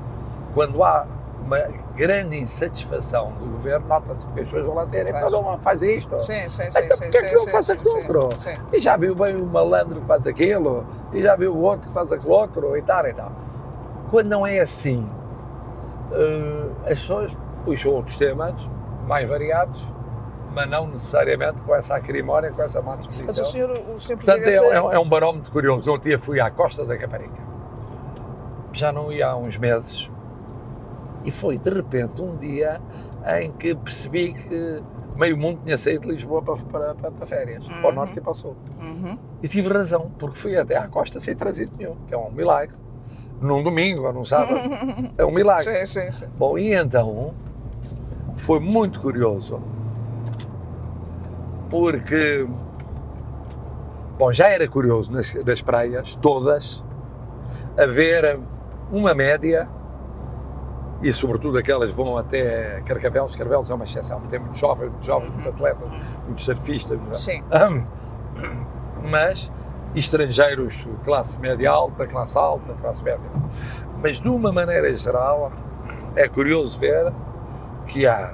quando 0.53 0.83
há 0.83 1.05
uma 1.47 1.60
grande 1.95 2.38
insatisfação 2.38 3.31
do 3.39 3.45
governo, 3.45 3.88
nota-se, 3.88 4.25
porque 4.25 4.41
as 4.41 4.45
pessoas 4.47 4.65
vão 4.65 4.75
lá 4.75 4.86
ter, 4.86 5.07
então 5.07 5.29
não 5.29 5.57
faz 5.57 5.81
isto. 5.81 6.19
Sim, 6.19 6.47
sim, 6.49 6.69
sim, 6.69 6.79
Então 6.83 6.97
sim, 6.97 7.03
porque 7.05 7.17
é 7.17 7.21
que 7.21 7.38
sim, 7.38 7.45
não 7.45 7.51
faz 7.51 7.69
aquilo? 7.69 8.31
sim, 8.33 8.51
sim. 8.53 8.62
E 8.73 8.81
já 8.81 8.97
viu 8.97 9.15
bem 9.15 9.36
o 9.36 9.45
malandro 9.45 10.01
que 10.01 10.05
faz 10.07 10.27
aquilo, 10.27 10.86
e 11.13 11.21
já 11.21 11.36
viu 11.38 11.53
o 11.55 11.62
outro 11.62 11.88
que 11.88 11.93
faz 11.93 12.12
aquilo 12.12 12.31
outro, 12.33 12.75
e 12.77 12.81
tal, 12.81 13.07
e 13.07 13.13
tal. 13.13 13.31
Quando 14.12 14.27
não 14.27 14.45
é 14.45 14.60
assim, 14.60 15.10
eh, 16.12 16.69
as 16.91 16.99
pessoas 16.99 17.31
puxam 17.63 17.93
outros 17.93 18.17
temas, 18.17 18.53
mais 19.07 19.27
variados, 19.27 19.81
mas 20.53 20.69
não 20.69 20.88
necessariamente 20.88 21.62
com 21.62 21.73
essa 21.73 21.95
acrimónia, 21.95 22.51
com 22.51 22.62
essa 22.62 22.81
má 22.81 22.95
Mas 22.97 23.05
o 23.05 23.10
disposição. 23.10 23.45
senhor, 23.45 23.69
o 23.69 23.99
senhor 23.99 24.17
Portanto, 24.17 24.25
Presidente... 24.43 24.63
é, 24.63 24.73
é- 24.73 24.95
é 24.95 24.99
um 24.99 25.07
barómetro 25.07 25.51
curioso. 25.51 25.89
No 25.89 25.97
dia 25.97 26.19
fui 26.19 26.39
à 26.41 26.49
Costa 26.51 26.83
da 26.86 26.97
Caparica. 26.97 27.47
Já 28.73 28.91
não 28.91 29.12
ia 29.12 29.27
há 29.29 29.36
uns 29.36 29.57
meses. 29.57 30.10
E 31.28 31.32
foi, 31.32 31.58
de 31.58 31.70
repente, 31.70 32.22
um 32.22 32.38
dia 32.38 32.80
em 33.42 33.52
que 33.52 33.76
percebi 33.76 34.32
que 34.32 34.82
meio 35.20 35.36
mundo 35.36 35.60
tinha 35.62 35.78
saído 35.78 36.04
de 36.04 36.13
Lisboa 36.13 36.42
para, 36.42 36.56
para, 36.56 36.96
para, 36.96 37.12
para 37.12 37.28
férias, 37.28 37.66
para 37.68 37.90
o 37.90 37.92
norte 37.92 38.18
e 38.18 38.22
para 38.22 38.32
o 38.32 38.34
sul. 38.34 38.56
Uhum. 38.80 39.20
E 39.44 39.48
tive 39.50 39.68
razão, 39.68 40.10
porque 40.18 40.38
fui 40.38 40.58
até 40.58 40.78
à 40.78 40.88
costa 40.88 41.20
sem 41.20 41.36
trânsito 41.36 41.74
nenhum, 41.78 41.98
que 42.08 42.13
é 42.13 42.18
um 42.18 42.32
milagre. 42.32 42.78
Num 43.42 43.62
domingo 43.62 44.08
ou 44.08 44.13
num 44.13 44.24
sábado. 44.24 44.58
É 45.18 45.26
um 45.26 45.32
milagre. 45.32 45.66
Sim, 45.66 45.86
sim, 45.86 46.12
sim. 46.13 46.28
Bom, 46.38 46.58
e 46.58 46.74
então 46.74 47.34
foi 48.38 48.62
muito 48.62 49.02
curioso 49.02 49.62
porque 51.70 52.48
bom, 54.18 54.32
já 54.32 54.48
era 54.48 54.66
curioso 54.66 55.12
nas, 55.12 55.34
das 55.44 55.62
praias, 55.62 56.16
todas, 56.22 56.82
haver 57.78 58.40
uma 58.90 59.13
média 59.13 59.68
e 61.01 61.13
sobretudo 61.13 61.57
aquelas 61.57 61.91
que 61.91 61.95
vão 61.97 62.17
até 62.17 62.81
Carcavelos, 62.86 63.36
Carcavelos 63.36 63.69
é 63.69 63.73
uma 63.73 63.83
exceção, 63.86 64.19
tem 64.21 64.39
muitos 64.39 64.60
jovens, 64.60 64.89
muitos 64.89 65.05
jovens, 65.05 65.29
muitos 65.29 65.47
atletas, 65.47 65.89
muitos 66.25 66.45
surfistas, 66.45 66.99
Sim. 67.13 67.43
mas 69.10 69.51
estrangeiros 69.95 70.88
classe 71.03 71.39
média 71.39 71.71
alta, 71.71 72.05
classe 72.05 72.38
alta, 72.38 72.73
classe 72.81 73.03
média. 73.03 73.19
Mas 74.01 74.19
de 74.19 74.27
uma 74.29 74.51
maneira 74.51 74.95
geral, 74.95 75.51
é 76.15 76.27
curioso 76.27 76.79
ver 76.79 77.12
que 77.88 78.05
há 78.05 78.33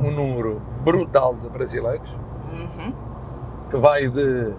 um 0.00 0.10
número 0.10 0.60
brutal 0.84 1.34
de 1.34 1.48
brasileiros 1.48 2.16
Uhum. 2.52 2.92
que 3.70 3.76
vai 3.78 4.08
de 4.08 4.52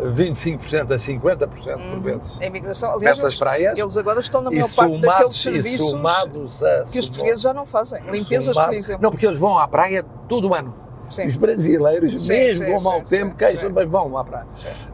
25% 0.00 0.92
a 0.92 0.96
50% 0.96 1.48
por 1.48 2.00
vezes 2.00 2.32
A 2.40 2.46
imigração, 2.46 2.90
Uhum. 2.90 2.96
aliás, 2.96 3.16
nessas 3.16 3.32
eles, 3.32 3.38
praias 3.38 3.78
eles 3.78 3.96
agora 3.96 4.20
estão 4.20 4.40
na 4.42 4.50
maior 4.50 4.68
parte 4.74 5.00
daqueles 5.00 5.36
somados, 5.36 5.36
e 5.36 5.42
serviços 5.42 6.62
a 6.64 6.82
que 6.90 6.98
os 6.98 7.08
portugueses 7.08 7.40
já 7.42 7.54
não 7.54 7.64
fazem. 7.64 8.02
Limpezas, 8.10 8.54
somado- 8.56 8.72
por 8.72 8.76
exemplo. 8.78 9.02
Não, 9.02 9.10
porque 9.10 9.26
eles 9.26 9.38
vão 9.38 9.58
à 9.58 9.68
praia 9.68 10.04
todo 10.28 10.48
o 10.48 10.54
ano. 10.54 10.74
Sim. 11.10 11.28
Os 11.28 11.36
brasileiros, 11.36 12.22
Sim, 12.26 12.28
mesmo 12.32 12.64
sim, 12.64 12.72
com 12.72 12.82
mau 12.82 13.02
tempo, 13.02 13.36
queixam, 13.36 13.70
mas 13.72 13.88
vão 13.88 14.16
à 14.18 14.24
praia. 14.24 14.46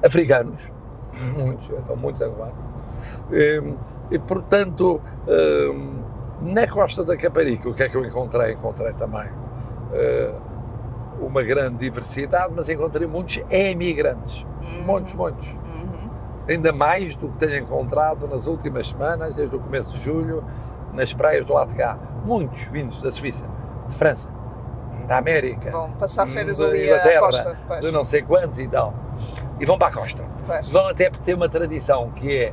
Africanos, 0.04 0.60
muitos, 1.36 1.68
então 1.70 1.96
muitos 1.96 2.20
angolanos. 2.20 2.54
E, 3.32 3.62
e, 4.10 4.18
portanto, 4.18 5.00
hum, 5.72 6.02
na 6.42 6.66
Costa 6.66 7.04
da 7.04 7.16
Caparica, 7.16 7.68
o 7.68 7.74
que 7.74 7.84
é 7.84 7.88
que 7.88 7.96
eu 7.96 8.04
encontrei? 8.04 8.52
Encontrei 8.52 8.92
também 8.94 9.28
eh, 9.92 10.34
uma 11.20 11.42
grande 11.42 11.76
diversidade, 11.76 12.52
mas 12.54 12.68
encontrei 12.68 13.06
muitos 13.06 13.42
emigrantes. 13.50 14.46
Muitos, 14.84 15.14
muitos. 15.14 15.48
Uhum. 15.48 16.10
Ainda 16.48 16.72
mais 16.72 17.14
do 17.14 17.28
que 17.28 17.38
tenho 17.38 17.58
encontrado 17.62 18.26
nas 18.26 18.46
últimas 18.46 18.88
semanas, 18.88 19.36
desde 19.36 19.54
o 19.54 19.60
começo 19.60 19.96
de 19.96 20.02
julho, 20.02 20.44
nas 20.92 21.12
praias 21.12 21.46
do 21.46 21.52
lado 21.52 21.70
de 21.70 21.76
cá. 21.76 21.98
Muitos 22.24 22.62
vindos 22.64 23.00
da 23.00 23.10
Suíça, 23.10 23.46
de 23.86 23.94
França, 23.94 24.30
da 25.06 25.18
América, 25.18 25.70
Vão 25.70 25.92
passar 25.92 26.26
férias 26.26 26.60
ali 26.60 26.90
à 26.92 27.20
costa. 27.20 27.56
Pois, 27.66 27.80
de 27.80 27.90
não 27.90 28.04
sei 28.04 28.22
quantos 28.22 28.58
e 28.58 28.68
tal. 28.68 28.94
E 29.58 29.66
vão 29.66 29.78
para 29.78 29.88
a 29.88 29.92
costa. 29.92 30.24
pois. 30.46 30.68
Vão 30.68 30.88
até 30.88 31.10
porque 31.10 31.24
tem 31.24 31.34
uma 31.34 31.48
tradição 31.48 32.10
que 32.10 32.44
é 32.44 32.52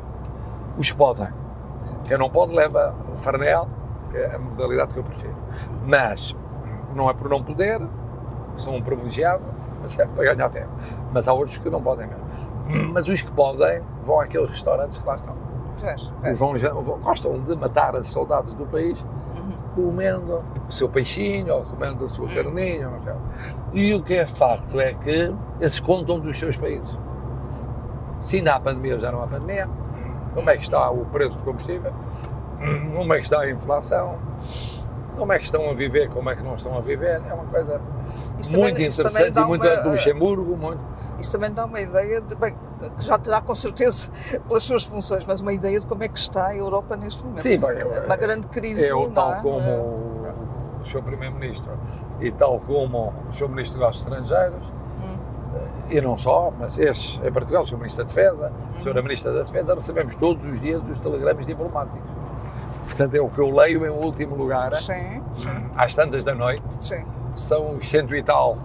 os 0.77 0.91
podem. 0.91 1.29
Quem 2.05 2.17
não 2.17 2.29
pode 2.29 2.53
leva 2.53 2.95
o 3.11 3.17
farnel, 3.17 3.67
que 4.11 4.17
é 4.17 4.35
a 4.35 4.39
modalidade 4.39 4.93
que 4.93 4.99
eu 4.99 5.03
prefiro. 5.03 5.35
Mas 5.85 6.35
não 6.95 7.09
é 7.09 7.13
por 7.13 7.29
não 7.29 7.43
poder, 7.43 7.81
são 8.61 8.75
um 8.75 8.81
privilegiado, 8.81 9.43
mas 9.81 9.97
é 9.99 10.05
para 10.05 10.33
ganhar 10.33 10.49
tempo. 10.49 10.69
Mas 11.13 11.27
há 11.27 11.33
outros 11.33 11.57
que 11.57 11.69
não 11.69 11.81
podem 11.81 12.07
mesmo. 12.07 12.91
Mas 12.91 13.07
os 13.07 13.21
que 13.21 13.31
podem 13.31 13.81
vão 14.05 14.19
àqueles 14.19 14.49
restaurantes 14.49 14.97
que 14.97 15.07
lá 15.07 15.15
estão. 15.15 15.33
Pois, 15.79 16.01
E 16.01 16.11
pois. 16.21 16.39
vão, 16.39 16.99
gostam 16.99 17.39
de 17.41 17.55
matar 17.55 17.95
as 17.95 18.07
saudades 18.09 18.55
do 18.55 18.65
país 18.65 19.05
comendo 19.75 20.43
o 20.67 20.71
seu 20.71 20.89
peixinho 20.89 21.53
ou 21.53 21.61
comendo 21.63 22.05
a 22.05 22.09
sua 22.09 22.27
carninha. 22.27 22.89
Não 22.89 22.99
sei. 22.99 23.13
E 23.73 23.93
o 23.93 24.01
que 24.01 24.15
é 24.15 24.25
facto 24.25 24.79
é 24.79 24.93
que 24.93 25.33
eles 25.59 25.79
contam 25.79 26.19
dos 26.19 26.37
seus 26.37 26.57
países. 26.57 26.97
Se 28.21 28.37
ainda 28.37 28.55
há 28.55 28.59
pandemia 28.59 28.95
ou 28.95 28.99
já 28.99 29.11
não 29.11 29.21
há 29.23 29.27
pandemia, 29.27 29.69
como 30.33 30.49
é 30.49 30.57
que 30.57 30.63
está 30.63 30.89
o 30.89 31.05
preço 31.05 31.37
do 31.37 31.43
combustível, 31.43 31.93
como 32.95 33.13
é 33.13 33.17
que 33.17 33.23
está 33.23 33.41
a 33.41 33.49
inflação, 33.49 34.17
como 35.17 35.33
é 35.33 35.37
que 35.39 35.45
estão 35.45 35.69
a 35.69 35.73
viver, 35.73 36.09
como 36.09 36.29
é 36.29 36.35
que 36.35 36.43
não 36.43 36.55
estão 36.55 36.77
a 36.77 36.81
viver. 36.81 37.21
É 37.27 37.33
uma 37.33 37.45
coisa 37.45 37.81
Isso 38.39 38.57
muito 38.57 38.73
também 38.75 38.87
interessante 38.87 39.37
e 39.37 39.45
muito 39.45 39.65
uma- 39.67 39.75
de 39.83 39.89
Luxemburgo, 39.89 40.55
muito. 40.57 40.83
Isso 41.19 41.31
também 41.31 41.51
dá 41.51 41.65
uma 41.65 41.81
ideia 41.81 42.21
de, 42.21 42.35
bem, 42.35 42.55
que 42.97 43.03
já 43.03 43.17
terá 43.17 43.41
com 43.41 43.55
certeza 43.55 44.09
pelas 44.47 44.63
suas 44.63 44.83
funções, 44.83 45.25
mas 45.25 45.41
uma 45.41 45.51
ideia 45.53 45.79
de 45.79 45.85
como 45.87 46.03
é 46.03 46.07
que 46.07 46.19
está 46.19 46.47
a 46.47 46.55
Europa 46.55 46.95
neste 46.95 47.23
momento. 47.23 47.41
Sim, 47.41 47.59
bem, 47.59 47.83
uma 48.05 48.15
grande 48.15 48.47
crise, 48.47 48.87
Eu, 48.87 49.09
tal 49.11 49.33
é? 49.33 49.41
como 49.41 49.59
É. 49.59 49.79
o 50.83 50.85
Sr. 50.85 51.01
Primeiro-Ministro 51.03 51.71
e 52.21 52.31
tal 52.31 52.59
como 52.61 53.13
o 53.29 53.33
Sr. 53.33 53.49
Ministro 53.49 53.79
dos 53.79 53.97
Estrangeiros, 53.97 54.63
Hum. 55.03 55.17
e 55.89 55.99
não 56.01 56.17
só, 56.17 56.51
mas 56.57 56.77
estes 56.79 57.19
em 57.23 57.31
particular, 57.31 57.61
o 57.61 57.65
Sr. 57.67 57.77
Ministro 57.77 58.03
da 58.03 58.07
Defesa, 58.07 58.47
a 58.47 58.49
Uhum. 58.49 58.79
Sra. 58.81 59.01
Ministra 59.01 59.33
da 59.33 59.43
Defesa, 59.43 59.73
recebemos 59.75 60.15
todos 60.15 60.45
os 60.45 60.61
dias 60.61 60.81
os 60.89 60.99
telegramas 60.99 61.45
diplomáticos. 61.45 62.16
Portanto, 62.87 63.13
é 63.15 63.21
o 63.21 63.29
que 63.29 63.39
eu 63.39 63.49
leio 63.55 63.85
em 63.85 63.89
último 63.89 64.35
lugar, 64.35 64.73
Sim, 64.73 65.21
sim, 65.33 65.49
às 65.75 65.93
tantas 65.93 66.25
da 66.25 66.33
noite, 66.33 66.63
sim. 66.81 67.03
são 67.35 67.79
cento 67.81 68.15
e 68.15 68.23
tal, 68.23 68.57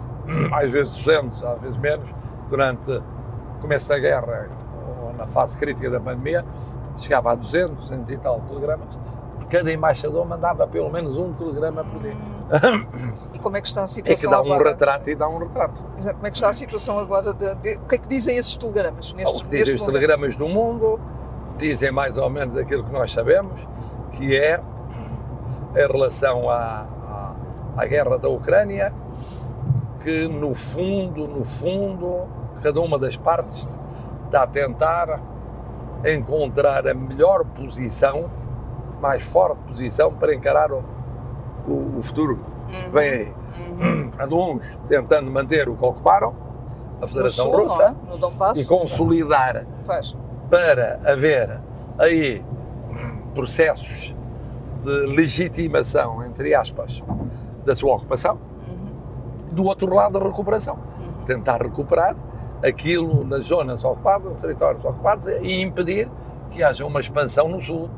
às 0.53 0.71
vezes 0.71 0.97
200, 1.05 1.45
às 1.45 1.61
vezes 1.61 1.77
menos, 1.77 2.09
durante 2.49 2.91
o 2.91 3.03
começo 3.61 3.89
da 3.89 3.99
guerra, 3.99 4.49
ou 5.03 5.13
na 5.15 5.27
fase 5.27 5.59
crítica 5.59 5.91
da 5.91 6.01
pandemia, 6.01 6.45
chegava 6.97 7.33
a 7.33 7.35
200, 7.35 7.85
200 7.91 8.11
e 8.11 8.17
tal 8.19 8.41
telegramas. 8.41 8.89
Cada 9.51 9.71
embaixador 9.73 10.25
mandava 10.27 10.67
pelo 10.67 10.91
menos 10.91 11.19
um 11.19 11.33
telegrama 11.35 11.85
por 11.85 12.01
dia. 12.01 12.17
E 13.35 13.39
como 13.39 13.57
é 13.57 13.61
que 13.61 13.67
está 13.69 13.83
a 13.83 13.85
É 13.85 13.87
que 13.87 13.93
situação 14.17 14.31
dá 14.31 14.41
um 14.43 14.53
agora? 14.55 14.71
retrato 14.71 15.11
e 15.11 15.15
dá 15.15 15.29
um 15.29 15.39
retrato. 15.39 15.83
Exato, 15.99 16.15
Como 16.17 16.27
é 16.27 16.31
que 16.31 16.37
está 16.37 16.49
a 16.49 16.53
situação 16.55 16.99
agora? 16.99 17.35
De, 17.35 17.55
de- 17.57 17.77
o 17.77 17.81
que 17.87 17.95
é 17.97 17.99
que 17.99 18.09
dizem 18.09 18.37
esses 18.37 18.57
telegramas 18.57 19.13
neste, 19.13 19.37
O 19.37 19.41
que 19.45 19.49
dizem 19.57 19.75
os 19.75 19.83
telegramas 19.83 20.37
do 20.37 20.49
mundo 20.49 20.99
dizem 21.59 21.91
mais 21.93 22.17
ou 22.17 22.31
menos 22.31 22.57
aquilo 22.57 22.83
que 22.85 22.93
nós 22.93 23.13
sabemos, 23.13 23.67
que 24.13 24.37
é 24.37 24.61
em 25.75 25.87
relação 25.93 26.49
à, 26.51 26.87
à, 27.09 27.35
à 27.77 27.87
guerra 27.87 28.19
da 28.19 28.29
Ucrânia, 28.29 28.93
que 30.01 30.29
no 30.29 30.55
fundo, 30.55 31.27
no 31.27 31.45
fundo, 31.45 32.29
cada 32.63 32.81
uma 32.81 32.99
das 32.99 33.17
partes 33.17 33.67
está 34.27 34.43
a 34.43 34.47
tentar 34.47 35.21
encontrar 36.05 36.87
a 36.87 36.95
melhor 36.95 37.45
posição, 37.45 38.31
mais 39.01 39.23
forte 39.23 39.59
posição 39.67 40.13
para 40.15 40.35
encarar 40.35 40.71
o, 40.73 40.85
o, 41.67 41.99
o 41.99 42.03
futuro 42.03 42.41
que 42.69 42.91
vem 42.91 43.11
aí. 43.11 43.35
Uhum. 43.81 44.57
Uns 44.57 44.79
tentando 44.89 45.31
manter 45.31 45.69
o 45.69 45.77
que 45.77 45.85
ocuparam, 45.85 46.35
a 47.01 47.07
Federação 47.07 47.47
sul, 47.51 47.65
Russa, 47.65 47.97
é? 48.57 48.61
E 48.61 48.65
consolidar 48.65 49.67
Faz. 49.85 50.17
para 50.49 51.01
haver 51.05 51.61
aí 51.99 52.45
processos 53.35 54.15
de 54.83 55.07
legitimação, 55.07 56.25
entre 56.25 56.55
aspas, 56.55 57.03
da 57.65 57.75
sua 57.75 57.95
ocupação. 57.97 58.39
Do 59.53 59.65
outro 59.65 59.95
lado, 59.95 60.19
a 60.19 60.23
recuperação. 60.23 60.79
Tentar 61.27 61.63
recuperar 61.63 62.17
aquilo 62.65 63.25
nas 63.25 63.47
zonas 63.47 63.85
ocupadas, 63.85 64.33
nos 64.33 64.41
territórios 64.41 64.85
ocupados 64.85 65.27
e 65.27 65.61
impedir 65.61 66.09
que 66.51 66.63
haja 66.63 66.85
uma 66.85 67.01
expansão 67.01 67.49
no 67.49 67.61
sul, 67.61 67.89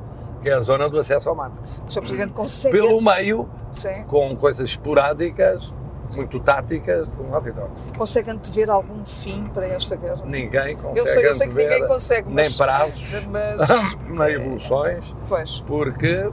que 0.42 0.50
é 0.50 0.54
a 0.54 0.60
zona 0.60 0.88
do 0.88 0.98
acesso 0.98 1.28
ao 1.28 1.34
mar. 1.34 1.52
O 1.86 1.90
Sr. 1.90 2.00
Presidente 2.00 2.32
consegue... 2.32 2.76
Pelo 2.76 3.00
meio, 3.00 3.48
Sim. 3.70 4.04
com 4.04 4.34
coisas 4.36 4.68
esporádicas, 4.68 5.72
muito 6.16 6.38
táticas, 6.40 7.08
de 7.14 7.22
um 7.22 7.30
lado 7.30 7.48
e 7.48 7.52
do 7.52 7.60
outro. 7.62 7.76
Consegue 7.98 8.30
antever 8.30 8.70
algum 8.70 9.04
fim 9.04 9.44
para 9.52 9.66
esta 9.66 9.96
guerra? 9.96 10.22
Ninguém 10.24 10.76
consegue 10.76 10.98
Eu 10.98 11.06
sei, 11.06 11.26
eu 11.26 11.34
sei 11.34 11.48
que 11.48 11.54
ninguém 11.56 11.86
consegue, 11.86 12.28
mas... 12.30 12.48
nem 12.48 12.56
prazos, 12.56 13.04
Mas, 13.30 13.68
nem 14.08 14.34
evoluções, 14.34 15.14
pois, 15.28 15.60
porque 15.60 16.30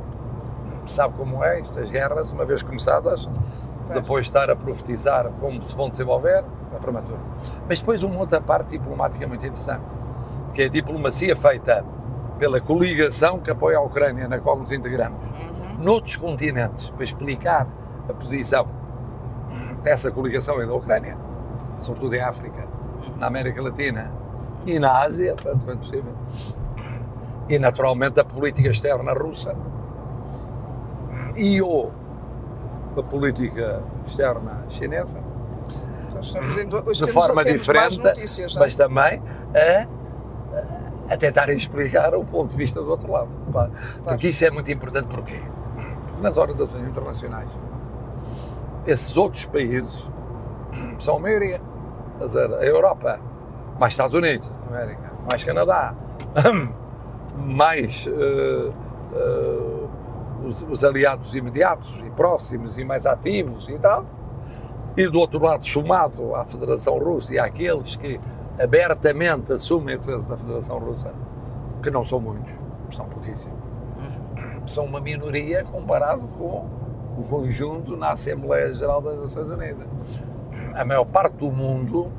sabe 0.86 1.16
como 1.16 1.44
é 1.44 1.60
estas 1.60 1.90
guerras, 1.92 2.32
uma 2.32 2.46
vez 2.46 2.62
começadas, 2.64 3.28
Pois. 3.88 4.00
depois 4.00 4.26
de 4.26 4.30
estar 4.30 4.50
a 4.50 4.56
profetizar 4.56 5.30
como 5.40 5.62
se 5.62 5.76
vão 5.76 5.90
desenvolver, 5.90 6.44
é 6.74 6.78
prematuro. 6.80 7.20
Mas 7.68 7.80
depois 7.80 8.04
uma 8.04 8.20
outra 8.20 8.42
parte 8.42 8.70
diplomática 8.72 9.28
muito 9.28 9.46
interessante, 9.46 9.94
que 10.54 10.64
é 10.64 10.66
a 10.66 10.70
diplomacia 10.70 11.36
feita 11.36 11.86
pela 12.40 12.60
coligação 12.60 13.40
que 13.40 13.52
apoia 13.52 13.78
a 13.78 13.82
Ucrânia, 13.82 14.28
na 14.28 14.40
qual 14.40 14.58
nos 14.58 14.72
integramos. 14.72 15.20
noutros 15.80 16.16
continentes 16.16 16.90
para 16.90 17.04
explicar 17.04 17.68
a 18.10 18.14
posição 18.14 18.68
dessa 19.82 20.12
coligação 20.12 20.62
e 20.62 20.66
da 20.66 20.74
Ucrânia, 20.74 21.18
sobretudo 21.78 22.16
em 22.16 22.22
África, 22.22 22.68
na 23.18 23.28
América 23.28 23.62
Latina 23.62 24.12
e 24.66 24.78
na 24.80 25.00
Ásia, 25.00 25.36
tanto 25.36 25.66
quanto 25.66 25.80
possível. 25.80 26.14
E 27.50 27.58
naturalmente 27.60 28.20
a 28.20 28.24
política 28.24 28.70
externa 28.70 29.14
russa 29.14 29.56
e 31.36 31.62
ou 31.62 31.92
a 32.98 33.04
política 33.04 33.82
externa 34.06 34.66
chinesa, 34.70 35.18
de 36.22 36.72
temos- 36.74 37.12
forma 37.12 37.44
diferente, 37.44 38.00
notícias, 38.00 38.56
é? 38.56 38.60
mas 38.60 38.76
também 38.76 39.22
a, 39.56 41.14
a 41.14 41.18
tentarem 41.18 41.58
explicar 41.58 42.14
o 42.14 42.24
ponto 42.24 42.52
de 42.52 42.58
vista 42.58 42.82
do 42.82 42.90
outro 42.90 43.12
lado. 43.12 43.30
Claro. 43.52 43.72
Porque 44.04 44.30
isso 44.30 44.46
é 44.46 44.52
muito 44.52 44.72
importante, 44.72 45.08
porquê? 45.08 45.40
Porque 45.40 46.22
nas 46.22 46.38
organizações 46.38 46.88
internacionais, 46.88 47.50
esses 48.86 49.16
outros 49.18 49.46
países 49.46 50.10
são 51.00 51.18
a 51.18 51.20
maioria. 51.20 51.62
Quer 52.18 52.26
dizer, 52.26 52.54
a 52.54 52.66
Europa, 52.66 53.20
mais 53.80 53.94
Estados 53.94 54.14
Unidos, 54.14 54.50
América, 54.68 55.12
mais 55.30 55.44
Canadá, 55.44 55.94
mais 57.36 58.08
eh, 58.08 58.70
eh, 59.14 59.88
os, 60.46 60.62
os 60.64 60.84
aliados 60.84 61.34
imediatos 61.34 62.02
e 62.06 62.10
próximos 62.12 62.78
e 62.78 62.84
mais 62.84 63.06
ativos 63.06 63.68
e 63.70 63.78
tal. 63.80 64.06
E 64.96 65.08
do 65.08 65.20
outro 65.20 65.44
lado, 65.44 65.66
somado 65.66 66.36
à 66.36 66.44
Federação 66.44 66.98
Russa 66.98 67.34
e 67.34 67.40
àqueles 67.40 67.96
que 67.96 68.20
abertamente 68.62 69.54
assumem 69.54 69.96
a 69.96 69.98
defesa 69.98 70.30
da 70.30 70.38
Federação 70.38 70.78
Russa, 70.78 71.14
que 71.82 71.90
não 71.90 72.04
são 72.04 72.20
muitos, 72.20 72.52
são 72.92 73.06
pouquíssimos, 73.08 73.58
são 74.66 74.86
uma 74.86 75.00
minoria 75.00 75.64
comparado 75.64 76.28
com 76.28 76.68
o 77.22 77.24
conjunto 77.24 77.96
na 77.96 78.12
Assembleia 78.14 78.74
Geral 78.74 79.02
das 79.02 79.18
Nações 79.18 79.50
Unidas. 79.52 79.88
A 80.74 80.84
maior 80.84 81.06
parte 81.06 81.34
do 81.34 81.52
mundo 81.52 82.12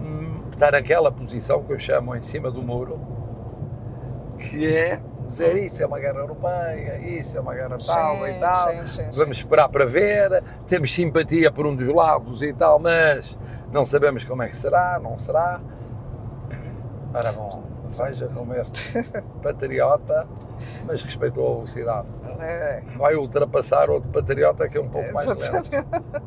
hum, 0.00 0.42
está 0.52 0.70
naquela 0.70 1.10
posição 1.10 1.62
que 1.64 1.72
eu 1.72 1.78
chamo 1.78 2.14
em 2.14 2.22
cima 2.22 2.50
do 2.50 2.62
muro, 2.62 3.00
que 4.38 4.72
é 4.72 5.00
dizer 5.26 5.56
isso 5.56 5.82
é 5.82 5.86
uma 5.86 5.98
guerra 5.98 6.20
europeia, 6.20 6.98
isso 7.18 7.36
é 7.36 7.40
uma 7.40 7.54
guerra 7.54 7.76
tal 7.78 8.16
Sim, 8.16 8.26
e 8.26 8.40
tal, 8.40 8.70
sim, 8.70 8.84
sim, 8.84 9.12
sim. 9.12 9.18
vamos 9.18 9.38
esperar 9.38 9.68
para 9.68 9.84
ver, 9.84 10.42
temos 10.66 10.92
simpatia 10.92 11.50
por 11.50 11.66
um 11.66 11.74
dos 11.74 11.88
lados 11.88 12.42
e 12.42 12.52
tal, 12.52 12.78
mas 12.78 13.36
não 13.72 13.84
sabemos 13.84 14.24
como 14.24 14.42
é 14.42 14.48
que 14.48 14.56
será, 14.56 15.00
não 15.02 15.18
será. 15.18 15.60
Ora 17.14 17.32
bom, 17.32 17.62
veja 17.92 18.28
como 18.28 18.54
este 18.54 19.02
patriota, 19.42 20.26
mas 20.86 21.02
respeitou 21.02 21.46
a 21.46 21.54
velocidade. 21.56 22.08
É, 22.40 22.82
Vai 22.96 23.14
ultrapassar 23.14 23.90
outro 23.90 24.10
patriota 24.10 24.68
que 24.68 24.78
é 24.78 24.80
um 24.80 24.84
pouco 24.88 25.12
mais 25.12 25.26
lento. 25.26 25.70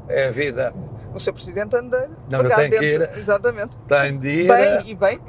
É 0.08 0.28
a 0.28 0.32
vida. 0.32 0.74
O 1.14 1.20
seu 1.20 1.34
presidente 1.34 1.76
anda 1.76 2.10
Não, 2.30 2.40
devagar 2.40 2.58
tenho 2.58 2.72
que 2.72 2.98
dentro. 2.98 3.20
Exatamente. 3.20 3.78
Tem 3.88 4.18
de 4.18 4.30
ir 4.30 4.48
Bem 4.48 4.90
e 4.90 4.96
bem. 4.96 5.20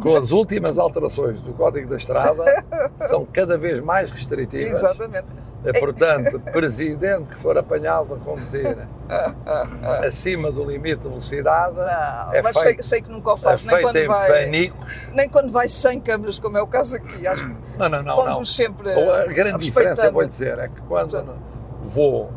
com 0.00 0.16
as 0.16 0.30
últimas 0.30 0.78
alterações 0.78 1.42
do 1.42 1.52
Código 1.52 1.88
da 1.88 1.96
Estrada, 1.96 2.44
são 2.98 3.26
cada 3.26 3.58
vez 3.58 3.80
mais 3.80 4.10
restritivas. 4.10 4.72
Exatamente. 4.72 5.26
É, 5.64 5.72
Portanto, 5.78 6.40
presidente 6.52 7.30
que 7.34 7.36
for 7.36 7.58
apanhado 7.58 8.14
a 8.14 8.18
conduzir 8.18 8.78
acima 10.06 10.52
do 10.52 10.64
limite 10.64 11.02
de 11.02 11.08
velocidade 11.08 11.74
Não, 11.76 12.32
é 12.32 12.42
mas 12.42 12.54
sei, 12.56 12.62
feito, 12.62 12.82
sei 12.84 13.02
que 13.02 13.10
nunca 13.10 13.30
o 13.30 13.34
é 13.34 13.36
faz. 13.36 13.64
nem, 13.64 13.70
feito 13.76 13.92
quando 13.92 14.06
vai, 14.06 14.44
fanicos. 14.44 14.86
nem 15.12 15.28
quando 15.28 15.50
vai 15.52 15.68
sem 15.68 16.00
câmaras, 16.00 16.38
como 16.38 16.56
é 16.56 16.62
o 16.62 16.66
caso 16.66 16.96
aqui. 16.96 17.26
Acho 17.26 17.44
que 17.44 17.78
Não, 17.78 17.88
não, 17.88 18.02
não. 18.02 18.24
não. 18.26 18.44
sempre. 18.44 18.92
A 18.92 19.26
grande 19.26 19.58
diferença, 19.64 20.10
vou 20.12 20.24
dizer, 20.24 20.58
é 20.58 20.68
que 20.68 20.80
quando 20.82 21.34
vou, 21.82 22.30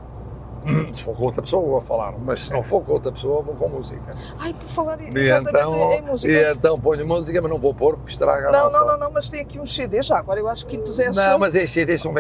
se 0.93 1.03
for 1.03 1.15
com 1.15 1.23
outra 1.23 1.41
pessoa, 1.41 1.63
vou 1.67 1.79
falar, 1.81 2.13
mas 2.19 2.41
se 2.41 2.51
não 2.53 2.61
for 2.61 2.81
com 2.83 2.93
outra 2.93 3.11
pessoa, 3.11 3.41
vou 3.41 3.55
com 3.55 3.67
música. 3.69 4.01
Ai, 4.39 4.53
por 4.53 4.67
falar 4.67 4.99
E 5.01 5.05
exatamente 5.17 5.49
então, 5.65 5.93
em 5.93 6.01
música. 6.01 6.31
e 6.33 6.51
então 6.53 6.79
ponho 6.79 7.07
música, 7.07 7.41
mas 7.41 7.49
não 7.51 7.59
vou 7.59 7.73
pôr 7.73 7.95
porque 7.97 8.11
estraga 8.11 8.49
a 8.49 8.51
Não, 8.51 8.63
nossa- 8.65 8.79
não, 8.79 8.87
não, 8.87 8.99
não, 8.99 9.11
mas 9.11 9.27
tem 9.29 9.41
aqui 9.41 9.59
uns 9.59 9.73
CDs 9.73 10.05
já. 10.05 10.17
Agora 10.19 10.39
eu 10.39 10.47
acho 10.47 10.65
que 10.65 10.77
Quintos 10.77 10.99
é 10.99 11.09
Não, 11.11 11.39
mas 11.39 11.55
estes 11.55 11.71
CDs 11.71 12.01
são. 12.01 12.13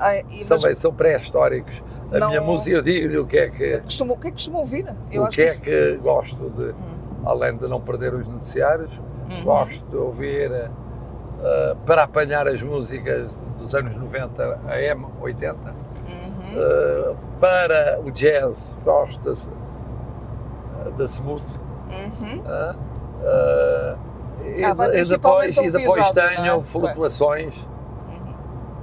Ai, 0.00 0.22
e- 0.30 0.44
São, 0.44 0.58
mas 0.60 0.78
são 0.78 0.92
pré-históricos. 0.92 1.82
A 2.12 2.18
Não- 2.18 2.28
minha 2.28 2.40
música, 2.40 2.76
eu 2.76 2.82
digo-lhe 2.82 3.18
o 3.18 3.26
que 3.26 3.38
é 3.38 3.48
que, 3.48 3.80
costuma- 3.80 4.14
o 4.14 4.18
que 4.18 4.26
é 4.26 4.30
que 4.30 4.36
costuma 4.36 4.58
ouvir? 4.58 4.84
Eu 5.10 5.22
o 5.22 5.26
acho 5.26 5.36
que 5.36 5.42
é 5.42 5.44
isso- 5.46 5.62
que 5.62 5.96
gosto 6.02 6.50
de, 6.50 6.64
Hum. 6.72 6.98
além 7.24 7.56
de 7.56 7.68
não 7.68 7.80
perder 7.80 8.12
os 8.14 8.26
noticiários, 8.28 8.90
Uhum. 8.98 9.44
gosto 9.44 9.84
de 9.86 9.96
ouvir 9.96 10.50
eh, 11.44 11.76
para 11.86 12.02
apanhar 12.04 12.46
as 12.46 12.62
músicas 12.62 13.34
dos 13.58 13.74
anos 13.74 13.94
90 13.96 14.60
a 14.68 14.80
M, 14.80 15.06
80. 15.20 15.74
Uhum. 16.54 16.60
Eh, 16.60 17.14
para 17.40 18.00
o 18.04 18.10
jazz, 18.10 18.78
gosto 18.84 19.20
da, 20.84 20.90
da 20.90 21.04
smooth. 21.04 21.42
Uhum. 21.90 22.42
ah, 22.46 22.74
ah, 23.24 23.96
e, 24.56 24.64
Ah, 24.64 24.70
e 24.94 25.04
depois, 25.08 25.56
e 25.56 25.70
depois 25.70 26.14
não 26.14 26.22
é? 26.22 26.34
tenho 26.36 26.60
flutuações 26.60 27.68
Uhum. 28.08 28.34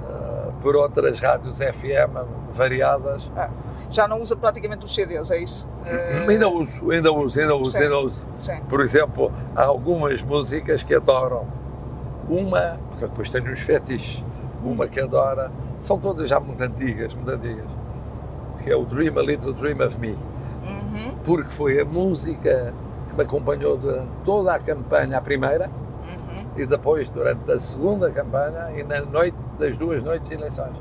ah, 0.04 0.52
por 0.60 0.76
outras 0.76 1.18
rádios 1.20 1.58
FM 1.58 2.16
variadas. 2.52 3.30
Ah, 3.36 3.50
já 3.90 4.06
não 4.06 4.20
usa 4.20 4.36
praticamente 4.36 4.84
os 4.84 4.94
CDs, 4.94 5.30
é 5.30 5.38
isso? 5.42 5.66
Eh, 5.84 6.26
Ainda 6.28 6.48
uso, 6.48 6.90
ainda 6.90 7.12
uso, 7.12 7.40
ainda 7.40 7.56
uso, 7.56 7.70
Sim. 7.76 7.82
ainda 7.84 7.98
uso. 7.98 8.26
Sim. 8.40 8.60
Por 8.68 8.80
exemplo, 8.80 9.32
há 9.56 9.64
algumas 9.64 10.22
músicas 10.22 10.82
que 10.82 10.94
adoram. 10.94 11.46
Uma, 12.28 12.78
porque 12.90 13.06
depois 13.06 13.28
tenho 13.30 13.50
os 13.52 13.58
fetiches, 13.60 14.24
uma 14.62 14.86
que 14.86 15.00
adora, 15.00 15.50
são 15.80 15.98
todas 15.98 16.28
já 16.28 16.38
muito 16.38 16.62
antigas, 16.62 17.12
muito 17.14 17.30
antigas, 17.30 17.66
que 18.62 18.70
é 18.70 18.76
o 18.76 18.84
Dream 18.84 19.18
a 19.18 19.22
Little 19.22 19.52
Dream 19.52 19.84
of 19.84 19.98
Me, 19.98 20.10
Uhum. 20.62 21.14
porque 21.24 21.50
foi 21.50 21.80
a 21.80 21.84
música 21.84 22.72
que 23.08 23.14
me 23.16 23.22
acompanhou 23.22 23.76
durante 23.76 24.08
toda 24.24 24.54
a 24.54 24.58
campanha, 24.58 25.18
a 25.18 25.20
primeira, 25.20 25.68
Uhum. 26.02 26.44
e 26.56 26.66
depois 26.66 27.08
durante 27.08 27.50
a 27.50 27.58
segunda 27.58 28.10
campanha 28.10 28.70
e 28.76 28.82
na 28.82 29.00
noite 29.00 29.36
das 29.58 29.76
duas 29.76 30.02
noites 30.02 30.28
de 30.28 30.34
eleições. 30.34 30.72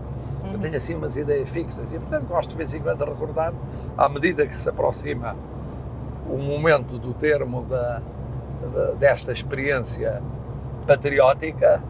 Eu 0.46 0.54
Uhum. 0.54 0.60
tenho 0.60 0.76
assim 0.78 0.96
umas 0.96 1.16
ideias 1.16 1.50
fixas 1.50 1.92
e, 1.92 1.98
portanto, 2.00 2.26
gosto 2.28 2.50
de 2.52 2.56
vez 2.58 2.74
em 2.74 2.82
quando 2.82 3.04
de 3.04 3.10
recordar, 3.10 3.54
à 3.98 4.08
medida 4.10 4.46
que 4.46 4.56
se 4.56 4.68
aproxima 4.70 5.36
o 6.30 6.38
momento 6.38 6.98
do 6.98 7.14
termo 7.14 7.64
da, 7.64 8.02
da- 8.74 8.92
desta 8.94 9.32
experiência 9.32 10.22
patriótica, 10.86 11.82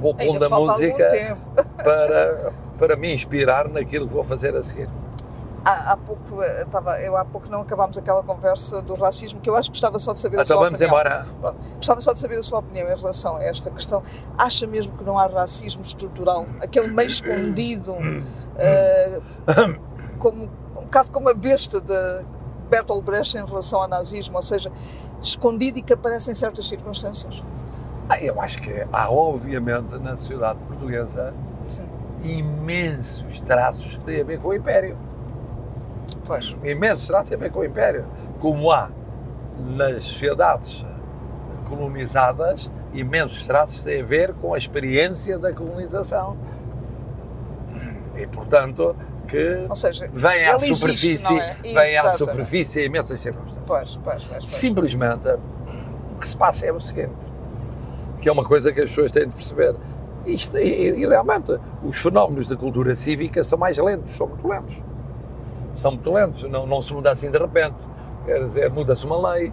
vou 0.00 0.14
pondo 0.14 0.44
a 0.44 0.48
música 0.48 1.38
para, 1.84 2.52
para 2.78 2.96
me 2.96 3.12
inspirar 3.12 3.68
naquilo 3.68 4.06
que 4.08 4.12
vou 4.12 4.24
fazer 4.24 4.54
a 4.56 4.62
seguir. 4.62 4.88
Há, 5.62 5.92
há 5.92 5.96
pouco, 5.98 6.42
eh, 6.42 6.62
estava, 6.62 6.98
eu 7.02 7.14
há 7.14 7.24
pouco 7.24 7.50
não 7.50 7.60
acabámos 7.60 7.96
aquela 7.98 8.22
conversa 8.22 8.80
do 8.80 8.94
racismo, 8.94 9.40
que 9.42 9.50
eu 9.50 9.54
acho 9.54 9.70
que 9.70 9.74
gostava 9.74 9.98
só 9.98 10.14
de 10.14 10.18
saber 10.20 10.38
a 10.38 10.42
Então 10.42 10.56
sua 10.56 10.64
vamos 10.64 10.80
opinião. 10.80 10.98
embora. 11.00 11.26
Pronto. 11.38 11.76
Gostava 11.76 12.00
só 12.00 12.12
de 12.14 12.18
saber 12.18 12.38
a 12.38 12.42
sua 12.42 12.60
opinião 12.60 12.88
em 12.90 12.96
relação 12.96 13.36
a 13.36 13.44
esta 13.44 13.70
questão. 13.70 14.02
Acha 14.38 14.66
mesmo 14.66 14.96
que 14.96 15.04
não 15.04 15.18
há 15.18 15.26
racismo 15.26 15.82
estrutural? 15.82 16.46
Aquele 16.62 16.88
meio 16.88 17.08
escondido, 17.08 17.94
eh, 18.58 19.20
como, 20.18 20.44
um 20.44 20.84
bocado 20.84 21.10
como 21.10 21.28
a 21.28 21.34
besta 21.34 21.78
de 21.78 22.24
Bertolt 22.70 23.04
Brecht 23.04 23.36
em 23.36 23.44
relação 23.44 23.82
ao 23.82 23.88
nazismo, 23.88 24.36
ou 24.38 24.42
seja, 24.42 24.72
escondido 25.20 25.78
e 25.78 25.82
que 25.82 25.92
aparece 25.92 26.30
em 26.30 26.34
certas 26.34 26.66
circunstâncias? 26.66 27.42
Ah, 28.12 28.20
Eu 28.20 28.40
acho 28.40 28.60
que 28.60 28.84
há, 28.92 29.08
obviamente, 29.10 29.96
na 29.98 30.16
sociedade 30.16 30.58
portuguesa, 30.66 31.32
Sim. 31.68 31.88
imensos 32.24 33.40
traços 33.42 33.96
que 33.98 34.04
têm 34.04 34.20
a 34.20 34.24
ver 34.24 34.40
com 34.40 34.48
o 34.48 34.54
Império. 34.54 34.96
Pois. 36.26 36.56
imensos 36.64 37.06
traços 37.06 37.28
têm 37.28 37.38
a 37.38 37.40
ver 37.40 37.50
com 37.52 37.60
o 37.60 37.64
Império. 37.64 38.04
Como 38.40 38.70
há 38.72 38.90
nas 39.76 40.02
sociedades 40.04 40.84
colonizadas, 41.68 42.68
imensos 42.92 43.46
traços 43.46 43.82
têm 43.84 44.02
a 44.02 44.04
ver 44.04 44.34
com 44.34 44.54
a 44.54 44.58
experiência 44.58 45.38
da 45.38 45.52
colonização. 45.52 46.36
E, 48.16 48.26
portanto, 48.26 48.96
que 49.28 49.66
Ou 49.68 49.76
seja, 49.76 50.10
vem 50.12 50.44
à 50.46 50.56
existe, 50.56 50.74
superfície, 50.74 51.32
não 51.32 51.40
é? 51.40 51.56
vem 51.62 51.96
à 51.96 52.12
superfície 52.12 52.84
imensas 52.84 53.20
circunstâncias. 53.20 53.68
Pois, 53.68 53.96
pois. 54.02 54.24
pois. 54.24 54.44
Simplesmente, 54.50 55.28
o 55.28 56.18
que 56.18 56.26
se 56.26 56.36
passa 56.36 56.66
é 56.66 56.72
o 56.72 56.80
seguinte, 56.80 57.32
que 58.20 58.28
é 58.28 58.32
uma 58.32 58.44
coisa 58.44 58.72
que 58.72 58.80
as 58.80 58.90
pessoas 58.90 59.10
têm 59.10 59.26
de 59.26 59.34
perceber. 59.34 59.74
Isto, 60.26 60.58
e, 60.58 61.00
e 61.00 61.06
realmente, 61.06 61.58
os 61.82 62.00
fenómenos 62.00 62.48
da 62.48 62.56
cultura 62.56 62.94
cívica 62.94 63.42
são 63.42 63.58
mais 63.58 63.78
lentos, 63.78 64.14
são 64.16 64.26
muito 64.26 64.46
lentos. 64.46 64.76
São 65.74 65.92
muito 65.92 66.12
lentos, 66.12 66.42
não, 66.44 66.66
não 66.66 66.82
se 66.82 66.92
muda 66.92 67.10
assim 67.10 67.30
de 67.30 67.38
repente. 67.38 67.76
Quer 68.26 68.40
dizer, 68.44 68.70
muda-se 68.70 69.06
uma 69.06 69.32
lei, 69.32 69.52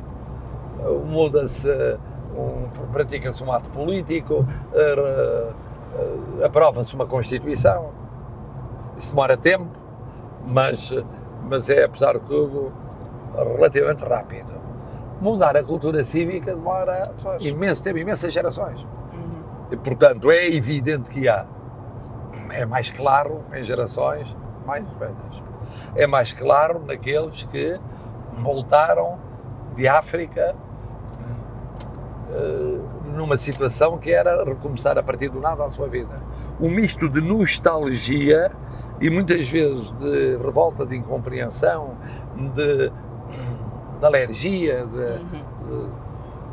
muda-se, 1.05 1.69
um, 2.35 2.67
pratica-se 2.91 3.43
um 3.43 3.51
ato 3.51 3.69
político, 3.69 4.45
eh, 4.73 5.53
eh, 6.39 6.45
aprova-se 6.45 6.93
uma 6.93 7.05
Constituição. 7.05 7.91
Isso 8.97 9.11
demora 9.11 9.37
tempo, 9.37 9.71
mas, 10.45 10.93
mas 11.43 11.69
é, 11.69 11.83
apesar 11.83 12.13
de 12.13 12.25
tudo, 12.25 12.73
relativamente 13.55 14.03
rápido. 14.03 14.56
Mudar 15.19 15.57
a 15.57 15.63
cultura 15.63 16.03
cívica 16.03 16.53
demora 16.53 17.11
Pois. 17.21 17.43
imenso 17.45 17.83
tempo, 17.83 17.97
imensas 17.97 18.31
gerações. 18.31 18.85
Uhum. 19.13 19.43
E, 19.71 19.77
portanto, 19.77 20.29
é 20.29 20.47
evidente 20.47 21.09
que 21.09 21.27
há, 21.27 21.45
é 22.51 22.65
mais 22.65 22.91
claro 22.91 23.43
em 23.53 23.63
gerações 23.63 24.35
mais 24.65 24.85
velhas. 24.99 25.43
É 25.95 26.05
mais 26.05 26.33
claro 26.33 26.83
naqueles 26.85 27.43
que 27.43 27.79
voltaram 28.41 29.19
de 29.75 29.87
África 29.87 30.55
eh, 32.29 32.79
numa 33.15 33.37
situação 33.37 33.97
que 33.97 34.11
era 34.11 34.43
recomeçar 34.43 34.97
a 34.97 35.03
partir 35.03 35.29
do 35.29 35.39
nada 35.39 35.63
a 35.63 35.69
sua 35.69 35.87
vida. 35.87 36.21
Um 36.59 36.69
misto 36.69 37.09
de 37.09 37.21
nostalgia 37.21 38.51
e 38.99 39.09
muitas 39.09 39.49
vezes 39.49 39.91
de 39.93 40.37
revolta, 40.37 40.85
de 40.85 40.95
incompreensão, 40.95 41.95
de, 42.53 42.91
de 43.99 44.05
alergia, 44.05 44.85
de, 44.85 45.23
de, 45.23 45.89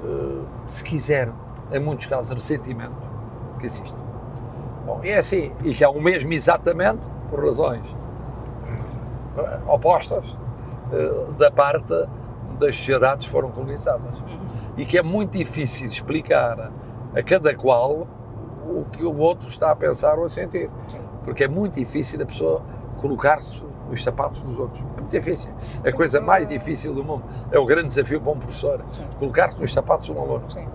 eh, 0.04 0.42
se 0.66 0.84
quiser, 0.84 1.30
em 1.72 1.80
muitos 1.80 2.06
casos, 2.06 2.30
ressentimento 2.30 2.94
que 3.58 3.66
existe. 3.66 4.02
Bom, 4.86 5.00
é 5.02 5.18
assim, 5.18 5.52
e 5.62 5.72
que 5.72 5.82
é 5.82 5.88
o 5.88 6.00
mesmo 6.00 6.32
exatamente 6.32 7.08
por 7.30 7.44
razões 7.44 7.84
eh, 9.38 9.60
opostas 9.66 10.36
eh, 10.92 11.32
da 11.38 11.50
parte 11.50 11.92
das 12.58 12.76
sociedades 12.76 13.26
que 13.26 13.32
foram 13.32 13.50
colonizadas. 13.50 14.22
E 14.76 14.84
que 14.84 14.98
é 14.98 15.02
muito 15.02 15.36
difícil 15.38 15.86
explicar 15.86 16.70
a 17.14 17.22
cada 17.22 17.54
qual 17.54 18.06
o 18.66 18.84
que 18.90 19.04
o 19.04 19.16
outro 19.18 19.48
está 19.48 19.70
a 19.70 19.76
pensar 19.76 20.18
ou 20.18 20.24
a 20.24 20.30
sentir. 20.30 20.70
Porque 21.22 21.44
é 21.44 21.48
muito 21.48 21.74
difícil 21.74 22.20
a 22.22 22.26
pessoa 22.26 22.62
colocar-se 23.00 23.62
nos 23.94 24.02
sapatos 24.02 24.42
dos 24.42 24.58
outros. 24.58 24.80
É 24.80 25.00
muito 25.00 25.10
difícil. 25.10 25.50
É 25.84 25.88
a 25.88 25.92
coisa 25.92 26.20
mais 26.20 26.48
difícil 26.48 26.92
do 26.92 27.04
mundo. 27.04 27.24
É 27.50 27.58
o 27.58 27.64
grande 27.64 27.86
desafio 27.86 28.20
para 28.20 28.32
um 28.32 28.38
professor. 28.38 28.84
Colocar-se 29.18 29.60
nos 29.60 29.72
sapatos 29.72 30.06
de 30.06 30.12
um 30.12 30.20
aluno. 30.20 30.50
Sim. 30.50 30.66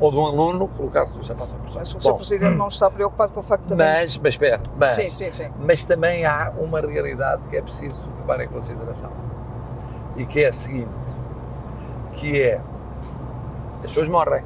Ou 0.00 0.10
de 0.10 0.16
um 0.16 0.26
aluno, 0.26 0.68
colocar-se 0.68 1.16
nos 1.16 1.26
sapatos 1.26 1.50
de 1.50 1.56
um 1.56 1.58
professor. 1.60 1.78
Mas 1.80 1.94
o 1.94 2.00
Sr. 2.00 2.14
Presidente 2.14 2.56
não 2.56 2.68
está 2.68 2.90
preocupado 2.90 3.32
com 3.32 3.40
o 3.40 3.42
facto 3.42 3.64
também. 3.66 3.86
mas, 3.86 4.16
mas 4.16 4.34
espera, 4.34 4.60
mas, 4.76 4.94
Sim, 4.94 5.10
sim, 5.10 5.32
sim. 5.32 5.50
mas 5.58 5.84
também 5.84 6.24
há 6.24 6.52
uma 6.56 6.80
realidade 6.80 7.42
que 7.48 7.56
é 7.56 7.62
preciso 7.62 8.08
tomar 8.18 8.40
em 8.40 8.48
consideração. 8.48 9.10
E 10.16 10.26
que 10.26 10.42
é 10.42 10.48
a 10.48 10.52
seguinte, 10.52 10.88
que 12.12 12.42
é, 12.42 12.60
as 13.76 13.82
pessoas 13.82 14.08
morrem. 14.08 14.44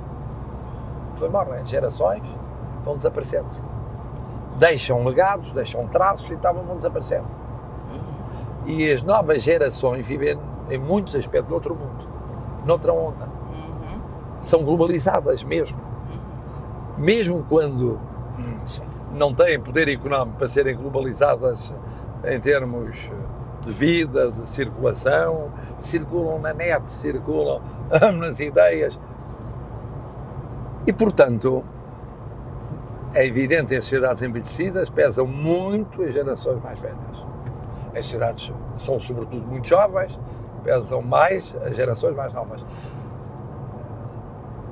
As 1.08 1.12
pessoas 1.14 1.32
morrem, 1.32 1.66
gerações 1.66 2.22
vão 2.84 2.96
desaparecendo. 2.96 3.48
Deixam 4.58 5.02
legados, 5.04 5.52
deixam 5.52 5.86
traços 5.86 6.30
e 6.30 6.36
tal, 6.36 6.54
vão 6.54 6.76
desaparecendo. 6.76 7.26
E 8.66 8.90
as 8.92 9.02
novas 9.02 9.42
gerações 9.42 10.06
vivem 10.06 10.38
em 10.70 10.78
muitos 10.78 11.14
aspectos 11.14 11.50
noutro 11.50 11.74
mundo, 11.74 12.08
noutra 12.64 12.92
onda. 12.92 13.28
São 14.40 14.62
globalizadas 14.62 15.42
mesmo. 15.42 15.78
Mesmo 16.96 17.44
quando 17.48 17.98
Sim. 18.64 18.84
não 19.12 19.34
têm 19.34 19.58
poder 19.60 19.88
económico 19.88 20.38
para 20.38 20.48
serem 20.48 20.76
globalizadas 20.76 21.74
em 22.24 22.38
termos 22.40 23.10
de 23.64 23.72
vida, 23.72 24.30
de 24.30 24.48
circulação, 24.48 25.52
circulam 25.76 26.38
na 26.40 26.52
net, 26.52 26.88
circulam 26.88 27.60
nas 28.18 28.40
ideias. 28.40 28.98
E, 30.86 30.92
portanto, 30.92 31.64
é 33.14 33.26
evidente 33.26 33.74
em 33.74 33.80
sociedades 33.80 34.22
envelhecidas 34.22 34.88
pesam 34.88 35.26
muito 35.26 36.02
as 36.02 36.12
gerações 36.12 36.60
mais 36.62 36.80
velhas. 36.80 37.31
As 37.94 38.06
sociedades 38.06 38.52
são, 38.78 38.98
sobretudo, 38.98 39.46
muito 39.46 39.68
jovens, 39.68 40.18
pesam 40.64 41.02
mais 41.02 41.54
as 41.64 41.76
gerações 41.76 42.14
mais 42.14 42.34
novas. 42.34 42.64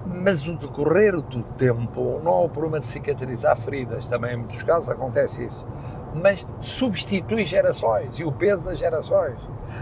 Mas 0.06 0.46
o 0.46 0.56
decorrer 0.56 1.20
do 1.20 1.42
tempo 1.42 2.20
não 2.22 2.42
é 2.42 2.44
o 2.46 2.48
problema 2.48 2.80
de 2.80 2.86
cicatrizar 2.86 3.56
feridas, 3.56 4.08
também 4.08 4.34
em 4.34 4.36
muitos 4.38 4.62
casos 4.62 4.88
acontece 4.88 5.44
isso, 5.44 5.66
mas 6.14 6.46
substitui 6.60 7.44
gerações 7.44 8.18
e 8.18 8.24
o 8.24 8.32
peso 8.32 8.64
das 8.64 8.78
gerações. 8.78 9.38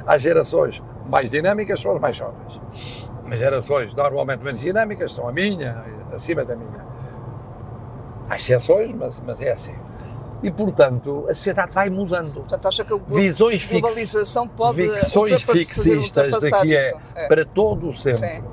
As 0.07 0.21
gerações 0.21 0.83
mais 1.09 1.31
dinâmicas 1.31 1.81
são 1.81 1.93
as 1.93 2.01
mais 2.01 2.17
jovens. 2.17 2.61
As 3.31 3.39
gerações 3.39 3.95
normalmente 3.95 4.43
menos 4.43 4.61
dinâmicas 4.61 5.13
são 5.13 5.29
a 5.29 5.33
minha, 5.33 5.85
acima 6.13 6.45
da 6.45 6.57
minha. 6.57 6.87
Há 8.29 8.37
exceções, 8.37 8.95
mas, 8.95 9.21
mas 9.25 9.41
é 9.41 9.53
assim. 9.53 9.75
E, 10.43 10.51
portanto, 10.51 11.27
a 11.29 11.35
sociedade 11.35 11.73
vai 11.73 11.91
mudando. 11.91 12.35
Portanto, 12.35 12.69
acha 12.69 12.85
que 12.85 12.93
a 12.95 12.99
Visões 13.09 13.63
fix- 13.63 13.81
globalização 13.81 14.47
pode 14.47 14.87
fazer 14.89 15.39
fixistas 15.41 16.51
que 16.63 16.77
é? 16.77 16.95
É. 17.17 17.27
para 17.29 17.45
todo 17.45 17.89
o 17.89 17.93
sempre. 17.93 18.29
Sim, 18.37 18.45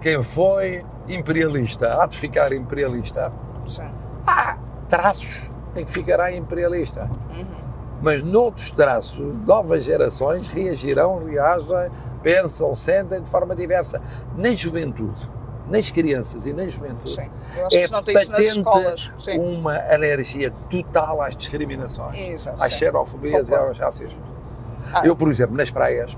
Quem 0.00 0.22
foi 0.22 0.84
imperialista, 1.06 2.02
há 2.02 2.06
de 2.06 2.16
ficar 2.16 2.52
imperialista. 2.52 3.32
sim. 3.66 3.88
Há 4.26 4.56
traços 4.88 5.28
em 5.76 5.84
que 5.84 5.90
ficará 5.90 6.32
imperialista. 6.34 7.10
Uhum. 7.36 7.44
Mas 8.00 8.22
noutros 8.22 8.70
traços, 8.70 9.36
novas 9.46 9.84
gerações 9.84 10.48
reagirão, 10.48 11.24
reagem, 11.24 11.90
pensam, 12.22 12.74
sentem 12.74 13.20
de 13.20 13.28
forma 13.28 13.54
diversa. 13.56 14.00
Na 14.36 14.54
juventude, 14.54 15.28
nas 15.70 15.90
crianças 15.90 16.46
e 16.46 16.52
na 16.52 16.66
juventude, 16.66 17.10
Sim. 17.10 17.30
Eu 17.56 17.66
acho 17.66 17.70
que 17.70 17.78
é 17.78 17.86
se 17.86 17.92
nota 17.92 18.10
isso 18.12 18.30
nas 18.30 18.40
patente 18.40 18.58
escolas. 18.58 19.12
Sim. 19.18 19.38
uma 19.38 19.76
alergia 19.76 20.50
total 20.70 21.20
às 21.22 21.36
discriminações, 21.36 22.16
Exato, 22.18 22.62
às 22.62 22.72
sim. 22.72 22.78
xerofobias 22.78 23.48
e 23.48 23.54
aos 23.54 23.78
racismos. 23.78 24.22
Ah. 24.92 25.02
Eu, 25.04 25.14
por 25.14 25.28
exemplo, 25.30 25.56
nas 25.56 25.70
praias, 25.70 26.16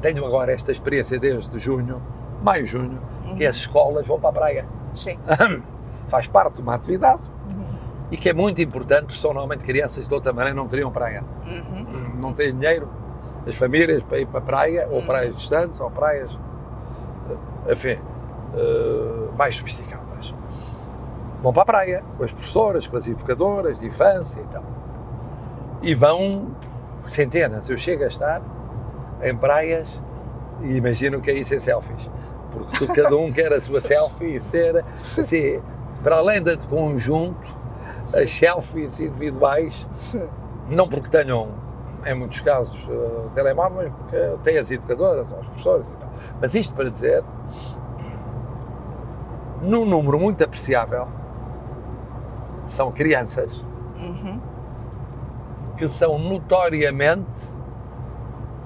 tenho 0.00 0.24
agora 0.26 0.52
esta 0.52 0.72
experiência 0.72 1.18
desde 1.18 1.58
junho, 1.58 2.02
maio, 2.42 2.66
junho, 2.66 3.00
Uhum. 3.24 3.36
que 3.36 3.46
as 3.46 3.56
escolas 3.56 4.06
vão 4.06 4.18
para 4.18 4.30
a 4.30 4.32
praia. 4.32 4.66
Sim. 4.94 5.18
Faz 6.08 6.26
parte 6.26 6.56
de 6.56 6.62
uma 6.62 6.74
atividade 6.74 7.22
Uhum. 7.48 7.64
e 8.10 8.16
que 8.16 8.28
é 8.28 8.32
muito 8.34 8.60
importante, 8.60 9.04
porque 9.06 9.20
são 9.20 9.32
normalmente 9.32 9.64
crianças 9.64 10.08
de 10.08 10.12
outra 10.14 10.32
maneira 10.32 10.54
não 10.56 10.66
teriam 10.66 10.90
praia. 10.90 11.22
Uhum. 11.46 12.14
Não 12.20 12.32
têm 12.32 12.52
dinheiro, 12.56 12.88
as 13.46 13.54
famílias, 13.54 14.02
para 14.02 14.18
ir 14.18 14.26
para 14.26 14.38
a 14.40 14.42
praia, 14.42 14.88
ou 14.90 14.98
Uhum. 15.00 15.06
praias 15.06 15.36
distantes, 15.36 15.78
ou 15.80 15.90
praias, 15.90 16.36
enfim, 17.68 17.98
eh, 18.54 19.28
mais 19.36 19.56
sofisticadas. 19.56 20.34
Vão 21.42 21.52
para 21.52 21.62
a 21.62 21.66
praia, 21.66 22.04
com 22.16 22.24
as 22.24 22.32
professoras, 22.32 22.86
com 22.86 22.96
as 22.96 23.08
educadoras 23.08 23.80
de 23.80 23.86
infância 23.86 24.40
e 24.40 24.44
tal. 24.44 24.64
E 25.82 25.94
vão 25.94 26.54
centenas. 27.04 27.68
Eu 27.68 27.76
chego 27.76 28.04
a 28.04 28.06
estar 28.06 28.42
em 29.22 29.36
praias 29.36 30.00
e 30.60 30.76
imagino 30.76 31.20
que 31.20 31.30
aí 31.30 31.44
sem 31.44 31.58
selfies. 31.58 32.10
Porque 32.50 32.86
cada 32.88 33.16
um 33.16 33.32
quer 33.32 33.52
a 33.52 33.60
sua 33.60 33.80
selfie 33.82 34.34
e 34.34 34.40
ser, 34.40 34.84
assim, 34.94 35.60
para 36.02 36.16
além 36.16 36.42
de 36.42 36.56
conjunto, 36.66 37.62
as 38.14 38.30
selfies 38.30 39.00
individuais 39.00 39.86
não 40.68 40.88
porque 40.88 41.08
tenham, 41.08 41.48
em 42.04 42.14
muitos 42.14 42.40
casos, 42.40 42.88
eh, 42.90 43.28
telemóveis, 43.34 43.92
porque 43.96 44.16
têm 44.42 44.58
as 44.58 44.70
educadoras, 44.70 45.32
as 45.32 45.46
professoras 45.46 45.90
e 45.90 45.94
tal. 45.94 46.10
Mas 46.40 46.54
isto 46.54 46.74
para 46.74 46.90
dizer, 46.90 47.22
num 49.62 49.84
número 49.84 50.18
muito 50.18 50.42
apreciável, 50.42 51.06
são 52.66 52.90
crianças 52.92 53.64
Uhum. 53.96 54.40
que 55.76 55.86
são 55.88 56.18
notoriamente 56.18 57.28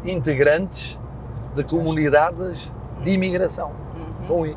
integrantes 0.04 0.98
de 1.54 1.64
comunidades 1.64 2.72
de 3.02 3.10
imigração. 3.12 3.72
I. 4.22 4.28
Uhum. 4.28 4.56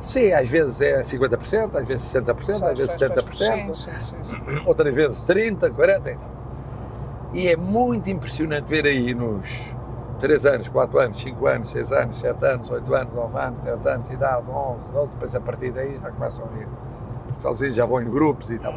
Sim, 0.00 0.32
às 0.32 0.48
vezes 0.48 0.80
é 0.80 1.02
50%, 1.02 1.76
às 1.76 1.86
vezes 1.88 2.06
60%, 2.06 2.62
às 2.64 2.78
vezes 2.78 2.96
70%. 2.96 3.74
Sim, 3.74 3.74
sim, 3.74 4.00
sim, 4.00 4.24
sim. 4.24 4.62
outras 4.66 4.94
vezes 4.94 5.22
30, 5.22 5.70
40 5.70 6.10
e 6.10 6.14
tal. 6.16 6.28
E 7.32 7.48
é 7.48 7.56
muito 7.56 8.08
impressionante 8.10 8.68
ver 8.68 8.86
aí 8.86 9.14
nos 9.14 9.66
3 10.18 10.46
anos, 10.46 10.68
4 10.68 10.98
anos, 10.98 11.16
5 11.18 11.46
anos, 11.46 11.68
6 11.70 11.92
anos, 11.92 12.16
7 12.16 12.44
anos, 12.44 12.70
8 12.70 12.94
anos, 12.94 13.14
9 13.14 13.38
anos, 13.38 13.60
10 13.60 13.86
anos 13.86 14.08
de 14.08 14.14
idade, 14.14 14.50
11, 14.50 14.90
12, 14.90 15.12
depois 15.14 15.34
a 15.34 15.40
partir 15.40 15.70
daí 15.70 15.96
já 16.02 16.10
começam 16.10 16.44
a 16.54 16.58
ir 16.58 16.68
sozinhos, 17.36 17.76
já 17.76 17.84
vão 17.86 18.00
em 18.02 18.10
grupos 18.10 18.50
e 18.50 18.58
tal. 18.58 18.74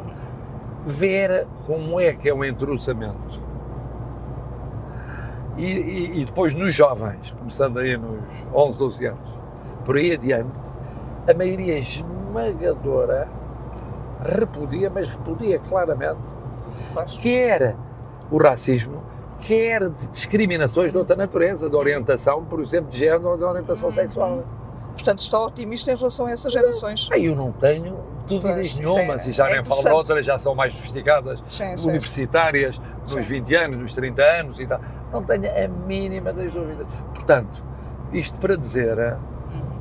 Ver 0.85 1.47
como 1.65 1.99
é 1.99 2.11
que 2.13 2.27
é 2.29 2.33
um 2.33 2.43
entrosamento. 2.43 3.39
E, 5.57 5.65
e- 5.65 6.21
e 6.21 6.25
depois 6.25 6.53
nos 6.53 6.73
jovens, 6.73 7.31
começando 7.37 7.79
aí 7.79 7.97
nos 7.97 8.19
11, 8.53 8.77
12 8.79 9.05
anos, 9.05 9.37
por 9.85 9.95
aí 9.97 10.13
adiante, 10.13 10.49
a 11.29 11.33
maioria 11.33 11.77
esmagadora 11.79 13.29
repudia, 14.23 14.89
mas 14.89 15.15
repudia 15.15 15.59
claramente, 15.59 16.35
Pois. 16.93 17.17
quer 17.17 17.75
o 18.31 18.37
racismo, 18.37 19.03
quer 19.39 19.89
de 19.89 20.09
discriminações 20.09 20.91
de 20.91 20.97
outra 20.97 21.15
natureza, 21.15 21.69
de 21.69 21.75
orientação, 21.75 22.43
por 22.45 22.59
exemplo, 22.61 22.89
de 22.89 22.97
género 22.97 23.27
ou 23.27 23.37
de 23.37 23.43
orientação 23.43 23.91
sexual. 23.91 24.43
Portanto, 24.93 25.19
está 25.19 25.39
otimista 25.39 25.91
em 25.91 25.95
relação 25.95 26.25
a 26.25 26.31
essas 26.31 26.51
gerações. 26.53 27.09
Aí 27.11 27.25
eu 27.25 27.35
não 27.35 27.51
tenho 27.51 27.97
dúvidas 28.27 28.55
Pois, 28.55 28.75
nenhumas, 28.75 29.21
sim, 29.23 29.29
e 29.29 29.33
já 29.33 29.49
é 29.49 29.55
nem 29.55 29.65
falo 29.65 29.83
de 29.83 29.89
outras, 29.89 30.25
já 30.25 30.37
são 30.37 30.53
mais 30.53 30.73
sofisticadas, 30.73 31.43
Sim, 31.49 31.75
sim. 31.75 31.89
universitárias, 31.89 32.79
nos 33.01 33.11
Sim. 33.11 33.21
20 33.21 33.55
anos, 33.55 33.77
nos 33.79 33.93
30 33.95 34.21
anos 34.21 34.59
e 34.59 34.67
tal. 34.67 34.79
Não 35.11 35.23
tenho 35.23 35.45
a 35.49 35.67
mínima 35.67 36.31
das 36.31 36.51
dúvidas. 36.51 36.87
Portanto, 37.13 37.63
isto 38.13 38.39
para 38.39 38.55
dizer 38.55 38.97
eh, 38.97 39.17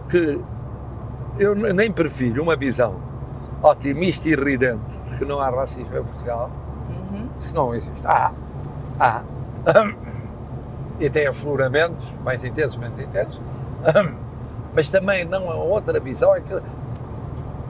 que 0.09 0.40
eu 1.38 1.55
nem 1.55 1.92
prefiro 1.92 2.42
uma 2.42 2.57
visão 2.57 2.96
otimista 3.62 4.28
e 4.28 4.34
ridente 4.34 4.98
de 5.11 5.18
que 5.18 5.24
não 5.24 5.38
há 5.40 5.51
racismo 5.51 5.96
em 5.96 6.03
Portugal, 6.03 6.51
isso 7.38 7.55
não 7.55 7.74
existe. 7.74 8.07
Há, 8.07 8.32
há. 8.99 9.22
E 10.99 11.09
tem 11.09 11.26
afloramentos, 11.26 12.12
mais 12.22 12.45
intensos, 12.45 12.76
menos 12.76 12.99
intensos, 12.99 13.41
mas 14.74 14.91
também 14.91 15.24
não 15.24 15.51
há 15.51 15.55
outra 15.55 15.99
visão, 15.99 16.34
é 16.34 16.41
que 16.41 16.61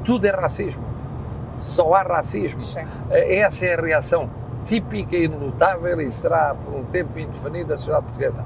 tudo 0.05 0.25
é 0.27 0.31
racismo. 0.31 0.83
Só 1.59 1.95
há 1.95 2.03
racismo. 2.03 2.59
Sim. 2.61 2.85
Essa 3.11 3.67
é 3.67 3.75
a 3.79 3.81
reação 3.81 4.29
típica 4.65 5.15
e 5.17 5.25
inelutável 5.25 6.01
e 6.01 6.11
será 6.11 6.55
por 6.55 6.75
um 6.75 6.85
tempo 6.85 7.19
indefinido 7.19 7.69
da 7.69 7.77
sociedade 7.77 8.05
portuguesa. 8.07 8.45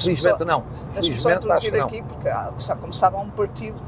Felizmente 0.00 0.38
só- 0.38 0.44
não. 0.44 0.64
Felizmente 0.90 1.52
acho 1.52 1.70
que 1.70 1.78
não. 1.78 1.86
aqui, 1.86 2.02
porque, 2.02 2.28
há, 2.28 2.52
sabe, 2.58 2.80
como 2.80 2.92
sabe, 2.92 3.16
há 3.16 3.20
um 3.20 3.30
partido, 3.30 3.80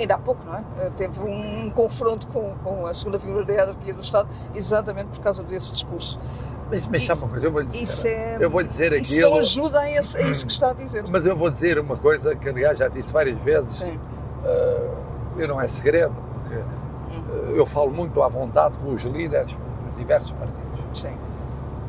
ainda 0.00 0.14
há 0.14 0.18
pouco, 0.18 0.44
não 0.44 0.54
é? 0.56 0.64
Eh, 0.78 0.90
Teve 0.96 1.20
um 1.20 1.70
confronto 1.70 2.26
com, 2.28 2.54
com 2.64 2.86
a 2.86 2.94
segunda 2.94 3.18
figura 3.18 3.44
da 3.44 3.52
hierarquia 3.52 3.94
do 3.94 4.00
Estado, 4.00 4.28
exatamente 4.54 5.08
por 5.08 5.20
causa 5.20 5.42
desse 5.44 5.72
discurso. 5.72 6.18
Mas, 6.70 6.86
mas 6.86 7.04
sabe 7.04 7.20
uma 7.22 7.28
coisa, 7.30 7.46
eu 7.46 7.52
vou 7.52 7.60
lhe 7.62 7.66
dizer. 7.66 7.82
Isso 7.82 8.06
é. 8.06 8.36
eu 8.40 8.48
vou 8.50 8.62
dizer 8.62 8.92
Isso 8.92 9.12
aquilo. 9.14 9.30
não 9.30 9.38
ajuda 9.40 9.80
a, 9.80 9.90
esse- 9.90 10.16
a 10.18 10.28
isso 10.28 10.46
que 10.46 10.52
está 10.52 10.70
a 10.70 10.72
dizer. 10.72 11.04
Mas 11.10 11.26
eu 11.26 11.36
vou 11.36 11.50
dizer 11.50 11.78
uma 11.78 11.96
coisa 11.96 12.34
que, 12.36 12.48
aliás, 12.48 12.78
já 12.78 12.86
disse 12.88 13.12
várias 13.12 13.38
vezes. 13.40 13.74
Sim. 13.74 13.98
eh, 14.44 14.90
e 15.38 15.46
não 15.46 15.60
é 15.60 15.66
segredo, 15.66 16.14
porque 16.42 16.54
eh, 16.54 17.58
eu 17.58 17.66
falo 17.66 17.90
muito 17.90 18.22
à 18.22 18.28
vontade 18.28 18.76
com 18.78 18.92
os 18.94 19.02
líderes 19.02 19.50
dos 19.52 19.96
diversos 19.98 20.30
partidos 20.32 21.00
Sim. 21.00 21.12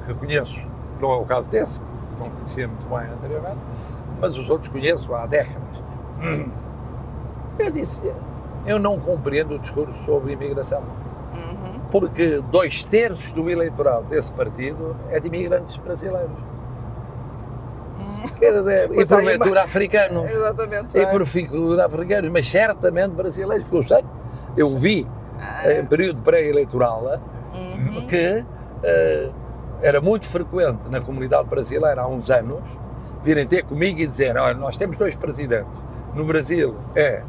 que 0.05 0.13
conheço. 0.15 0.57
Não 0.99 1.11
é 1.11 1.15
o 1.17 1.25
caso 1.25 1.51
desse, 1.51 1.81
não 2.19 2.29
conhecia 2.29 2.67
muito 2.67 2.85
bem 2.87 3.07
anteriormente, 3.11 3.57
mas 4.19 4.37
os 4.37 4.49
outros 4.49 4.71
conheço 4.71 5.13
há 5.13 5.25
décadas. 5.27 5.61
Eu 7.61 7.71
disse, 7.71 8.11
eu 8.65 8.79
não 8.79 8.99
compreendo 8.99 9.55
o 9.55 9.59
discurso 9.59 10.03
sobre 10.03 10.33
imigração. 10.33 10.81
Uhum. 11.33 11.79
Porque 11.91 12.41
dois 12.51 12.83
terços 12.83 13.31
do 13.33 13.49
eleitorado 13.49 14.03
desse 14.05 14.31
partido 14.33 14.95
é 15.09 15.19
de 15.19 15.27
imigrantes 15.27 15.77
brasileiros. 15.77 16.31
Quer 18.39 18.53
dizer, 18.59 18.85
e 18.91 18.95
Pois 18.95 19.11
aí 19.11 19.23
porventura 19.23 19.59
uma- 19.59 19.65
africanos. 19.65 20.29
Exatamente. 20.29 20.97
E 20.97 21.01
é. 21.01 21.05
porventura 21.11 21.85
africanos, 21.85 22.29
mas 22.31 22.49
certamente 22.49 23.11
brasileiros, 23.13 23.63
porque 23.63 23.77
eu 23.77 23.83
sei, 23.83 24.05
eu 24.57 24.69
vi 24.79 25.07
Ah, 25.39 25.71
em 25.73 25.85
período 25.85 26.21
pré-eleitoral 26.21 27.03
uhum. 27.53 28.07
que 28.07 28.45
eh, 28.83 29.29
era 29.81 29.99
muito 30.01 30.27
frequente 30.27 30.87
na 30.89 31.01
comunidade 31.01 31.47
brasileira 31.47 32.01
há 32.01 32.07
uns 32.07 32.29
anos 32.29 32.61
virem 33.23 33.47
ter 33.47 33.63
comigo 33.63 33.99
e 33.99 34.07
dizer: 34.07 34.37
olha, 34.37 34.53
nós 34.55 34.77
temos 34.77 34.97
dois 34.97 35.15
presidentes. 35.15 35.71
No 36.13 36.25
Brasil 36.25 36.75
é 36.95 37.23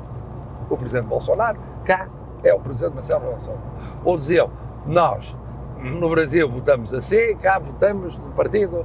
o 0.74 0.76
presidente 0.76 1.06
Bolsonaro, 1.06 1.58
cá 1.84 2.08
é 2.42 2.52
o 2.54 2.60
presidente 2.60 2.94
Marcelo 2.94 3.20
Bolsonaro. 3.20 3.60
Ou 4.04 4.16
diziam: 4.16 4.50
nós 4.86 5.36
no 5.78 6.08
Brasil 6.08 6.48
votamos 6.48 6.92
assim, 6.94 7.36
cá 7.36 7.58
votamos 7.58 8.16
no 8.18 8.30
partido 8.30 8.84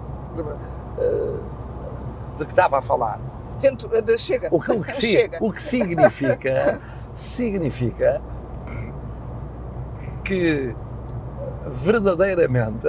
eh, 0.98 1.34
de 2.38 2.44
que 2.46 2.52
estava 2.52 2.80
a 2.80 2.82
falar. 2.82 3.20
Ventura, 3.60 4.02
de- 4.02 4.18
chega. 4.18 4.50
O 4.52 4.60
que, 4.60 4.72
o 4.72 4.84
que 4.84 4.94
chega. 5.02 5.38
o 5.42 5.52
que 5.52 5.62
significa, 5.62 6.82
significa 7.14 8.22
que 10.24 10.76
verdadeiramente 11.66 12.88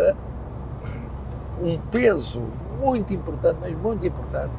um 1.60 1.78
peso 1.90 2.42
muito 2.80 3.12
importante, 3.12 3.58
mas 3.60 3.72
muito 3.76 4.06
importante, 4.06 4.52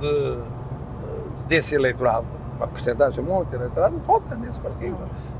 de, 0.00 0.38
desse 1.46 1.74
eleitorado, 1.74 2.26
uma 2.62 2.68
porcentagem 2.68 3.24
muito 3.24 3.54
eleitorado, 3.54 3.98
vota 3.98 4.34
nesse 4.36 4.60
partido. 4.60 4.96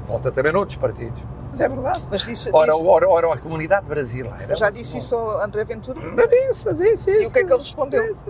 Vota 0.07 0.31
também 0.33 0.53
noutros 0.53 0.77
partidos. 0.77 1.23
Mas 1.51 1.61
é 1.61 1.69
verdade. 1.69 2.03
Mas 2.11 2.23
disse, 2.23 2.51
Ora, 2.53 2.73
disse- 2.73 2.85
ora, 2.87 3.09
ora 3.09 3.35
a 3.35 3.39
comunidade 3.39 3.87
brasileira. 3.87 4.57
já 4.57 4.71
disse 4.71 4.99
isso 4.99 5.15
ao 5.15 5.41
André 5.43 5.65
Ventura? 5.65 6.01
Mas 6.17 6.29
disse, 6.29 6.75
disse 6.75 7.11
E 7.11 7.21
isso. 7.21 7.31
o 7.31 7.33
que 7.33 7.39
é 7.41 7.45
que 7.45 7.53
ele 7.53 7.61
respondeu? 7.61 8.03
Disse, 8.09 8.25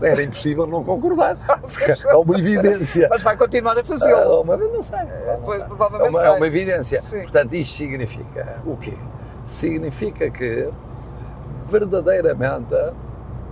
Era 0.00 0.22
impossível 0.22 0.66
não 0.66 0.82
concordar. 0.84 1.36
porque 1.60 1.92
É 2.08 2.16
uma 2.16 2.38
evidência. 2.38 3.08
Mas 3.10 3.22
vai 3.22 3.36
continuar 3.36 3.76
a 3.76 3.80
Ah, 3.80 3.84
fazê-lo. 3.84 4.44
mas 4.44 4.58
não 4.60 4.82
sei. 4.82 4.98
pois, 5.44 5.62
provavelmente 5.64 6.06
é, 6.06 6.10
uma, 6.10 6.24
é 6.24 6.30
uma 6.30 6.46
evidência. 6.46 7.00
Sim. 7.00 7.22
Portanto, 7.22 7.52
isto 7.54 7.74
significa 7.76 8.56
o 8.66 8.76
quê? 8.76 8.94
Significa 9.44 10.30
que, 10.30 10.70
verdadeiramente, 11.68 12.74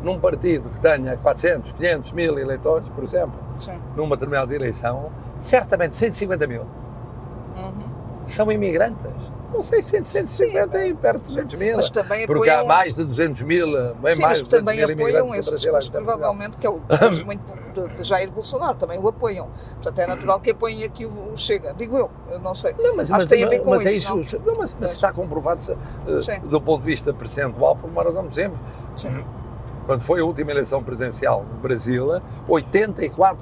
num 0.06 0.20
partido 0.20 0.70
que 0.70 0.78
tenha 0.78 1.16
400, 1.16 1.72
500 1.72 2.12
mil 2.12 2.38
eleitores, 2.38 2.88
por 2.90 3.02
exemplo, 3.02 3.38
Sim. 3.58 3.76
numa 3.96 4.14
determinada 4.16 4.54
eleição, 4.54 5.10
certamente 5.40 5.96
150 5.96 6.46
mil 6.46 6.62
Uhum. 7.56 7.88
são 8.26 8.50
imigrantes. 8.52 9.06
Não 9.52 9.62
sei, 9.62 9.80
100, 9.82 10.04
150 10.04 10.84
e 10.86 10.92
perto 10.94 11.22
de 11.22 11.28
200 11.28 11.54
mil. 11.58 11.76
Mas 11.76 11.88
também 11.88 12.26
Porque 12.26 12.50
há 12.50 12.54
apoiam- 12.60 12.66
mais 12.68 12.94
de 12.96 13.04
200 13.04 13.40
mil, 13.42 13.66
bem 13.94 14.14
Sim, 14.14 14.20
mais 14.20 14.20
mas 14.20 14.38
de 14.38 14.44
que 14.44 14.50
200 14.50 14.58
também 14.58 14.82
apoiam 14.84 15.34
esse 15.34 15.54
discurso, 15.54 15.90
Portugal. 15.90 16.02
provavelmente, 16.18 16.56
que 16.58 16.66
é 16.66 16.70
o 16.70 16.80
discurso 16.90 17.24
muito 17.24 17.54
de, 17.72 17.88
de 17.96 18.04
Jair 18.04 18.30
Bolsonaro, 18.30 18.74
também 18.76 18.98
o 18.98 19.08
apoiam. 19.08 19.48
Portanto, 19.76 19.98
é 20.00 20.06
natural 20.06 20.40
que 20.40 20.50
apoiem 20.50 20.84
aqui 20.84 21.06
o, 21.06 21.32
o 21.32 21.36
Chega, 21.36 21.72
digo 21.72 21.96
eu, 21.96 22.10
eu 22.30 22.38
não 22.40 22.54
sei. 22.54 22.74
Não, 22.78 22.96
mas, 22.96 23.10
Acho 23.10 23.20
mas, 23.20 23.28
que 23.30 23.34
tem 23.36 23.44
a 23.44 23.48
ver 23.48 23.60
com 23.60 23.70
mas 23.70 23.86
é 23.86 23.92
isso, 23.92 24.10
não? 24.38 24.44
Não, 24.44 24.58
mas, 24.58 24.76
mas 24.78 24.92
está 24.92 25.12
comprovado 25.12 25.62
se, 25.62 25.72
eh, 25.72 26.38
do 26.44 26.60
ponto 26.60 26.80
de 26.82 26.86
vista 26.86 27.14
percentual 27.14 27.76
por 27.76 27.88
uma 27.88 28.02
razão 28.02 28.22
muito 28.22 28.34
simples. 28.34 28.60
Sim. 28.96 29.24
Quando 29.86 30.00
foi 30.00 30.20
a 30.20 30.24
última 30.24 30.50
eleição 30.50 30.82
presidencial 30.82 31.44
no 31.44 31.60
Brasil, 31.60 32.08
84% 32.48 33.36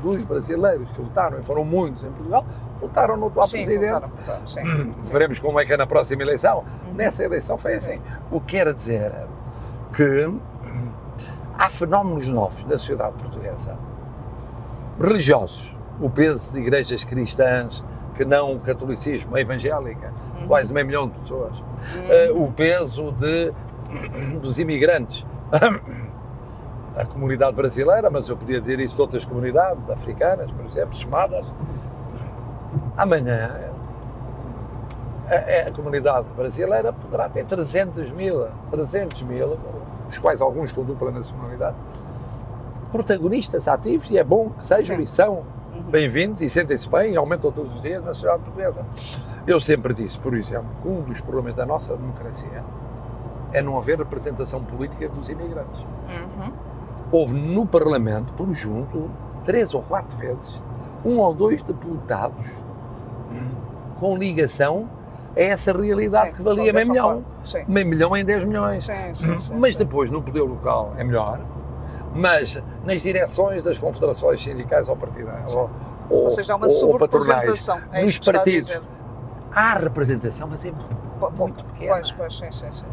dos 0.00 0.24
brasileiros 0.24 0.90
que 0.90 1.00
votaram, 1.00 1.38
e 1.38 1.44
foram 1.44 1.64
muitos 1.64 2.02
em 2.02 2.10
Portugal, 2.10 2.44
votaram 2.76 3.16
no 3.16 3.26
atual 3.28 3.46
Sim, 3.46 3.64
presidente. 3.64 3.92
votaram, 3.92 4.08
votaram, 4.16 4.46
sim. 4.46 4.92
Veremos 5.04 5.38
como 5.38 5.60
é 5.60 5.64
que 5.64 5.72
é 5.72 5.76
na 5.76 5.86
próxima 5.86 6.22
eleição. 6.22 6.64
Uhum. 6.86 6.94
Nessa 6.94 7.22
eleição 7.24 7.56
foi 7.56 7.74
assim. 7.74 8.00
O 8.30 8.40
que 8.40 8.56
quer 8.56 8.72
dizer 8.74 9.12
que 9.94 10.30
há 11.56 11.70
fenómenos 11.70 12.26
novos 12.26 12.64
na 12.64 12.72
sociedade 12.76 13.14
portuguesa, 13.14 13.78
religiosos, 15.00 15.76
o 16.00 16.10
peso 16.10 16.52
de 16.54 16.58
igrejas 16.58 17.04
cristãs, 17.04 17.84
que 18.14 18.24
não 18.24 18.54
o 18.56 18.60
catolicismo, 18.60 19.36
a 19.36 19.40
evangélica, 19.40 20.12
Uhum. 20.40 20.46
quase 20.48 20.72
meio 20.74 20.86
milhão 20.86 21.08
de 21.08 21.18
pessoas, 21.20 21.62
Eh, 22.08 22.32
o 22.34 22.50
peso 22.52 23.12
de, 23.12 23.52
dos 24.40 24.58
imigrantes. 24.58 25.24
A 26.96 27.06
comunidade 27.06 27.54
brasileira, 27.54 28.10
mas 28.10 28.28
eu 28.28 28.36
podia 28.36 28.60
dizer 28.60 28.80
isso 28.80 28.96
de 28.96 29.00
outras 29.00 29.24
comunidades, 29.24 29.88
africanas, 29.88 30.50
por 30.50 30.66
exemplo, 30.66 30.96
chamadas. 30.96 31.46
Amanhã 32.96 33.70
a, 35.28 35.68
a 35.68 35.70
comunidade 35.70 36.26
brasileira 36.36 36.92
poderá 36.92 37.28
ter 37.28 37.44
300 37.44 38.10
mil, 38.10 38.48
300 38.70 39.22
mil, 39.22 39.58
os 40.08 40.18
quais 40.18 40.40
alguns 40.40 40.72
com 40.72 40.82
dupla 40.82 41.10
nacionalidade, 41.10 41.76
protagonistas 42.90 43.68
ativos, 43.68 44.10
e 44.10 44.18
é 44.18 44.24
bom 44.24 44.50
que 44.50 44.66
sejam 44.66 44.96
Sim. 44.96 45.02
e 45.02 45.06
são 45.06 45.44
bem-vindos 45.90 46.40
e 46.40 46.48
sentem-se 46.48 46.88
bem 46.88 47.12
e 47.12 47.16
aumentam 47.16 47.52
todos 47.52 47.76
os 47.76 47.82
dias 47.82 48.02
na 48.02 48.14
sociedade 48.14 48.42
portuguesa. 48.42 48.84
Eu 49.46 49.60
sempre 49.60 49.94
disse, 49.94 50.18
por 50.18 50.34
exemplo, 50.34 50.68
que 50.82 50.88
um 50.88 51.02
dos 51.02 51.20
problemas 51.20 51.54
da 51.54 51.64
nossa 51.64 51.96
democracia 51.96 52.64
é 53.52 53.62
não 53.62 53.76
haver 53.76 53.98
representação 53.98 54.62
política 54.62 55.08
dos 55.08 55.28
imigrantes. 55.28 55.80
Uhum. 55.80 56.52
Houve 57.10 57.34
no 57.34 57.66
Parlamento, 57.66 58.32
por 58.34 58.52
junto, 58.54 59.10
três 59.44 59.72
ou 59.72 59.82
quatro 59.82 60.16
vezes, 60.16 60.62
um 61.04 61.18
ou 61.18 61.32
dois 61.32 61.62
deputados 61.62 62.46
com 63.98 64.16
ligação 64.16 64.88
a 65.36 65.40
essa 65.40 65.72
realidade 65.72 66.30
Sim, 66.30 66.36
que 66.36 66.42
valia 66.42 66.72
meio 66.72 66.88
milhão. 66.88 67.24
Meio 67.66 67.86
milhão 67.86 68.16
em 68.16 68.24
10 68.24 68.44
milhões. 68.44 68.84
Sim, 68.84 69.14
sim, 69.14 69.38
sim, 69.38 69.54
mas 69.54 69.76
depois, 69.76 70.10
no 70.10 70.22
poder 70.22 70.42
local, 70.42 70.94
é 70.96 71.04
melhor. 71.04 71.40
Mas 72.14 72.60
nas 72.84 73.02
direções 73.02 73.62
das 73.62 73.78
confederações 73.78 74.42
sindicais 74.42 74.88
ou 74.88 74.96
partidárias, 74.96 75.54
ou, 75.54 75.70
ou, 76.08 76.24
Ou 76.24 76.30
seja, 76.30 76.54
há 76.54 76.56
uma 76.56 76.68
sobrerepresentação. 76.68 77.80
É 77.92 78.02
nos 78.02 78.18
partidos, 78.18 78.80
há 79.52 79.74
representação, 79.74 80.48
mas 80.50 80.64
é 80.64 80.72
pouco. 81.20 81.36
muito 81.36 81.64
pequena. 81.66 81.94
Pois, 81.94 82.12
pois, 82.12 82.38
sim, 82.38 82.50
sim, 82.50 82.72
sim. 82.72 82.86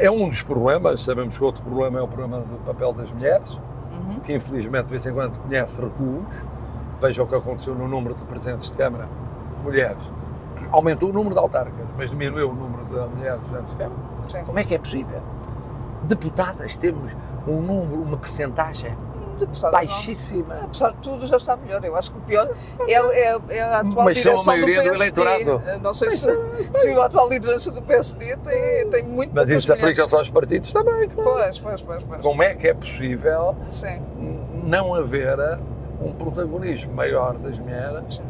É 0.00 0.10
um 0.10 0.28
dos 0.28 0.42
problemas, 0.42 1.02
sabemos 1.02 1.36
que 1.36 1.42
outro 1.44 1.62
problema 1.62 1.98
é 1.98 2.02
o 2.02 2.08
problema 2.08 2.40
do 2.40 2.56
papel 2.64 2.92
das 2.92 3.10
mulheres, 3.10 3.58
Uhum. 3.92 4.18
que 4.20 4.34
infelizmente 4.34 4.86
de 4.86 4.90
vez 4.90 5.06
em 5.06 5.12
quando 5.12 5.38
conhece 5.38 5.80
recuos. 5.80 6.24
Veja 7.00 7.22
o 7.22 7.26
que 7.26 7.34
aconteceu 7.34 7.74
no 7.74 7.86
número 7.88 8.14
de 8.14 8.24
presidentes 8.24 8.70
de 8.70 8.76
Câmara, 8.76 9.08
mulheres. 9.62 10.02
Aumentou 10.70 11.10
o 11.10 11.12
número 11.12 11.34
de 11.34 11.40
autárquicas, 11.40 11.86
mas 11.96 12.10
diminuiu 12.10 12.50
o 12.50 12.54
número 12.54 12.84
de 12.84 13.14
mulheres 13.16 13.40
presidentes 13.42 13.72
de 13.74 13.78
Câmara. 13.80 14.00
Sim. 14.28 14.44
Como 14.44 14.58
é 14.58 14.64
que 14.64 14.74
é 14.74 14.78
possível? 14.78 15.20
Deputadas 16.04 16.76
temos 16.76 17.12
um 17.46 17.60
número, 17.60 18.02
uma 18.02 18.16
percentagem 18.16 18.96
Não. 19.62 19.70
baixíssima. 19.70 20.54
Apesar 20.62 20.90
de 20.92 20.96
tudo, 20.98 21.26
já 21.26 21.36
está 21.36 21.56
melhor. 21.56 21.84
Eu 21.84 21.96
acho 21.96 22.10
que 22.10 22.18
o 22.18 22.20
pior 22.22 22.48
é, 22.88 22.92
é- 22.92 23.38
é 23.50 23.62
a 23.62 23.80
atual 23.80 24.04
Mas 24.04 24.20
são 24.20 24.32
a 24.32 24.34
direção 24.34 24.44
maioria 24.46 24.82
do 24.82 24.92
do 24.92 24.98
PSD. 24.98 25.20
eleitorado. 25.22 25.80
Não 25.82 25.94
sei 25.94 26.10
se, 26.10 26.26
se 26.74 26.88
a 26.90 27.04
atual 27.04 27.28
liderança 27.28 27.70
do 27.70 27.82
PSD 27.82 28.36
tem, 28.38 28.88
tem 28.90 29.02
muito 29.02 29.30
Mas 29.34 29.50
isso 29.50 29.72
aplica-se 29.72 30.14
aos 30.14 30.30
partidos 30.30 30.72
também, 30.72 31.08
claro. 31.08 31.30
Pois, 31.38 31.58
pois, 31.58 31.82
pois, 31.82 32.04
pois. 32.04 32.20
Como 32.22 32.42
é 32.42 32.54
que 32.54 32.68
é 32.68 32.74
possível 32.74 33.56
Sim. 33.70 34.00
não 34.64 34.94
haver 34.94 35.38
um 36.00 36.12
protagonismo 36.12 36.92
maior 36.94 37.34
das 37.38 37.58
mulheres 37.58 38.20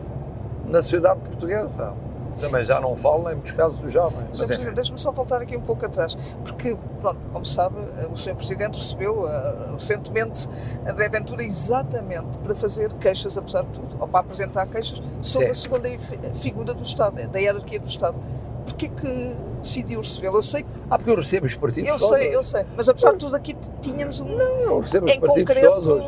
na 0.67 0.83
sociedade 0.83 1.21
portuguesa. 1.21 1.93
Também 2.41 2.65
já 2.65 2.81
não 2.81 2.95
falo 2.97 3.29
em 3.31 3.35
muitos 3.35 3.53
casos 3.53 3.79
dos 3.79 3.93
jovens. 3.93 4.19
Sr. 4.21 4.27
Mas, 4.29 4.39
Presidente, 4.39 4.63
enfim, 4.65 4.75
deixe-me 4.75 4.99
só 4.99 5.13
voltar 5.13 5.41
aqui 5.41 5.57
um 5.57 5.61
pouco 5.61 5.85
atrás, 5.87 6.17
porque, 6.43 6.77
pronto, 7.01 7.19
como 7.33 7.45
sabe, 7.45 7.77
o 8.13 8.17
Sr. 8.17 8.35
Presidente 8.35 8.79
recebeu 8.79 9.29
eh, 9.29 9.71
recentemente 9.73 10.49
André 10.89 11.09
Ventura 11.09 11.43
exatamente 11.43 12.39
para 12.39 12.55
fazer 12.55 12.93
queixas, 12.95 13.37
apesar 13.39 13.63
de 13.63 13.69
tudo, 13.71 13.97
ou 14.01 14.09
para 14.09 14.21
apresentar 14.21 14.67
queixas 14.67 15.01
sobre 15.21 15.49
a 15.49 15.55
segunda 15.55 15.89
fi- 15.99 16.19
figura 16.35 16.75
do 16.75 16.83
Estado, 16.83 17.27
da 17.29 17.39
hierarquia 17.39 17.79
do 17.81 17.89
Estado. 17.89 18.21
Porquê 18.65 18.89
que 18.89 19.37
decidiu 19.61 20.01
recebê-lo? 20.01 20.39
Eu 20.39 20.43
sei, 20.43 20.63
que- 20.63 20.69
ah, 20.91 20.97
porque 20.99 21.11
eu 21.11 21.17
recebo 21.17 21.47
os 21.47 21.55
partidos 21.57 21.89
eu 21.91 21.99
todos. 21.99 22.17
sei, 22.19 22.35
eu 22.35 22.43
sei, 22.43 22.65
mas 22.77 22.89
apesar 22.89 23.13
de 23.13 23.19
tudo 23.19 23.37
aqui 23.37 23.55
tínhamos 23.81 24.21
um... 24.21 24.29
Eu 24.31 24.81
recebo 24.81 25.05
os 25.07 25.13
Em 25.13 25.21
partidos 25.21 25.55
concreto, 25.55 25.81
todos. 25.83 26.07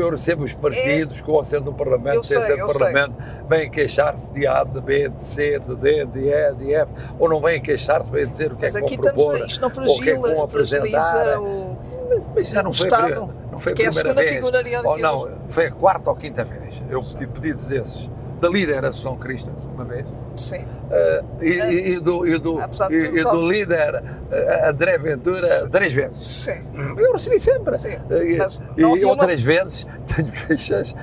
Eu 0.00 0.10
recebo 0.10 0.44
os 0.44 0.54
partidos 0.54 1.20
com 1.20 1.38
assento 1.40 1.64
no 1.64 1.74
Parlamento, 1.74 2.22
sem 2.22 2.36
eu 2.38 2.58
no. 2.58 2.66
Parlamento, 2.72 3.14
vêm 3.48 3.70
queixar-se 3.70 4.32
de 4.32 4.46
A, 4.46 4.64
de 4.64 4.80
B, 4.80 5.08
de 5.08 5.22
C, 5.22 5.58
de 5.58 5.74
D, 5.76 6.04
de 6.06 6.28
E, 6.28 6.54
de 6.54 6.74
F, 6.74 6.92
ou 7.18 7.28
não 7.28 7.40
vêm 7.40 7.60
queixar-se, 7.60 8.10
vêm 8.10 8.26
dizer 8.26 8.52
o 8.52 8.56
que 8.56 8.62
Mas 8.64 8.74
é 8.74 8.78
que 8.80 8.84
aqui 8.84 8.94
vão 8.96 9.02
propor. 9.04 9.32
estamos, 9.34 9.52
isto 9.52 9.60
não 9.62 9.70
que 9.70 9.78
é 9.80 9.82
que 9.82 9.94
fragila, 9.94 10.34
vão 10.34 10.44
apresentar. 10.44 11.02
fragiliza 11.02 11.40
o, 11.40 11.76
Mas, 12.08 12.30
mas 12.34 12.48
já 12.48 12.62
não 12.62 12.70
o 12.70 12.74
foi, 12.74 12.84
a 12.86 12.88
Estado, 12.88 13.02
primeira- 13.12 13.34
não 13.52 13.58
foi 13.58 13.72
a 13.72 13.74
que 13.76 13.82
é 13.82 13.86
a 13.86 13.90
primeira 13.92 14.26
segunda 14.32 14.62
vez. 14.62 14.84
Ou 14.84 14.98
não, 14.98 15.28
foi 15.48 15.66
a 15.66 15.70
quarta 15.70 16.10
ou 16.10 16.16
quinta 16.16 16.44
vez. 16.44 16.82
Eu 16.90 17.00
pedi 17.02 17.26
pedidos 17.26 17.66
desses. 17.66 18.10
Da 18.40 18.48
líder 18.48 18.84
Associação 18.84 19.16
Cristã, 19.16 19.50
uma 19.74 19.84
vez. 19.84 20.06
Sim, 20.36 20.64
eh, 20.90 21.22
e, 21.40 21.98
do, 22.00 22.26
e 22.26 22.38
do, 22.38 22.58
e- 22.90 23.20
e 23.20 23.22
do 23.22 23.48
líder 23.50 24.02
eh, 24.30 24.68
André 24.68 24.98
Ventura 24.98 25.40
Sim. 25.40 25.68
três 25.70 25.92
vezes. 25.92 26.26
sim. 26.26 26.60
Eu 26.98 27.12
recebi 27.12 27.38
sempre. 27.40 27.76
Sim, 27.78 27.96
E, 28.10 28.36
mas 28.38 28.60
e 28.76 28.84
havia 28.84 28.88
uma- 28.88 29.08
outras 29.10 29.40
vezes 29.42 29.86
tenho 30.14 30.30
queixas 30.46 30.94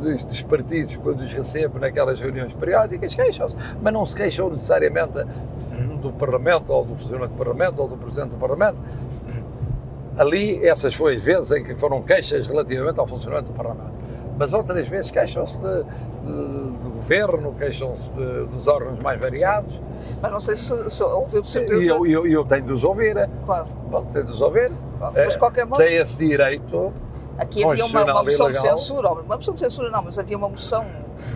dos, 0.00 0.24
dos 0.24 0.42
partidos 0.42 0.96
quando 0.96 1.20
os 1.20 1.32
recebo 1.32 1.78
naquelas 1.78 2.20
reuniões 2.20 2.52
periódicas, 2.52 3.14
queixam-se, 3.14 3.56
mas 3.82 3.92
não 3.92 4.04
se 4.04 4.14
queixam 4.14 4.50
necessariamente 4.50 5.24
do 6.00 6.12
Parlamento 6.12 6.70
ou 6.72 6.84
do 6.84 6.94
funcionamento 6.96 7.32
do 7.34 7.38
Parlamento 7.38 7.78
ou 7.82 7.88
do 7.88 7.96
Presidente 7.96 8.30
do 8.30 8.36
Parlamento. 8.36 8.78
Ali, 10.18 10.66
essas 10.66 10.94
foram 10.94 11.14
as 11.14 11.22
vezes 11.22 11.50
em 11.50 11.62
que 11.62 11.74
foram 11.74 12.02
queixas 12.02 12.46
relativamente 12.46 12.98
ao 12.98 13.06
funcionamento 13.06 13.52
do 13.52 13.56
Parlamento. 13.56 13.92
Mas 14.38 14.52
outras 14.52 14.86
vezes 14.88 15.10
queixam-se 15.10 15.56
de- 15.58 15.82
de- 15.84 16.76
do 16.78 16.90
governo, 16.96 17.54
queixam-se 17.58 18.10
dos 18.10 18.66
órgãos 18.68 18.98
mais 19.02 19.20
variados. 19.20 19.78
Mas 20.20 20.30
não 20.30 20.40
sei 20.40 20.56
se, 20.56 20.90
se 20.90 21.02
ouviu 21.02 21.40
de 21.42 21.48
certeza. 21.50 21.80
E 21.82 21.86
eu, 21.88 22.06
eu, 22.06 22.26
eu 22.26 22.44
tenho 22.44 22.64
de 22.64 22.72
os 22.72 22.84
ouvir. 22.84 23.14
Claro. 23.46 23.66
Bom, 23.90 24.04
tenho 24.12 24.24
de 24.24 24.30
os 24.32 24.40
ouvir. 24.40 24.70
Mas 25.14 25.32
de 25.32 25.38
qualquer 25.38 25.64
modo- 25.66 25.78
Tem 25.82 25.96
esse 25.96 26.16
direito. 26.18 26.92
Aqui 27.38 27.62
havia 27.64 27.84
uma, 27.84 28.02
uma 28.02 28.22
moção 28.24 28.50
de 28.50 28.58
censura, 28.58 29.10
uma 29.12 29.36
moção 29.36 29.52
de 29.52 29.60
censura 29.60 29.90
não, 29.90 30.02
mas 30.02 30.18
havia 30.18 30.38
uma 30.38 30.48
moção 30.48 30.86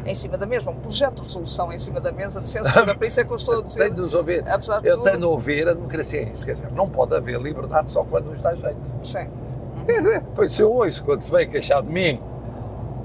em 0.06 0.14
cima 0.14 0.38
da 0.38 0.46
mesa, 0.46 0.70
um 0.70 0.74
projeto 0.76 1.16
de 1.16 1.22
resolução 1.22 1.70
em 1.72 1.78
cima 1.78 2.00
da 2.00 2.10
mesa 2.10 2.40
de 2.40 2.48
censura, 2.48 2.94
por 2.94 3.06
isso 3.06 3.20
é 3.20 3.24
que 3.24 3.30
eu 3.30 3.36
estou 3.36 3.58
a 3.58 3.62
dizer, 3.64 3.80
Tenho 3.84 3.94
de 3.96 4.00
os 4.00 4.14
ouvir. 4.14 4.42
apesar 4.48 4.80
de 4.80 4.88
Eu 4.88 4.94
tudo, 4.96 5.04
tenho 5.04 5.18
de 5.18 5.24
ouvir 5.26 5.68
a 5.68 5.74
democracia. 5.74 6.22
é 6.22 6.44
quer 6.44 6.52
dizer, 6.54 6.72
não 6.72 6.88
pode 6.88 7.14
haver 7.14 7.38
liberdade 7.38 7.90
só 7.90 8.02
quando 8.02 8.30
nos 8.30 8.40
dá 8.40 8.54
jeito. 8.54 8.78
sim, 9.02 9.28
dizer, 9.86 10.22
Pois 10.34 10.52
se 10.52 10.62
eu 10.62 10.72
ouço 10.72 11.04
quando 11.04 11.20
se 11.20 11.30
vem 11.30 11.46
queixar 11.48 11.82
de 11.82 11.90
mim 11.90 12.18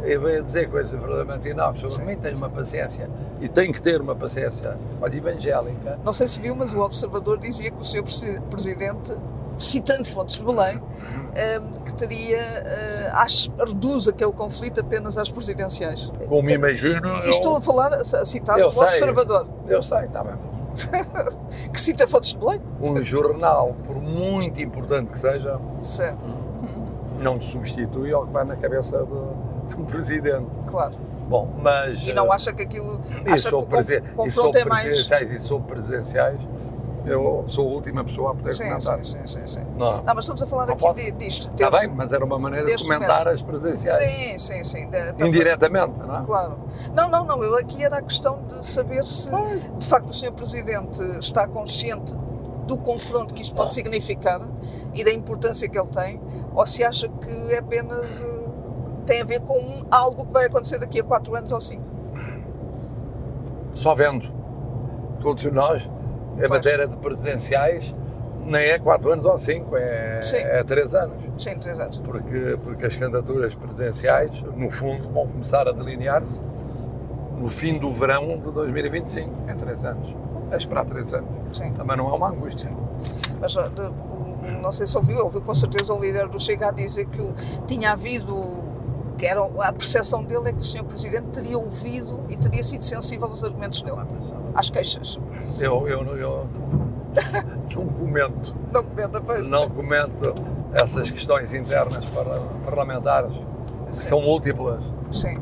e 0.05 0.17
vem 0.17 0.37
a 0.37 0.41
dizer 0.41 0.69
coisas 0.69 0.91
verdadeiramente 0.91 1.49
inóveis 1.49 1.91
sobre 1.93 2.05
mim, 2.15 2.21
tenho 2.21 2.37
uma 2.37 2.49
paciência. 2.49 3.09
E 3.41 3.47
tenho 3.47 3.73
que 3.73 3.81
ter 3.81 3.99
uma 4.01 4.15
paciência, 4.15 4.77
olha, 5.01 5.15
evangélica. 5.17 5.99
não 6.05 6.13
sei 6.13 6.27
se 6.27 6.39
viu, 6.39 6.55
mas 6.55 6.71
o 6.73 6.79
observador 6.79 7.37
dizia 7.39 7.71
que 7.71 7.77
o. 7.77 8.03
Presi- 8.03 8.41
Presidente, 8.49 9.15
citando 9.57 10.05
fontes 10.05 10.35
de 10.37 10.43
Belém, 10.43 10.81
eh, 11.35 11.59
que 11.85 11.95
teria, 11.95 12.37
eh, 12.37 13.11
reduz 13.65 14.07
aquele 14.07 14.31
conflito 14.33 14.81
apenas 14.81 15.17
às 15.17 15.29
presidenciais. 15.29 16.11
Como 16.27 16.49
imagino, 16.49 17.07
E 17.25 17.29
estou 17.29 17.53
a 17.53 17.57
eu, 17.57 17.61
falar, 17.61 17.93
a 17.93 18.25
citar 18.25 18.59
Eu 18.59 18.67
o 18.67 18.69
observador, 18.69 19.47
eu 19.67 19.81
sei, 19.81 19.99
está 20.05 20.23
bem. 20.23 20.35
que 21.71 21.79
cita 21.79 22.05
fontes 22.05 22.31
de 22.33 22.37
Belém. 22.37 22.61
Um 22.81 23.01
jornal, 23.01 23.75
por 23.85 23.95
muito 23.95 24.61
importante 24.61 25.11
que 25.11 25.17
seja, 25.19 25.57
Sim, 25.81 26.11
não 27.19 27.39
substitui 27.39 28.11
ao 28.13 28.25
que 28.27 28.33
vai 28.33 28.43
na 28.43 28.55
cabeça 28.57 28.97
do- 29.05 29.54
de 29.65 29.75
um 29.79 29.85
presidente. 29.85 30.47
claro. 30.67 30.93
Bom, 31.27 31.49
mas... 31.59 32.03
E 32.05 32.13
não 32.13 32.31
acha 32.31 32.53
que 32.53 32.61
aquilo. 32.61 33.01
E 33.25 33.31
Acha 33.31 33.49
que 33.49 33.55
o 33.55 33.61
e 33.61 34.01
confronto 34.15 34.55
é 34.59 34.63
mais. 34.65 34.83
presidenciais 34.83 35.31
e 35.31 35.39
sou 35.39 35.59
presidenciais, 35.59 36.39
eu 37.03 37.43
sou 37.47 37.67
a 37.67 37.71
última 37.71 38.03
pessoa 38.03 38.31
a 38.31 38.35
poder 38.35 38.53
Sim, 38.53 38.63
comentar. 38.65 39.03
sim, 39.03 39.25
sim, 39.25 39.39
sim, 39.39 39.47
sim. 39.47 39.65
Não, 39.75 40.03
Não, 40.03 40.03
mas 40.15 40.19
estamos 40.19 40.43
a 40.43 40.45
falar 40.45 40.67
Não 40.67 40.73
aqui 40.75 40.93
de, 40.93 41.11
disto. 41.13 41.49
está 41.51 41.71
ter-se- 41.71 41.87
bem, 41.87 41.95
mas 41.95 42.13
era 42.13 42.23
uma 42.23 42.37
maneira 42.37 42.67
de 42.67 42.77
comentar 42.83 43.27
as 43.27 43.41
presidenciais. 43.41 43.97
Sim, 43.97 44.37
sim, 44.37 44.63
sim. 44.63 44.87
de- 44.89 45.25
Indiretamente, 45.27 45.99
não 45.99 46.15
é? 46.21 46.25
Claro. 46.25 46.57
Não, 46.95 47.09
não, 47.09 47.25
não. 47.25 47.43
Eu 47.43 47.55
aqui 47.57 47.83
era 47.83 47.97
a 47.97 48.01
questão 48.03 48.43
de 48.43 48.63
saber 48.63 49.03
se 49.07 49.29
de 49.79 49.85
facto 49.87 50.09
o 50.09 50.13
Sr. 50.13 50.31
Presidente 50.31 51.01
está 51.19 51.47
consciente 51.47 52.13
do 52.67 52.77
confronto 52.77 53.33
que 53.33 53.41
isto 53.41 53.55
pode 53.55 53.73
significar 53.73 54.41
e 54.93 55.03
da 55.03 55.11
importância 55.11 55.67
que 55.67 55.77
ele 55.77 55.89
tem, 55.89 56.21
ou 56.53 56.65
se 56.67 56.83
acha 56.83 57.07
que 57.09 57.53
é 57.53 57.57
apenas. 57.57 58.23
Tem 59.05 59.21
a 59.21 59.25
ver 59.25 59.39
com 59.41 59.83
algo 59.91 60.25
que 60.25 60.33
vai 60.33 60.45
acontecer 60.45 60.79
daqui 60.79 60.99
a 60.99 61.03
4 61.03 61.35
anos 61.35 61.51
ou 61.51 61.61
5. 61.61 61.81
Só 63.73 63.93
vendo. 63.93 64.25
Todos 65.21 65.43
nós, 65.45 65.89
em 66.37 66.47
matéria 66.47 66.87
de 66.87 66.95
presidenciais, 66.97 67.93
nem 68.45 68.61
é 68.61 68.79
4 68.79 69.11
anos 69.11 69.25
ou 69.25 69.37
5, 69.37 69.75
é, 69.75 70.21
Sim. 70.21 70.37
é 70.37 70.63
3 70.63 70.93
anos. 70.95 71.15
Sim, 71.37 71.57
3 71.57 71.79
anos. 71.79 71.99
Porque, 71.99 72.57
porque 72.63 72.85
as 72.85 72.95
candidaturas 72.95 73.55
presidenciais, 73.55 74.41
no 74.55 74.69
fundo, 74.71 75.09
vão 75.09 75.27
começar 75.27 75.67
a 75.67 75.71
delinear-se 75.71 76.41
no 77.37 77.47
fim 77.49 77.77
do 77.79 77.89
verão 77.89 78.37
de 78.37 78.51
2025. 78.51 79.31
É 79.47 79.53
3 79.53 79.83
anos. 79.85 80.15
É 80.51 80.57
esperar 80.57 80.85
3 80.85 81.13
anos. 81.15 81.29
Sim. 81.51 81.71
Também 81.73 81.97
não 81.97 82.07
é 82.09 82.13
uma 82.13 82.29
angústia. 82.29 82.69
Mas 83.41 83.55
o- 83.55 83.61
o- 83.61 84.61
não 84.61 84.71
sei 84.71 84.85
se 84.87 84.95
ouviu, 84.95 85.23
ouviu 85.23 85.41
com 85.41 85.55
certeza 85.55 85.91
o 85.93 85.99
líder 85.99 86.27
do 86.27 86.39
Chega 86.39 86.69
a 86.69 86.71
dizer 86.71 87.05
que 87.07 87.33
tinha 87.67 87.91
havido, 87.91 88.63
que 89.17 89.25
era 89.25 89.41
a 89.43 89.73
percepção 89.73 90.23
dele 90.23 90.49
é 90.49 90.53
que 90.53 90.61
o 90.61 90.65
Sr. 90.65 90.83
Presidente 90.83 91.27
teria 91.29 91.57
ouvido 91.57 92.19
e 92.29 92.35
teria 92.35 92.63
sido 92.63 92.83
sensível 92.83 93.27
aos 93.27 93.43
argumentos 93.43 93.81
dele, 93.81 94.01
às 94.53 94.69
queixas. 94.69 95.19
Eu, 95.59 95.87
eu, 95.87 96.03
eu 96.17 96.47
não 97.75 97.85
comento, 97.87 98.55
Não 98.73 98.83
comenta, 98.83 99.21
pois. 99.21 99.47
não 99.47 99.67
comento 99.67 100.33
essas 100.73 101.09
questões 101.09 101.53
internas 101.53 102.09
para- 102.09 102.39
parlamentares, 102.65 103.31
que 103.87 103.95
Sim. 103.95 104.07
são 104.09 104.21
múltiplas 104.21 104.81
Sim. 105.11 105.37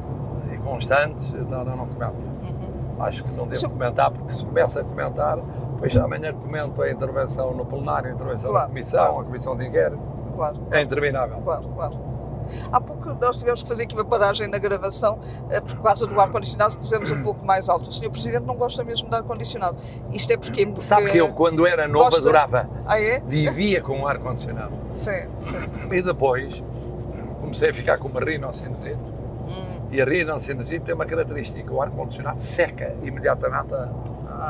e 0.53 0.57
constantes, 0.57 1.33
então 1.33 1.59
eu 1.61 1.75
não 1.75 1.87
comento. 1.87 2.13
Uhum. 2.13 2.73
Acho 3.03 3.23
que 3.23 3.31
não 3.31 3.47
devo 3.47 3.59
Sim. 3.61 3.69
comentar, 3.69 4.11
porque 4.11 4.33
se 4.33 4.45
começa 4.45 4.81
a 4.81 4.83
comentar, 4.83 5.37
depois 5.37 5.97
amanhã 5.97 6.31
comento 6.31 6.81
a 6.83 6.91
intervenção 6.91 7.53
no 7.55 7.65
plenário, 7.65 8.11
a 8.11 8.13
intervenção 8.13 8.51
Claro, 8.51 8.65
da 8.65 8.69
comissão, 8.69 8.99
claro. 9.05 9.19
a 9.19 9.23
comissão 9.23 9.57
de 9.57 9.67
inquérito, 9.67 9.99
Claro, 10.35 10.57
é 10.71 10.81
interminável. 10.81 11.37
claro, 11.43 11.67
claro. 11.69 11.93
Há 12.71 12.79
pouco 12.81 13.13
nós 13.21 13.37
tivemos 13.37 13.61
que 13.63 13.67
fazer 13.69 13.83
aqui 13.83 13.93
uma 13.95 14.05
paragem 14.05 14.47
na 14.47 14.57
gravação 14.57 15.19
eh, 15.49 15.61
por 15.61 15.77
causa 15.81 16.05
do 16.07 16.19
ar-condicionado, 16.19 16.77
pusemos 16.77 17.11
um 17.11 17.21
pouco 17.23 17.45
mais 17.45 17.69
alto. 17.69 17.89
O 17.89 17.91
Sr. 17.93 18.09
Presidente 18.09 18.45
não 18.45 18.55
gosta 18.55 18.83
mesmo 18.83 19.09
de 19.09 19.15
ar-condicionado. 19.15 19.77
Isto 20.11 20.33
é 20.33 20.37
porquê? 20.37 20.65
Porque... 20.65 20.81
Sabe 20.81 21.11
que 21.11 21.17
eu, 21.17 21.33
quando 21.33 21.65
era 21.67 21.87
novo, 21.87 22.05
gosta- 22.05 22.21
adorava. 22.21 22.69
Ah, 22.85 22.99
é? 22.99 23.19
Vivia 23.25 23.81
com 23.81 24.01
o 24.01 24.07
ar-condicionado. 24.07 24.71
Sim, 24.91 25.27
sim. 25.37 25.57
E 25.91 26.01
depois 26.01 26.63
comecei 27.41 27.69
a 27.69 27.73
ficar 27.73 27.97
com 27.97 28.07
uma 28.07 28.19
rinocinusite. 28.21 28.95
Hum. 28.95 29.79
E 29.91 30.01
a 30.01 30.05
rinocinusite 30.05 30.85
tem 30.85 30.95
uma 30.95 31.05
característica: 31.05 31.71
o 31.73 31.81
ar-condicionado 31.81 32.39
seca 32.41 32.95
imediatamente 33.03 33.73
a- 33.73 33.89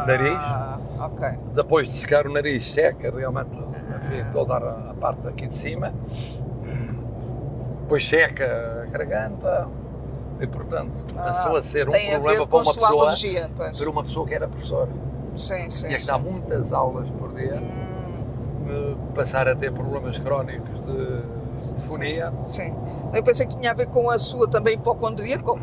Nariz. 0.08 0.34
Ah, 0.38 0.80
ok. 1.02 1.28
Depois 1.54 1.88
de 1.88 1.94
secar 1.94 2.26
o 2.26 2.32
nariz, 2.32 2.72
seca 2.72 3.12
realmente 3.12 3.50
enfim, 3.58 4.24
toda 4.32 4.54
a, 4.56 4.92
a 4.92 4.94
parte 4.94 5.28
aqui 5.28 5.46
de 5.48 5.54
cima. 5.54 5.94
Depois 7.84 8.08
seca 8.08 8.84
a 8.84 8.86
garganta. 8.92 9.68
E, 10.40 10.48
portanto, 10.48 10.92
passou 11.14 11.56
Ah, 11.56 11.60
a 11.60 11.64
ser 11.64 11.88
um 11.88 11.92
problema 11.92 12.48
para 12.48 12.58
uma 12.58 12.74
pessoa, 12.74 13.04
alergia, 13.04 13.50
pois. 13.56 13.78
para 13.78 13.90
uma 13.90 14.04
pessoa 14.04 14.28
que 14.28 14.34
era 14.34 14.48
professor. 14.48 14.90
Sim, 15.38 15.70
sim. 15.70 15.86
Tinha 15.86 15.96
que 15.98 16.02
sim. 16.02 16.08
dar 16.08 16.18
muitas 16.18 16.74
aulas 16.74 17.10
por 17.12 17.34
dia, 17.34 17.62
Hum, 18.66 18.96
passar 19.14 19.48
a 19.48 19.56
ter 19.56 19.72
problemas 19.72 20.18
crónicos 20.18 20.70
de, 20.86 21.74
de 21.74 21.82
fonia. 21.88 22.34
sim. 22.44 22.74
Eu 23.14 23.22
pensei 23.24 23.46
que 23.46 23.56
tinha 23.58 23.72
a 23.72 23.76
ver 23.76 23.88
com 23.88 24.10
a 24.10 24.18
sua 24.18 24.48
também 24.50 24.78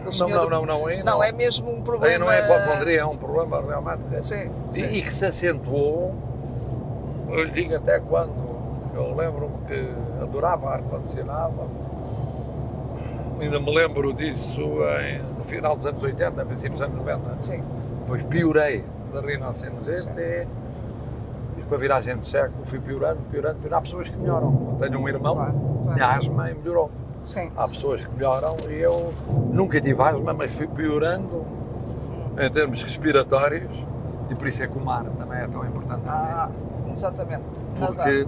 o 0.03 0.05
Não, 0.05 0.13
senhor... 0.13 0.49
não, 0.49 0.65
não, 0.65 0.67
não, 0.67 0.87
aí 0.87 1.03
Não, 1.03 1.23
é 1.23 1.33
mesmo 1.33 1.69
um 1.71 1.77
Aí 1.77 1.83
problema... 1.83 2.25
não 2.25 2.31
é 2.33 2.39
hipocondria, 2.41 3.01
é 3.01 3.05
um 3.05 3.17
problema 3.17 3.61
realmente. 3.61 4.23
Sim, 4.23 4.51
E, 4.69 4.73
sim. 4.73 4.83
e 4.95 5.03
que 5.03 5.13
se 5.13 5.27
acentuou, 5.27 6.15
eu 7.29 7.43
lhe 7.45 7.51
digo 7.51 7.75
até 7.75 7.99
quando, 7.99 8.33
eu 8.95 9.15
lembro-me 9.17 9.59
que 9.67 9.93
adorava 10.23 10.71
ar-condicionado, 10.71 11.55
ainda 13.41 13.59
me 13.61 13.75
lembro 13.75 14.13
disso 14.13 14.61
em- 15.01 15.23
no 15.39 15.45
final 15.45 15.77
dos 15.77 15.87
anos 15.87 16.03
80, 16.03 16.45
princípios 16.45 16.81
dos 16.81 16.89
anos 16.89 16.97
90. 16.99 17.43
Sim. 17.43 17.63
Depois 18.01 18.25
piorei 18.25 18.85
da 19.13 19.21
rinocinusite 19.21 20.09
e, 20.19 20.47
e 21.59 21.63
com 21.63 21.75
a 21.75 21.79
viragem 21.79 22.17
do 22.17 22.25
século 22.27 22.65
fui 22.65 22.79
piorando, 22.81 23.19
piorando, 23.31 23.57
piorando. 23.57 23.77
Há 23.77 23.81
pessoas 23.83 24.09
que 24.09 24.17
melhoram. 24.17 24.77
Tenho 24.79 24.99
um 25.01 25.09
irmão, 25.09 25.35
Claro, 25.35 25.53
claro. 25.83 25.95
tinha 25.95 26.07
asma 26.09 26.51
e 26.51 26.55
melhorou. 26.55 26.91
Sim. 27.25 27.51
Há 27.57 27.69
pessoas 27.69 28.05
que 28.05 28.13
melhoram 28.15 28.57
e 28.69 28.75
eu 28.81 29.13
nunca 29.53 29.81
tive 29.81 30.01
asma, 30.03 30.33
mas 30.33 30.55
fui 30.55 30.67
piorando 30.67 31.45
em 32.39 32.51
termos 32.51 32.83
respiratórios, 32.83 33.87
e 34.31 34.35
por 34.35 34.47
isso 34.49 34.63
é 34.63 34.67
que 34.67 34.79
o 34.79 34.81
mar 34.85 35.05
também 35.19 35.39
é 35.41 35.47
tão 35.47 35.65
importante. 35.67 36.03
Ah, 36.07 36.49
exatamente. 36.91 37.43
Porque 37.79 38.27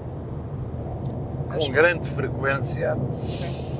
Mas- 1.48 1.66
com 1.66 1.72
grande 1.72 2.08
frequência, 2.08 2.96
Sim, 3.22 3.71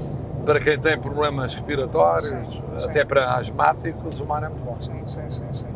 para 0.45 0.61
quem 0.61 0.78
tem 0.78 0.99
problemas 0.99 1.55
respiratórios, 1.55 2.28
Sim, 2.55 2.62
sim. 2.78 2.84
até 2.88 3.05
para 3.05 3.34
asmáticos, 3.36 4.20
o 4.20 4.26
mar 4.26 4.43
é 4.43 4.49
muito 4.49 4.64
bom. 4.64 4.76
sim, 4.80 5.07
sim, 5.07 5.30
sim, 5.30 5.45
sim. 5.53 5.66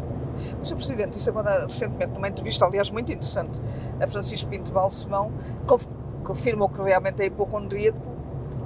O 0.61 0.65
Sr. 0.65 0.75
Presidente, 0.77 1.17
isso 1.19 1.31
agora 1.31 1.65
recentemente, 1.65 2.13
numa 2.13 2.29
entrevista, 2.29 2.67
aliás, 2.67 2.91
muito 2.91 3.11
interessante, 3.11 3.61
a 4.03 4.07
Francisco 4.07 4.51
Pinto 4.51 4.71
Balsemão, 4.73 5.33
conf- 5.67 5.89
confirmou 6.25 6.69
que 6.69 6.83
realmente 6.83 7.23
é 7.23 7.27
hipocondríaco, 7.27 7.99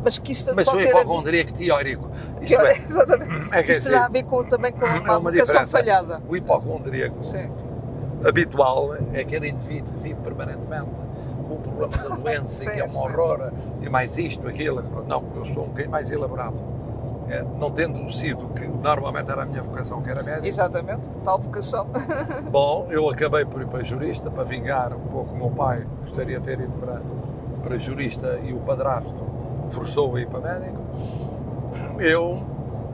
mas 0.02 0.18
que 0.18 0.32
isso 0.32 0.52
Mas 0.56 0.64
pode 0.64 0.78
ter 0.82 0.92
ver- 0.94 1.00
hipocondríaco 1.00 1.52
teórico. 1.52 2.10
Isto 2.40 2.54
é, 2.60 2.72
exatamente. 2.74 3.54
é 3.54 3.62
que 3.62 3.72
Isso 3.72 3.82
terá 3.84 3.98
a 4.00 4.04
assim, 4.04 4.12
ver 4.14 4.22
com, 4.24 4.42
também 4.44 4.72
com 4.72 4.84
é 4.86 4.88
uma, 4.98 5.18
uma 5.18 5.30
vocação 5.30 5.66
falhada. 5.66 6.20
O 6.28 6.34
hipocondríaco 6.34 7.22
Sim, 7.22 7.52
habitual 8.24 8.94
é 9.12 9.20
aquele 9.20 9.48
indivíduo 9.50 9.92
que 9.94 10.02
vive 10.02 10.20
permanentemente 10.22 10.88
com 11.50 11.54
o 11.54 11.58
problema 11.58 11.88
da 11.88 12.14
doença 12.16 12.70
e 12.70 12.74
que 12.74 12.80
é 12.80 12.84
um 12.84 12.88
Sim, 12.88 12.94
sim. 12.94 13.04
horror, 13.04 13.52
e 13.82 13.88
mais 13.88 14.16
isto, 14.16 14.46
aquilo. 14.46 14.82
Não, 15.06 15.24
eu 15.34 15.44
sou 15.46 15.64
um 15.64 15.68
bocadinho 15.68 15.90
mais 15.90 16.10
elaborado. 16.10 16.56
É, 17.28 17.44
não 17.60 17.70
tendo 17.70 18.10
sido 18.12 18.48
que 18.48 18.66
normalmente 18.66 19.30
era 19.30 19.42
a 19.42 19.46
minha 19.46 19.62
vocação, 19.62 20.02
que 20.02 20.10
era 20.10 20.20
médico, 20.20 20.48
exatamente, 20.48 21.08
tal 21.22 21.38
vocação. 21.38 21.86
Bom, 22.50 22.88
eu 22.90 23.08
acabei 23.08 23.44
por 23.44 23.62
ir 23.62 23.68
para 23.68 23.84
jurista, 23.84 24.30
para 24.30 24.42
vingar 24.42 24.92
um 24.92 25.06
pouco 25.06 25.32
o 25.32 25.36
meu 25.36 25.50
pai, 25.50 25.86
gostaria 26.02 26.40
de 26.40 26.44
ter 26.44 26.58
ido 26.58 26.72
para, 26.72 27.00
para 27.62 27.78
jurista 27.78 28.40
e 28.42 28.52
o 28.52 28.58
padrasto 28.58 29.14
forçou 29.70 30.16
a 30.16 30.20
ir 30.20 30.26
para 30.26 30.40
médico. 30.40 30.80
Eu 32.00 32.42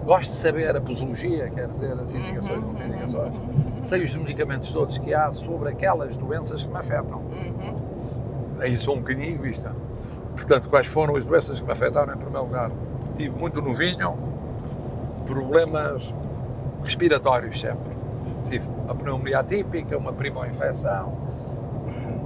gosto 0.05 0.29
de 0.29 0.37
saber 0.37 0.77
a 0.77 0.81
posologia, 0.83 1.49
quer 1.49 1.69
dizer, 1.69 1.93
as 1.99 2.13
indicações, 2.13 2.63
não 2.63 2.75
tem 2.75 2.89
indicações. 2.89 3.33
Sei 3.81 4.05
os 4.05 4.15
medicamentos 4.15 4.71
todos 4.71 4.99
que 4.99 5.15
há 5.15 5.33
sobre 5.33 5.71
aquelas 5.71 6.15
doenças 6.17 6.63
que 6.63 6.69
me 6.71 6.79
afetam. 6.79 7.21
Uhum. 7.21 7.96
Aí 8.61 8.77
sou 8.79 8.95
um 8.95 8.99
bocadinho 8.99 9.35
egoísta. 9.35 9.75
Portanto, 10.35 10.69
quais 10.69 10.87
foram 10.87 11.17
as 11.17 11.25
doenças 11.25 11.61
que 11.61 11.67
me 11.67 11.73
afetaram 11.73 12.13
em 12.13 12.17
primeiro 12.17 12.45
lugar? 12.45 12.71
Tive 13.17 13.39
muito 13.39 13.61
novinho, 13.63 14.17
problemas 15.25 16.15
respiratórios 16.85 17.61
sempre. 17.61 17.97
Tive 18.45 18.69
a 18.89 18.95
pneumonia 18.95 19.41
atípica, 19.41 19.97
uma 19.97 20.13
primo-infecção 20.13 21.27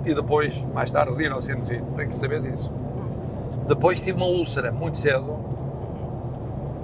e 0.05 0.15
depois, 0.15 0.57
mais 0.75 0.91
tarde, 0.91 1.15
rinocinusite. 1.15 1.85
Tenho 1.95 2.09
que 2.09 2.17
saber 2.17 2.41
disso. 2.41 2.73
Depois 3.67 4.01
tive 4.01 4.17
uma 4.17 4.27
úlcera 4.27 4.73
muito 4.73 4.99
cedo. 4.99 5.39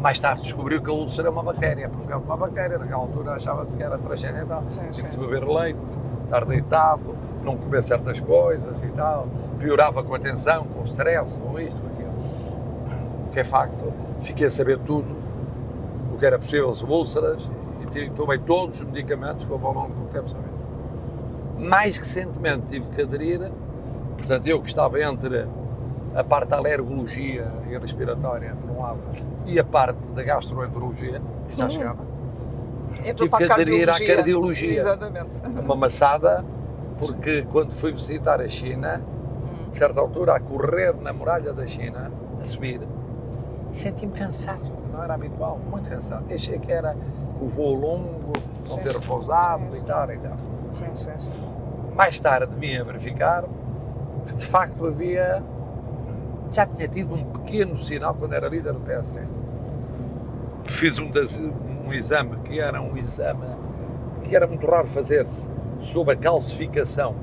Mais 0.01 0.21
tarde 0.21 0.43
descobriu 0.43 0.81
que 0.81 0.91
a 0.91 0.93
úlcera 0.93 1.29
é 1.29 1.31
uma 1.31 1.43
bactéria, 1.43 1.89
provocada 1.89 2.21
por 2.21 2.27
uma 2.27 2.37
bactéria. 2.37 2.79
Naquela 2.79 3.01
altura 3.01 3.33
achava-se 3.33 3.77
que 3.77 3.83
era 3.83 3.99
transcendental. 3.99 4.63
Tinha 4.69 4.89
que 4.89 5.11
se 5.11 5.19
beber 5.19 5.45
leite, 5.45 5.79
estar 6.25 6.45
deitado, 6.45 7.17
não 7.47 7.57
comer 7.57 7.83
certas 7.83 8.19
coisas 8.21 8.75
e 8.83 8.89
tal. 8.89 9.29
Piorava 9.59 10.03
com 10.03 10.15
a 10.15 10.19
tensão, 10.19 10.65
com 10.65 10.81
o 10.81 10.85
stress, 10.85 11.37
com 11.37 11.59
isto, 11.59 11.81
com 11.81 11.87
aquilo. 11.87 12.11
O 13.29 13.31
que 13.33 13.41
é 13.41 13.45
facto, 13.45 13.93
fiquei 14.21 14.49
a 14.49 14.51
saber 14.51 14.79
tudo 14.79 15.17
o 16.13 16.19
que 16.19 16.27
era 16.27 16.39
possível 16.39 16.75
sobre 16.75 16.95
úlceras 16.95 17.51
e 17.95 18.11
tomei 18.11 18.39
todos 18.39 18.81
os 18.81 18.87
medicamentos 18.87 19.45
que 19.47 19.53
houve 19.53 19.65
ao 19.65 19.73
longo 19.73 19.95
do 19.95 20.05
tempo 20.11 20.29
sobre 20.29 20.51
isso. 20.53 20.65
Mais 21.59 21.97
recentemente 21.97 22.67
tive 22.73 22.89
que 22.89 23.01
aderir, 23.03 23.51
portanto, 24.19 24.47
eu 24.47 24.61
que 24.61 24.69
estava 24.69 25.01
entre 25.01 25.47
a 26.15 26.25
parte 26.25 26.49
da 26.49 26.57
alergologia 26.59 27.51
e 27.71 27.79
respiratória, 27.79 28.55
por 28.57 28.71
um 28.77 28.83
lado, 28.83 28.99
e 29.47 29.59
a 29.59 29.65
parte 29.65 29.99
da 30.15 30.23
gastroenterologia, 30.23 31.23
que 31.49 31.57
já 31.57 31.65
Uhum. 31.65 31.71
chegava, 31.71 32.17
Entrou 33.05 33.29
Tive 33.29 33.37
que 33.47 33.53
aderir 33.53 33.83
à 33.89 33.93
cardiologia. 33.93 34.17
cardiologia. 34.17 34.81
Exatamente. 34.81 35.37
uma 35.65 35.77
maçada, 35.77 36.45
porque 36.99 37.43
quando 37.51 37.73
fui 37.73 37.93
visitar 37.93 38.41
a 38.41 38.49
China, 38.49 39.03
a 39.73 39.77
certa 39.77 40.01
altura, 40.01 40.37
a 40.37 40.41
correr 40.41 40.95
na 41.01 41.13
muralha 41.13 41.53
da 41.53 41.67
China, 41.67 42.11
a 42.41 42.45
subir, 42.45 42.81
senti-me 43.71 44.13
cansado, 44.13 44.73
não 44.93 45.03
era 45.03 45.15
habitual, 45.15 45.59
muito 45.71 45.89
cansado. 45.91 46.25
Achei 46.33 46.59
que 46.59 46.73
era 46.73 46.97
o 47.41 47.47
voo 47.47 47.75
longo, 47.75 48.33
não 48.69 48.77
ter 48.79 48.93
repousado 48.93 49.71
Sim, 49.73 49.81
e 49.81 49.85
tal 49.85 50.11
e 50.13 50.19
tal. 50.19 50.37
Sim, 50.71 50.95
sim, 50.95 51.11
sim. 51.19 51.33
Mais 51.95 52.19
tarde 52.19 52.55
vim 52.57 52.77
a 52.77 52.83
verificar 52.85 53.45
que 54.27 54.35
de 54.35 54.47
facto 54.47 54.87
havia. 54.87 55.43
Já 56.51 56.65
tinha 56.65 56.87
tido 56.89 57.15
um 57.15 57.25
pequeno 57.25 57.77
sinal 57.77 58.15
quando 58.15 58.33
era 58.35 58.49
líder 58.49 58.73
do 58.73 58.81
PSD. 58.81 59.21
Fiz 60.65 60.99
um, 60.99 61.11
das- 61.11 61.39
um 61.39 61.93
exame 61.93 62.37
que 62.45 62.61
era 62.61 62.81
um 62.81 62.97
exame 62.97 63.47
que 64.23 64.35
era 64.35 64.47
muito 64.47 64.67
raro 64.67 64.87
fazer-se 64.87 65.49
sobre 65.79 66.15
a 66.15 66.17
calcificação 66.17 67.15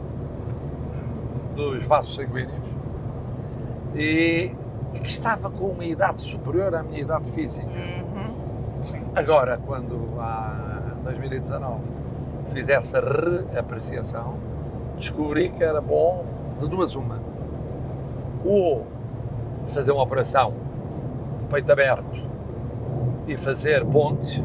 dos 1.55 1.85
vasos 1.85 2.15
sanguíneos 2.15 2.65
e, 3.95 4.51
e 4.93 4.99
que 4.99 5.09
estava 5.09 5.49
com 5.49 5.67
uma 5.67 5.85
idade 5.85 6.21
superior 6.21 6.73
à 6.75 6.83
minha 6.83 7.01
idade 7.01 7.29
física. 7.31 7.67
Uhum. 7.67 8.43
Agora, 9.15 9.59
quando 9.65 10.19
há 10.19 10.93
2019 11.03 11.81
fiz 12.47 12.69
essa 12.69 12.99
reapreciação, 12.99 14.37
descobri 14.97 15.49
que 15.49 15.63
era 15.63 15.79
bom 15.79 16.25
de 16.59 16.67
duas 16.67 16.95
uma. 16.95 17.19
Ou 18.43 18.85
fazer 19.67 19.91
uma 19.91 20.03
operação 20.03 20.55
de 21.39 21.45
peito 21.45 21.71
aberto 21.71 22.21
e 23.27 23.37
fazer 23.37 23.85
pontes, 23.85 24.41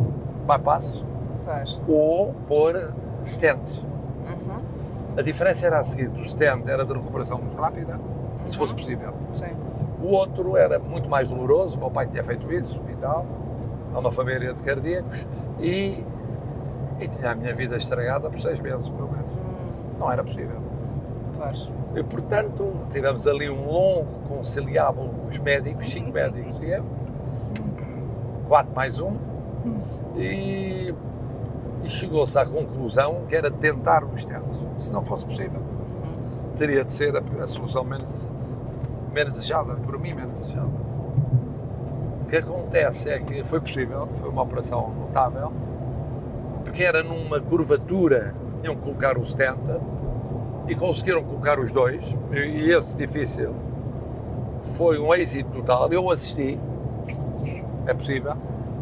bypass, 0.46 1.04
Faz. 1.44 1.80
ou 1.88 2.34
pôr 2.46 2.92
stents. 3.24 3.84
Uhum. 5.18 5.20
A 5.20 5.22
diferença 5.22 5.66
era 5.66 5.78
a 5.78 5.82
seguinte, 5.82 6.20
o 6.20 6.24
stent 6.24 6.66
era 6.68 6.84
de 6.84 6.92
recuperação 6.92 7.38
muito 7.38 7.60
rápida, 7.60 7.98
se 8.46 8.56
fosse 8.56 8.72
possível. 8.72 9.12
Sim. 9.34 9.52
O 10.00 10.08
outro 10.12 10.56
era 10.56 10.78
muito 10.78 11.08
mais 11.08 11.28
doloroso, 11.28 11.76
o 11.76 11.80
meu 11.80 11.90
pai 11.90 12.06
tinha 12.06 12.22
feito 12.22 12.52
isso 12.52 12.80
e 12.88 12.94
tal, 12.96 13.26
há 13.92 13.98
uma 13.98 14.12
família 14.12 14.52
de 14.54 14.62
cardíacos, 14.62 15.26
e, 15.60 16.04
e 17.00 17.08
tinha 17.08 17.32
a 17.32 17.34
minha 17.34 17.52
vida 17.54 17.76
estragada 17.76 18.30
por 18.30 18.38
seis 18.40 18.60
meses, 18.60 18.88
pelo 18.88 19.10
menos. 19.10 19.32
Hum, 19.32 19.98
Não 19.98 20.12
era 20.12 20.22
possível. 20.22 20.60
Faz. 21.36 21.68
E, 21.96 22.02
portanto, 22.04 22.72
tivemos 22.90 23.26
ali 23.26 23.50
um 23.50 23.66
longo 23.66 24.20
conciliábulo, 24.28 25.10
os 25.28 25.38
médicos, 25.38 25.88
cinco 25.90 26.12
médicos 26.14 26.62
e 26.62 26.70
eu, 26.70 26.84
quatro 28.46 28.72
mais 28.74 29.00
um, 29.00 29.16
e, 30.16 30.94
chegou-se 31.88 32.38
à 32.38 32.44
conclusão 32.44 33.22
que 33.28 33.34
era 33.34 33.50
tentar 33.50 34.04
o 34.04 34.16
stent. 34.16 34.42
Se 34.78 34.92
não 34.92 35.04
fosse 35.04 35.24
possível, 35.26 35.60
teria 36.56 36.84
de 36.84 36.92
ser 36.92 37.16
a, 37.16 37.22
a 37.42 37.46
solução 37.46 37.84
menos, 37.84 38.28
menos 39.12 39.34
desejada, 39.34 39.74
por 39.74 39.98
mim 39.98 40.12
menos 40.14 40.38
desejada. 40.38 40.68
O 42.22 42.30
que 42.30 42.36
acontece 42.36 43.08
é 43.10 43.18
que 43.18 43.42
foi 43.44 43.60
possível, 43.60 44.06
foi 44.14 44.28
uma 44.28 44.42
operação 44.42 44.92
notável, 45.00 45.50
porque 46.64 46.82
era 46.84 47.02
numa 47.02 47.40
curvatura, 47.40 48.34
tinham 48.60 48.76
que 48.76 48.82
colocar 48.82 49.16
o 49.16 49.24
stent, 49.24 49.58
e 50.68 50.74
conseguiram 50.74 51.24
colocar 51.24 51.58
os 51.58 51.72
dois, 51.72 52.14
e- 52.30 52.36
e 52.36 52.70
esse 52.72 52.94
difícil 52.96 53.54
foi 54.62 54.98
um 54.98 55.14
êxito 55.14 55.48
total. 55.50 55.90
Eu 55.90 56.10
assisti, 56.10 56.60
é 57.86 57.94
possível, 57.94 58.34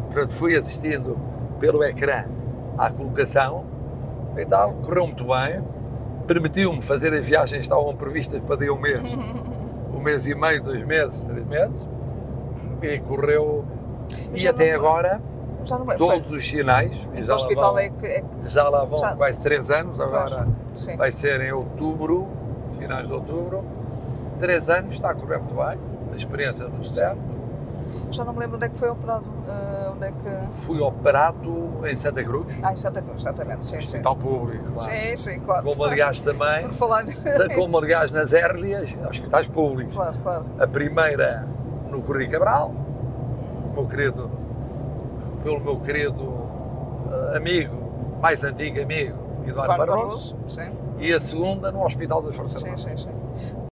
portanto 0.07 0.33
fui 0.33 0.57
assistindo 0.57 1.17
pelo 1.59 1.81
ecrã 1.85 2.25
à 2.77 2.89
colocação 2.89 3.63
e 4.37 4.45
tal, 4.45 4.73
correu 4.83 5.07
muito 5.07 5.25
bem, 5.25 5.63
permitiu-me 6.27 6.81
fazer 6.81 7.13
as 7.13 7.25
viagens 7.25 7.51
que 7.59 7.63
estavam 7.73 7.95
previstas 7.95 8.39
para 8.41 8.55
daí 8.57 8.69
um 8.69 8.79
mês, 8.79 9.01
um 9.93 9.99
mês 9.99 10.27
e 10.27 10.35
meio, 10.35 10.61
dois 10.61 10.83
meses, 10.83 11.25
três 11.25 11.45
meses, 11.45 11.87
e 12.81 12.99
correu, 12.99 13.65
e 14.33 14.47
até 14.47 14.73
agora, 14.73 15.19
todos 15.97 16.31
os 16.31 16.47
sinais, 16.47 16.95
já 17.15 17.35
lá 17.35 17.47
vão- 17.55 17.79
é 17.79 17.89
que. 17.89 18.05
É 18.05 18.21
que 18.21 18.49
já 18.49 18.69
lá 18.69 18.83
vão 18.85 18.99
Já- 18.99 19.15
quase 19.15 19.43
três 19.43 19.69
anos, 19.71 19.99
agora 19.99 20.47
vai 20.97 21.11
ser 21.11 21.41
em 21.41 21.51
outubro, 21.51 22.27
finais 22.77 23.07
de 23.07 23.13
outubro. 23.13 23.63
Três 24.39 24.69
anos, 24.69 24.93
está 24.95 25.09
a 25.09 25.15
correr 25.15 25.39
muito 25.39 25.55
bem. 25.55 25.79
A 26.13 26.15
experiência 26.15 26.67
do 26.67 26.83
STEM. 26.85 27.17
Já 28.11 28.23
não 28.23 28.33
me 28.33 28.39
lembro 28.39 28.55
onde 28.57 28.65
é 28.65 28.69
que 28.69 28.77
foi 28.77 28.89
operado. 28.89 29.25
ah, 29.47 29.91
onde 29.95 30.05
é 30.07 30.11
que. 30.11 30.53
Fui 30.55 30.79
operado 30.79 31.79
em 31.85 31.95
Santa 31.95 32.23
Cruz, 32.23 32.45
Ah, 32.63 32.73
em 32.73 32.77
Santa 32.77 33.01
Cruz, 33.01 33.21
exatamente. 33.21 33.65
Sim, 33.65 33.79
sim. 33.81 33.85
hospital 33.85 34.15
público. 34.15 34.63
claro. 34.73 34.91
Sim, 34.91 35.17
sim, 35.17 35.39
claro. 35.39 35.63
Como 35.65 35.83
aliás 35.85 36.19
também, 36.19 36.63
Por 36.63 36.71
falar. 36.73 37.03
como 37.55 37.77
aliás 37.77 38.11
nas 38.11 38.33
Érlias, 38.33 38.95
hospitais 39.09 39.47
públicos. 39.47 39.93
claro, 39.93 40.17
claro. 40.23 40.45
A 40.59 40.67
primeira 40.67 41.47
no 41.89 42.01
Corri 42.01 42.27
Cabral, 42.27 42.73
meu 43.73 43.85
querido, 43.87 44.29
pelo 45.43 45.59
meu 45.59 45.79
querido 45.79 46.49
eh, 47.33 47.37
amigo, 47.37 47.75
mais 48.21 48.43
antigo 48.43 48.81
amigo, 48.81 49.17
Eduardo 49.45 49.77
Barroso. 49.77 50.35
Sim, 50.47 50.71
e 50.99 51.13
a 51.13 51.19
segunda 51.19 51.71
no 51.71 51.83
Hospital 51.85 52.21
das 52.21 52.35
Forças 52.35 52.59
sim, 52.61 52.75
sim, 52.75 52.97
sim. 52.97 53.57